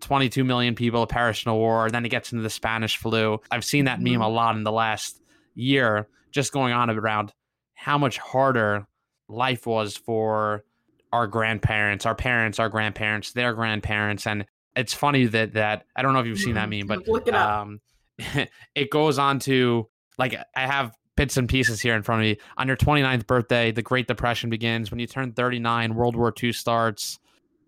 22 0.00 0.44
million 0.44 0.74
people 0.74 1.06
perish 1.06 1.44
in 1.44 1.50
a 1.50 1.54
war. 1.56 1.90
Then 1.90 2.04
it 2.04 2.10
gets 2.10 2.32
into 2.32 2.42
the 2.42 2.50
Spanish 2.50 2.96
flu. 2.96 3.40
I've 3.50 3.64
seen 3.64 3.86
that 3.86 4.00
meme 4.00 4.14
mm-hmm. 4.14 4.22
a 4.22 4.28
lot 4.28 4.56
in 4.56 4.64
the 4.64 4.72
last 4.72 5.20
year, 5.54 6.08
just 6.32 6.52
going 6.52 6.72
on 6.72 6.90
around 6.90 7.32
how 7.74 7.98
much 7.98 8.18
harder 8.18 8.86
life 9.28 9.66
was 9.66 9.96
for 9.96 10.64
our 11.12 11.26
grandparents, 11.26 12.06
our 12.06 12.14
parents, 12.14 12.58
our 12.58 12.68
grandparents, 12.68 13.32
their 13.32 13.54
grandparents. 13.54 14.26
And 14.26 14.46
it's 14.74 14.94
funny 14.94 15.26
that, 15.26 15.54
that 15.54 15.86
I 15.94 16.02
don't 16.02 16.12
know 16.12 16.20
if 16.20 16.26
you've 16.26 16.38
seen 16.38 16.54
that 16.54 16.68
meme, 16.68 16.86
but 16.86 17.34
um, 17.34 17.80
it 18.74 18.90
goes 18.90 19.18
on 19.18 19.38
to 19.40 19.88
like, 20.18 20.36
I 20.54 20.66
have 20.66 20.92
bits 21.16 21.36
and 21.36 21.48
pieces 21.48 21.80
here 21.80 21.94
in 21.94 22.02
front 22.02 22.22
of 22.22 22.26
me. 22.26 22.38
On 22.58 22.68
your 22.68 22.76
29th 22.76 23.26
birthday, 23.26 23.72
the 23.72 23.82
Great 23.82 24.06
Depression 24.06 24.50
begins. 24.50 24.90
When 24.90 25.00
you 25.00 25.06
turn 25.06 25.32
39, 25.32 25.94
World 25.94 26.14
War 26.14 26.32
II 26.40 26.52
starts. 26.52 27.18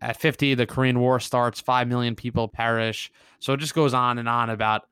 At 0.01 0.21
50, 0.21 0.55
the 0.55 0.67
Korean 0.67 1.01
War 1.01 1.19
starts. 1.19 1.61
5 1.61 1.89
million 1.89 2.15
people 2.15 2.47
perish. 2.47 3.11
So 3.41 3.53
it 3.53 3.61
just 3.61 3.75
goes 3.75 3.95
on 3.95 4.19
and 4.19 4.29
on 4.29 4.51
about 4.51 4.87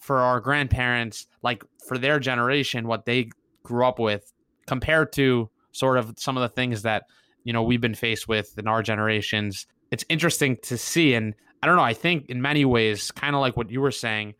for 0.00 0.18
our 0.18 0.40
grandparents, 0.40 1.26
like 1.42 1.64
for 1.86 1.98
their 1.98 2.18
generation, 2.18 2.86
what 2.86 3.04
they 3.04 3.30
grew 3.62 3.86
up 3.86 3.98
with 3.98 4.32
compared 4.66 5.12
to 5.12 5.48
sort 5.72 5.96
of 5.98 6.14
some 6.16 6.36
of 6.36 6.42
the 6.42 6.48
things 6.48 6.82
that, 6.82 7.04
you 7.44 7.52
know, 7.52 7.62
we've 7.62 7.80
been 7.80 7.94
faced 7.94 8.26
with 8.26 8.58
in 8.58 8.66
our 8.66 8.82
generations. 8.82 9.66
It's 9.90 10.04
interesting 10.08 10.56
to 10.62 10.76
see. 10.76 11.14
And 11.14 11.34
I 11.62 11.66
don't 11.66 11.76
know, 11.76 11.82
I 11.82 11.94
think 11.94 12.26
in 12.28 12.42
many 12.42 12.64
ways, 12.64 13.10
kind 13.10 13.34
of 13.34 13.40
like 13.40 13.56
what 13.56 13.70
you 13.70 13.80
were 13.80 13.90
saying, 13.90 14.34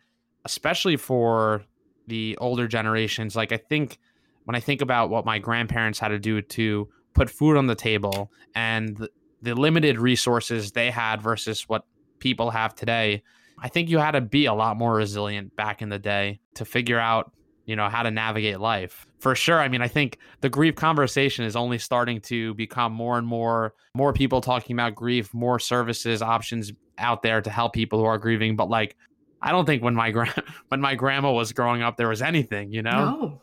especially 0.45 0.97
for 0.97 1.62
the 2.11 2.37
older 2.39 2.69
generations, 2.69 3.35
like 3.35 3.53
I 3.53 3.57
think 3.57 3.99
when 4.45 4.55
I 4.55 4.61
think 4.61 4.83
about 4.83 5.09
what 5.09 5.25
my 5.25 5.39
grandparents 5.39 5.99
had 5.99 6.09
to 6.09 6.19
do 6.19 6.43
to 6.43 6.89
put 7.15 7.31
food 7.31 7.57
on 7.57 7.67
the 7.67 7.75
table 7.75 8.31
and 8.55 8.97
the, 8.97 9.09
the 9.43 9.55
limited 9.55 9.99
resources 9.99 10.73
they 10.73 10.91
had 10.91 11.23
versus 11.23 11.69
what 11.69 11.85
people 12.19 12.51
have 12.51 12.75
today, 12.75 13.23
I 13.63 13.69
think 13.69 13.89
you 13.89 13.99
had 13.99 14.13
to 14.13 14.21
be 14.21 14.47
a 14.47 14.53
lot 14.53 14.77
more 14.77 14.95
resilient 14.95 15.55
back 15.57 15.83
in 15.83 15.89
the 15.89 15.99
day 15.99 16.41
to 16.55 16.65
figure 16.65 16.99
out, 16.99 17.33
you 17.65 17.77
know, 17.77 17.89
how 17.89 18.03
to 18.03 18.11
navigate 18.11 18.59
life. 18.59 19.07
For 19.21 19.35
sure. 19.35 19.61
I 19.61 19.69
mean, 19.69 19.83
I 19.83 19.89
think 19.89 20.19
the 20.41 20.49
grief 20.49 20.75
conversation 20.75 21.45
is 21.45 21.55
only 21.55 21.79
starting 21.79 22.21
to 22.23 22.55
become 22.55 22.93
more 22.93 23.19
and 23.19 23.27
more 23.27 23.75
more 23.95 24.13
people 24.13 24.41
talking 24.41 24.75
about 24.75 24.95
grief, 24.95 25.33
more 25.33 25.59
services 25.59 26.23
options 26.23 26.73
out 26.99 27.23
there 27.23 27.41
to 27.41 27.51
help 27.51 27.73
people 27.73 27.99
who 27.99 28.05
are 28.05 28.19
grieving, 28.19 28.57
but 28.57 28.69
like 28.69 28.97
I 29.43 29.53
don't 29.53 29.64
think 29.64 29.82
when 29.82 29.95
my 29.95 30.11
grand 30.11 30.32
when 30.68 30.80
my 30.80 30.95
grandma 30.95 31.32
was 31.32 31.53
growing 31.53 31.82
up 31.82 31.97
there 31.97 32.09
was 32.09 32.22
anything, 32.22 32.72
you 32.72 32.82
know? 32.82 32.91
No. 32.91 33.43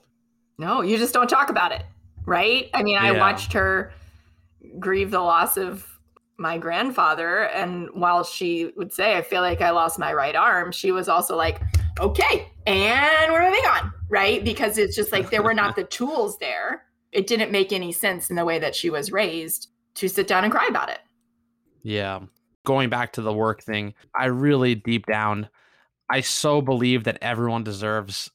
No, 0.59 0.81
you 0.81 0.97
just 0.97 1.13
don't 1.13 1.29
talk 1.29 1.49
about 1.49 1.71
it, 1.71 1.83
right? 2.25 2.69
I 2.73 2.81
mean, 2.83 2.97
I 2.97 3.11
Yeah. 3.11 3.19
watched 3.19 3.53
her 3.53 3.91
grieve 4.79 5.11
the 5.11 5.19
loss 5.19 5.55
of 5.57 5.85
my 6.39 6.57
grandfather 6.57 7.43
and 7.49 7.89
while 7.93 8.23
she 8.23 8.71
would 8.75 8.91
say 8.93 9.15
I 9.17 9.21
feel 9.21 9.41
like 9.41 9.61
I 9.61 9.69
lost 9.71 9.97
my 9.99 10.13
right 10.13 10.35
arm, 10.35 10.71
she 10.71 10.91
was 10.91 11.07
also 11.09 11.35
like, 11.35 11.61
"Okay, 11.99 12.51
and 12.65 13.31
we're 13.31 13.43
moving 13.43 13.65
on." 13.65 13.91
Right? 14.09 14.43
Because 14.43 14.77
it's 14.77 14.95
just 14.95 15.11
like 15.11 15.29
there 15.31 15.43
were 15.43 15.53
not 15.53 15.75
the 15.75 15.83
tools 15.99 16.37
there. 16.39 16.83
It 17.11 17.27
didn't 17.27 17.51
make 17.51 17.71
any 17.73 17.91
sense 17.91 18.29
in 18.29 18.35
the 18.35 18.45
way 18.45 18.59
that 18.59 18.75
she 18.75 18.89
was 18.89 19.11
raised 19.11 19.69
to 19.95 20.07
sit 20.07 20.27
down 20.27 20.43
and 20.43 20.53
cry 20.53 20.67
about 20.67 20.89
it. 20.89 20.99
Yeah. 21.83 22.19
Going 22.65 22.89
back 22.89 23.13
to 23.13 23.21
the 23.21 23.33
work 23.33 23.61
thing, 23.63 23.93
I 24.15 24.25
really 24.25 24.75
deep 24.75 25.05
down, 25.07 25.49
I 26.09 26.21
so 26.21 26.61
believe 26.61 27.03
that 27.05 27.17
everyone 27.21 27.63
deserves 27.63 28.31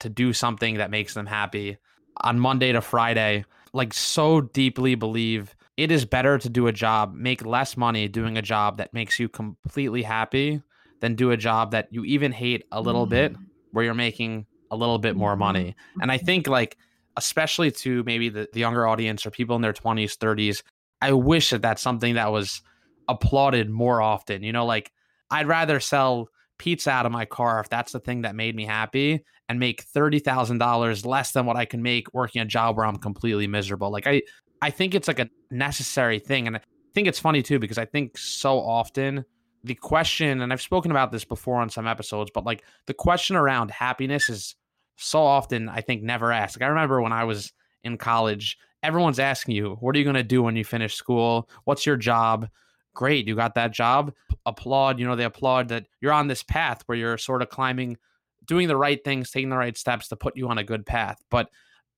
to 0.00 0.08
do 0.08 0.32
something 0.32 0.76
that 0.76 0.90
makes 0.90 1.14
them 1.14 1.26
happy 1.26 1.78
on 2.22 2.38
Monday 2.38 2.72
to 2.72 2.80
Friday. 2.80 3.44
Like, 3.72 3.92
so 3.92 4.40
deeply 4.40 4.94
believe 4.94 5.54
it 5.76 5.90
is 5.90 6.04
better 6.04 6.38
to 6.38 6.48
do 6.48 6.66
a 6.66 6.72
job, 6.72 7.14
make 7.14 7.44
less 7.44 7.76
money 7.76 8.08
doing 8.08 8.38
a 8.38 8.42
job 8.42 8.78
that 8.78 8.94
makes 8.94 9.18
you 9.18 9.28
completely 9.28 10.02
happy 10.02 10.62
than 11.00 11.14
do 11.14 11.30
a 11.30 11.36
job 11.36 11.72
that 11.72 11.88
you 11.90 12.04
even 12.04 12.32
hate 12.32 12.64
a 12.72 12.80
little 12.80 13.06
bit 13.06 13.32
Mm. 13.32 13.38
where 13.72 13.84
you're 13.84 13.94
making 13.94 14.46
a 14.70 14.76
little 14.76 14.98
bit 14.98 15.14
more 15.16 15.36
money. 15.36 15.76
And 16.00 16.10
I 16.10 16.18
think, 16.18 16.46
like, 16.46 16.78
especially 17.16 17.70
to 17.70 18.02
maybe 18.04 18.28
the, 18.30 18.48
the 18.52 18.60
younger 18.60 18.86
audience 18.86 19.26
or 19.26 19.30
people 19.30 19.56
in 19.56 19.62
their 19.62 19.74
20s, 19.74 20.16
30s, 20.16 20.62
I 21.02 21.12
wish 21.12 21.50
that 21.50 21.60
that's 21.62 21.82
something 21.82 22.14
that 22.14 22.32
was 22.32 22.62
applauded 23.08 23.68
more 23.68 24.00
often. 24.00 24.42
You 24.42 24.52
know, 24.52 24.64
like 24.64 24.90
I'd 25.30 25.46
rather 25.46 25.80
sell 25.80 26.28
pizza 26.58 26.90
out 26.90 27.06
of 27.06 27.12
my 27.12 27.24
car 27.24 27.60
if 27.60 27.68
that's 27.68 27.92
the 27.92 28.00
thing 28.00 28.22
that 28.22 28.34
made 28.34 28.54
me 28.54 28.64
happy 28.64 29.24
and 29.48 29.60
make 29.60 29.84
$30,000 29.86 31.06
less 31.06 31.32
than 31.32 31.46
what 31.46 31.56
I 31.56 31.64
can 31.64 31.82
make 31.82 32.12
working 32.14 32.42
a 32.42 32.44
job 32.44 32.76
where 32.76 32.86
I'm 32.86 32.96
completely 32.96 33.46
miserable. 33.46 33.90
Like 33.90 34.06
I 34.06 34.22
I 34.62 34.70
think 34.70 34.94
it's 34.94 35.08
like 35.08 35.18
a 35.18 35.28
necessary 35.50 36.18
thing 36.18 36.46
and 36.46 36.56
I 36.56 36.60
think 36.94 37.08
it's 37.08 37.18
funny 37.18 37.42
too 37.42 37.58
because 37.58 37.78
I 37.78 37.84
think 37.84 38.16
so 38.16 38.58
often 38.58 39.24
the 39.64 39.74
question 39.74 40.40
and 40.40 40.52
I've 40.52 40.62
spoken 40.62 40.90
about 40.90 41.12
this 41.12 41.24
before 41.24 41.60
on 41.60 41.68
some 41.68 41.86
episodes 41.86 42.30
but 42.32 42.44
like 42.44 42.64
the 42.86 42.94
question 42.94 43.36
around 43.36 43.70
happiness 43.70 44.30
is 44.30 44.54
so 44.96 45.20
often 45.20 45.68
I 45.68 45.82
think 45.82 46.02
never 46.02 46.32
asked. 46.32 46.58
Like 46.58 46.66
I 46.66 46.70
remember 46.70 47.02
when 47.02 47.12
I 47.12 47.24
was 47.24 47.52
in 47.84 47.98
college 47.98 48.58
everyone's 48.82 49.18
asking 49.18 49.56
you, 49.56 49.76
what 49.80 49.94
are 49.94 49.98
you 49.98 50.04
going 50.04 50.14
to 50.14 50.22
do 50.22 50.42
when 50.42 50.54
you 50.54 50.64
finish 50.64 50.94
school? 50.94 51.48
What's 51.64 51.84
your 51.84 51.96
job? 51.96 52.48
Great, 52.96 53.28
you 53.28 53.36
got 53.36 53.54
that 53.56 53.72
job. 53.72 54.14
Applaud, 54.46 54.98
you 54.98 55.06
know, 55.06 55.16
they 55.16 55.24
applaud 55.24 55.68
that 55.68 55.86
you're 56.00 56.14
on 56.14 56.28
this 56.28 56.42
path 56.42 56.82
where 56.86 56.96
you're 56.96 57.18
sort 57.18 57.42
of 57.42 57.50
climbing, 57.50 57.98
doing 58.46 58.68
the 58.68 58.76
right 58.76 59.04
things, 59.04 59.30
taking 59.30 59.50
the 59.50 59.56
right 59.56 59.76
steps 59.76 60.08
to 60.08 60.16
put 60.16 60.34
you 60.34 60.48
on 60.48 60.56
a 60.56 60.64
good 60.64 60.86
path. 60.86 61.22
But 61.30 61.50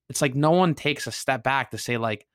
it's 0.09 0.21
like 0.21 0.35
no 0.35 0.51
one 0.51 0.75
takes 0.75 1.07
a 1.07 1.11
step 1.13 1.41
back 1.41 1.71
to 1.71 1.77
say, 1.77 1.95
like, 1.95 2.27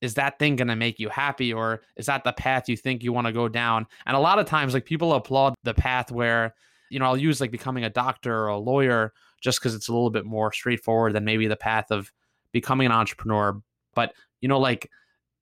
is 0.00 0.14
that 0.14 0.40
thing 0.40 0.56
going 0.56 0.66
to 0.66 0.74
make 0.74 0.98
you 0.98 1.08
happy 1.08 1.52
or 1.52 1.82
is 1.96 2.06
that 2.06 2.24
the 2.24 2.32
path 2.32 2.68
you 2.68 2.76
think 2.76 3.04
you 3.04 3.12
want 3.12 3.28
to 3.28 3.32
go 3.32 3.48
down? 3.48 3.86
And 4.06 4.16
a 4.16 4.20
lot 4.20 4.40
of 4.40 4.46
times, 4.46 4.74
like, 4.74 4.84
people 4.84 5.12
applaud 5.12 5.54
the 5.62 5.74
path 5.74 6.10
where, 6.10 6.56
you 6.90 6.98
know, 6.98 7.04
I'll 7.04 7.16
use 7.16 7.40
like 7.40 7.52
becoming 7.52 7.84
a 7.84 7.90
doctor 7.90 8.34
or 8.34 8.48
a 8.48 8.58
lawyer 8.58 9.12
just 9.40 9.60
because 9.60 9.76
it's 9.76 9.86
a 9.86 9.92
little 9.92 10.10
bit 10.10 10.24
more 10.24 10.52
straightforward 10.52 11.12
than 11.12 11.24
maybe 11.24 11.46
the 11.46 11.54
path 11.54 11.92
of 11.92 12.10
becoming 12.50 12.86
an 12.86 12.92
entrepreneur. 12.92 13.60
But, 13.94 14.14
you 14.40 14.48
know, 14.48 14.58
like 14.58 14.90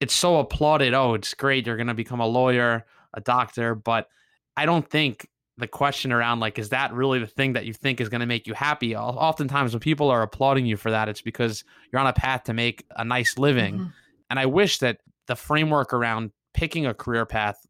it's 0.00 0.14
so 0.14 0.38
applauded. 0.38 0.94
Oh, 0.94 1.14
it's 1.14 1.34
great. 1.34 1.66
You're 1.66 1.76
going 1.76 1.86
to 1.86 1.94
become 1.94 2.20
a 2.20 2.26
lawyer, 2.26 2.84
a 3.14 3.20
doctor. 3.20 3.74
But 3.74 4.08
I 4.56 4.66
don't 4.66 4.88
think 4.88 5.28
the 5.58 5.66
question 5.66 6.12
around, 6.12 6.40
like, 6.40 6.58
is 6.58 6.68
that 6.68 6.92
really 6.92 7.18
the 7.18 7.26
thing 7.26 7.54
that 7.54 7.64
you 7.64 7.72
think 7.72 8.00
is 8.00 8.08
going 8.08 8.20
to 8.20 8.26
make 8.26 8.46
you 8.46 8.54
happy? 8.54 8.94
Oftentimes, 8.94 9.72
when 9.72 9.80
people 9.80 10.10
are 10.10 10.22
applauding 10.22 10.66
you 10.66 10.76
for 10.76 10.90
that, 10.90 11.08
it's 11.08 11.22
because 11.22 11.64
you're 11.90 12.00
on 12.00 12.06
a 12.06 12.12
path 12.12 12.44
to 12.44 12.52
make 12.52 12.84
a 12.96 13.04
nice 13.04 13.38
living. 13.38 13.78
Mhm. 13.78 13.92
And 14.30 14.38
I 14.38 14.46
wish 14.46 14.78
that 14.78 14.98
the 15.26 15.36
framework 15.36 15.92
around 15.94 16.32
picking 16.52 16.86
a 16.86 16.94
career 16.94 17.24
path 17.26 17.66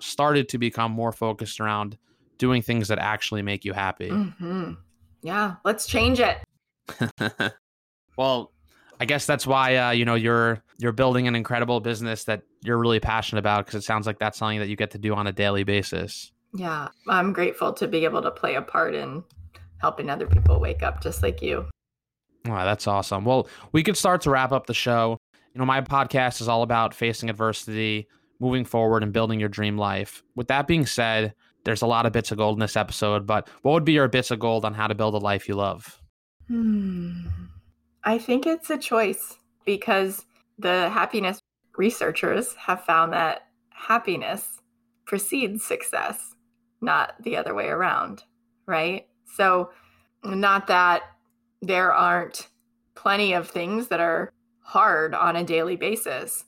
started 0.00 0.48
to 0.50 0.58
become 0.58 0.92
more 0.92 1.12
focused 1.12 1.60
around 1.60 1.98
doing 2.38 2.62
things 2.62 2.86
that 2.86 2.98
actually 2.98 3.42
make 3.42 3.64
you 3.64 3.72
happy. 3.72 4.10
Mhm. 4.10 4.76
Yeah, 5.22 5.56
let's 5.64 5.86
change 5.88 6.20
it. 6.20 6.38
well, 8.16 8.52
I 9.00 9.04
guess 9.04 9.26
that's 9.26 9.46
why 9.46 9.76
uh, 9.76 9.90
you 9.90 10.04
know 10.04 10.14
you're 10.14 10.62
you're 10.78 10.92
building 10.92 11.28
an 11.28 11.34
incredible 11.34 11.80
business 11.80 12.24
that 12.24 12.42
you're 12.62 12.78
really 12.78 13.00
passionate 13.00 13.40
about 13.40 13.66
because 13.66 13.82
it 13.82 13.86
sounds 13.86 14.06
like 14.06 14.18
that's 14.18 14.38
something 14.38 14.58
that 14.58 14.68
you 14.68 14.76
get 14.76 14.90
to 14.92 14.98
do 14.98 15.14
on 15.14 15.26
a 15.26 15.32
daily 15.32 15.64
basis. 15.64 16.32
Yeah, 16.54 16.88
I'm 17.08 17.32
grateful 17.32 17.72
to 17.74 17.86
be 17.86 18.04
able 18.04 18.22
to 18.22 18.30
play 18.30 18.54
a 18.54 18.62
part 18.62 18.94
in 18.94 19.22
helping 19.78 20.10
other 20.10 20.26
people 20.26 20.58
wake 20.58 20.82
up 20.82 21.02
just 21.02 21.22
like 21.22 21.42
you. 21.42 21.66
Wow, 22.46 22.64
that's 22.64 22.86
awesome. 22.86 23.24
Well, 23.24 23.48
we 23.72 23.82
could 23.82 23.96
start 23.96 24.22
to 24.22 24.30
wrap 24.30 24.52
up 24.52 24.66
the 24.66 24.74
show. 24.74 25.18
You 25.54 25.58
know, 25.58 25.66
my 25.66 25.80
podcast 25.80 26.40
is 26.40 26.48
all 26.48 26.62
about 26.62 26.94
facing 26.94 27.28
adversity, 27.28 28.08
moving 28.40 28.64
forward, 28.64 29.02
and 29.02 29.12
building 29.12 29.38
your 29.38 29.48
dream 29.48 29.76
life. 29.76 30.22
With 30.34 30.48
that 30.48 30.66
being 30.66 30.86
said, 30.86 31.34
there's 31.64 31.82
a 31.82 31.86
lot 31.86 32.06
of 32.06 32.12
bits 32.12 32.32
of 32.32 32.38
gold 32.38 32.56
in 32.56 32.60
this 32.60 32.76
episode, 32.76 33.26
but 33.26 33.48
what 33.62 33.72
would 33.72 33.84
be 33.84 33.92
your 33.92 34.08
bits 34.08 34.30
of 34.30 34.38
gold 34.38 34.64
on 34.64 34.74
how 34.74 34.86
to 34.86 34.94
build 34.94 35.14
a 35.14 35.18
life 35.18 35.48
you 35.48 35.54
love? 35.54 36.00
Hmm. 36.48 37.26
I 38.04 38.18
think 38.18 38.46
it's 38.46 38.70
a 38.70 38.78
choice 38.78 39.36
because 39.64 40.24
the 40.58 40.88
happiness 40.88 41.40
researchers 41.76 42.54
have 42.54 42.84
found 42.84 43.12
that 43.12 43.42
happiness 43.70 44.60
precedes 45.04 45.64
success, 45.64 46.34
not 46.80 47.14
the 47.22 47.36
other 47.36 47.54
way 47.54 47.68
around, 47.68 48.24
right? 48.66 49.06
So, 49.36 49.70
not 50.24 50.66
that 50.66 51.02
there 51.62 51.92
aren't 51.92 52.48
plenty 52.94 53.32
of 53.32 53.48
things 53.48 53.88
that 53.88 54.00
are 54.00 54.32
hard 54.60 55.14
on 55.14 55.36
a 55.36 55.44
daily 55.44 55.76
basis, 55.76 56.44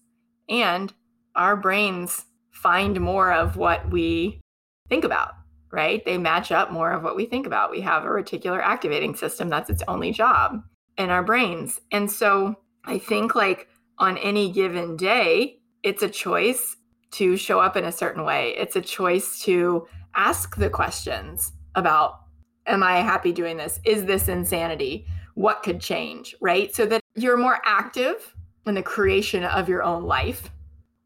and 0.48 0.92
our 1.36 1.56
brains 1.56 2.26
find 2.50 3.00
more 3.00 3.32
of 3.32 3.56
what 3.56 3.90
we 3.90 4.40
think 4.88 5.04
about, 5.04 5.32
right? 5.70 6.04
They 6.04 6.18
match 6.18 6.52
up 6.52 6.72
more 6.72 6.90
of 6.90 7.02
what 7.02 7.16
we 7.16 7.26
think 7.26 7.46
about. 7.46 7.70
We 7.70 7.80
have 7.82 8.04
a 8.04 8.08
reticular 8.08 8.60
activating 8.62 9.14
system, 9.14 9.48
that's 9.48 9.70
its 9.70 9.82
only 9.88 10.12
job 10.12 10.62
in 10.98 11.10
our 11.10 11.22
brains. 11.22 11.80
And 11.90 12.10
so 12.10 12.56
I 12.84 12.98
think, 12.98 13.34
like, 13.34 13.68
on 13.98 14.16
any 14.18 14.50
given 14.50 14.96
day, 14.96 15.60
it's 15.82 16.02
a 16.02 16.08
choice 16.08 16.76
to 17.12 17.36
show 17.36 17.60
up 17.60 17.76
in 17.76 17.84
a 17.84 17.92
certain 17.92 18.24
way. 18.24 18.54
It's 18.56 18.76
a 18.76 18.80
choice 18.80 19.40
to 19.42 19.86
ask 20.14 20.56
the 20.56 20.70
questions 20.70 21.52
about 21.74 22.16
Am 22.66 22.82
I 22.82 22.98
happy 22.98 23.32
doing 23.32 23.56
this? 23.56 23.80
Is 23.84 24.04
this 24.04 24.28
insanity? 24.28 25.06
What 25.34 25.62
could 25.62 25.80
change? 25.80 26.36
Right? 26.40 26.72
So 26.74 26.86
that 26.86 27.00
you're 27.16 27.36
more 27.36 27.58
active 27.64 28.34
in 28.66 28.74
the 28.74 28.82
creation 28.82 29.44
of 29.44 29.68
your 29.68 29.82
own 29.82 30.04
life 30.04 30.50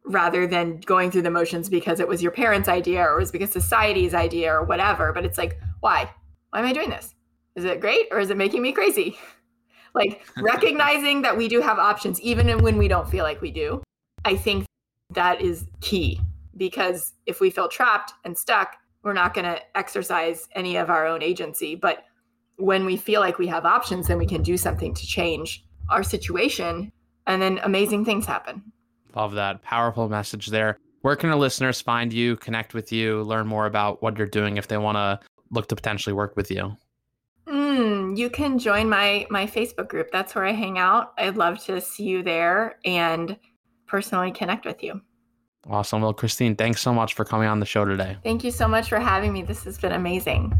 rather 0.04 0.46
than 0.46 0.80
going 0.80 1.10
through 1.10 1.22
the 1.22 1.30
motions 1.30 1.68
because 1.68 2.00
it 2.00 2.08
was 2.08 2.22
your 2.22 2.32
parents' 2.32 2.68
idea 2.68 3.00
or 3.02 3.14
it 3.14 3.20
was 3.20 3.32
because 3.32 3.50
society's 3.50 4.12
idea 4.14 4.52
or 4.52 4.64
whatever. 4.64 5.12
But 5.12 5.24
it's 5.24 5.38
like, 5.38 5.58
why? 5.80 6.10
Why 6.50 6.58
am 6.58 6.66
I 6.66 6.72
doing 6.72 6.90
this? 6.90 7.14
Is 7.54 7.64
it 7.64 7.80
great 7.80 8.08
or 8.10 8.18
is 8.18 8.30
it 8.30 8.36
making 8.36 8.62
me 8.62 8.72
crazy? 8.72 9.16
Like 9.94 10.26
recognizing 10.40 11.22
that 11.22 11.36
we 11.36 11.48
do 11.48 11.60
have 11.60 11.78
options, 11.78 12.20
even 12.20 12.62
when 12.62 12.76
we 12.78 12.88
don't 12.88 13.08
feel 13.08 13.24
like 13.24 13.40
we 13.40 13.50
do. 13.50 13.82
I 14.24 14.36
think 14.36 14.66
that 15.10 15.40
is 15.40 15.66
key 15.80 16.20
because 16.56 17.12
if 17.26 17.40
we 17.40 17.50
feel 17.50 17.68
trapped 17.68 18.12
and 18.24 18.36
stuck, 18.36 18.76
we're 19.02 19.12
not 19.12 19.34
going 19.34 19.44
to 19.44 19.60
exercise 19.76 20.48
any 20.54 20.76
of 20.76 20.90
our 20.90 21.06
own 21.06 21.22
agency. 21.22 21.74
But 21.74 22.04
when 22.56 22.84
we 22.84 22.96
feel 22.96 23.20
like 23.20 23.38
we 23.38 23.46
have 23.48 23.64
options, 23.64 24.08
then 24.08 24.18
we 24.18 24.26
can 24.26 24.42
do 24.42 24.56
something 24.56 24.94
to 24.94 25.06
change 25.06 25.64
our 25.90 26.02
situation. 26.02 26.90
And 27.26 27.40
then 27.40 27.60
amazing 27.62 28.04
things 28.04 28.26
happen. 28.26 28.62
Love 29.14 29.32
that. 29.34 29.62
Powerful 29.62 30.08
message 30.08 30.46
there. 30.48 30.78
Where 31.02 31.16
can 31.16 31.30
our 31.30 31.36
listeners 31.36 31.80
find 31.80 32.12
you, 32.12 32.36
connect 32.36 32.72
with 32.72 32.90
you, 32.90 33.22
learn 33.22 33.46
more 33.46 33.66
about 33.66 34.02
what 34.02 34.16
you're 34.16 34.26
doing 34.26 34.56
if 34.56 34.68
they 34.68 34.78
want 34.78 34.96
to 34.96 35.20
look 35.50 35.68
to 35.68 35.76
potentially 35.76 36.14
work 36.14 36.34
with 36.36 36.50
you? 36.50 36.76
Mm, 37.46 38.16
you 38.16 38.30
can 38.30 38.58
join 38.58 38.88
my 38.88 39.26
my 39.30 39.46
Facebook 39.46 39.88
group. 39.88 40.10
That's 40.10 40.34
where 40.34 40.44
I 40.44 40.52
hang 40.52 40.78
out. 40.78 41.12
I'd 41.18 41.36
love 41.36 41.62
to 41.64 41.80
see 41.80 42.04
you 42.04 42.22
there 42.22 42.78
and 42.84 43.36
personally 43.86 44.32
connect 44.32 44.64
with 44.64 44.82
you. 44.82 45.00
Awesome. 45.68 46.02
Well, 46.02 46.12
Christine, 46.12 46.56
thanks 46.56 46.80
so 46.80 46.92
much 46.92 47.14
for 47.14 47.24
coming 47.24 47.48
on 47.48 47.60
the 47.60 47.66
show 47.66 47.84
today. 47.84 48.16
Thank 48.22 48.44
you 48.44 48.50
so 48.50 48.68
much 48.68 48.88
for 48.88 48.98
having 48.98 49.32
me. 49.32 49.42
This 49.42 49.64
has 49.64 49.78
been 49.78 49.92
amazing. 49.92 50.52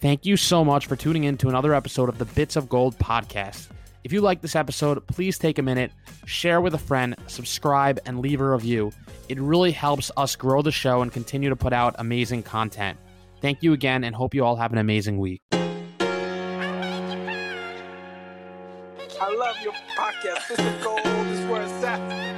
Thank 0.00 0.24
you 0.24 0.36
so 0.36 0.64
much 0.64 0.86
for 0.86 0.94
tuning 0.94 1.24
in 1.24 1.36
to 1.38 1.48
another 1.48 1.74
episode 1.74 2.08
of 2.08 2.18
the 2.18 2.24
Bits 2.24 2.54
of 2.54 2.68
Gold 2.68 2.96
podcast. 2.98 3.68
If 4.04 4.12
you 4.12 4.20
like 4.20 4.40
this 4.40 4.54
episode, 4.54 5.04
please 5.08 5.38
take 5.38 5.58
a 5.58 5.62
minute, 5.62 5.90
share 6.24 6.60
with 6.60 6.74
a 6.74 6.78
friend, 6.78 7.16
subscribe, 7.26 7.98
and 8.06 8.20
leave 8.20 8.40
a 8.40 8.48
review. 8.52 8.92
It 9.28 9.38
really 9.38 9.72
helps 9.72 10.10
us 10.16 10.36
grow 10.36 10.62
the 10.62 10.72
show 10.72 11.02
and 11.02 11.12
continue 11.12 11.50
to 11.50 11.56
put 11.56 11.74
out 11.74 11.94
amazing 11.98 12.42
content. 12.44 12.98
Thank 13.42 13.62
you 13.62 13.74
again 13.74 14.04
and 14.04 14.16
hope 14.16 14.34
you 14.34 14.42
all 14.44 14.56
have 14.56 14.72
an 14.72 14.78
amazing 14.78 15.18
week. 15.18 15.42
I 19.20 19.34
love 19.36 19.56
your 19.62 19.74
podcast. 19.96 20.48
This 20.48 20.58
is 20.58 20.82
gold. 20.82 21.04
This 21.04 21.40
is 21.40 21.46
where 21.46 21.62
it's 21.62 21.84
at. 21.84 22.37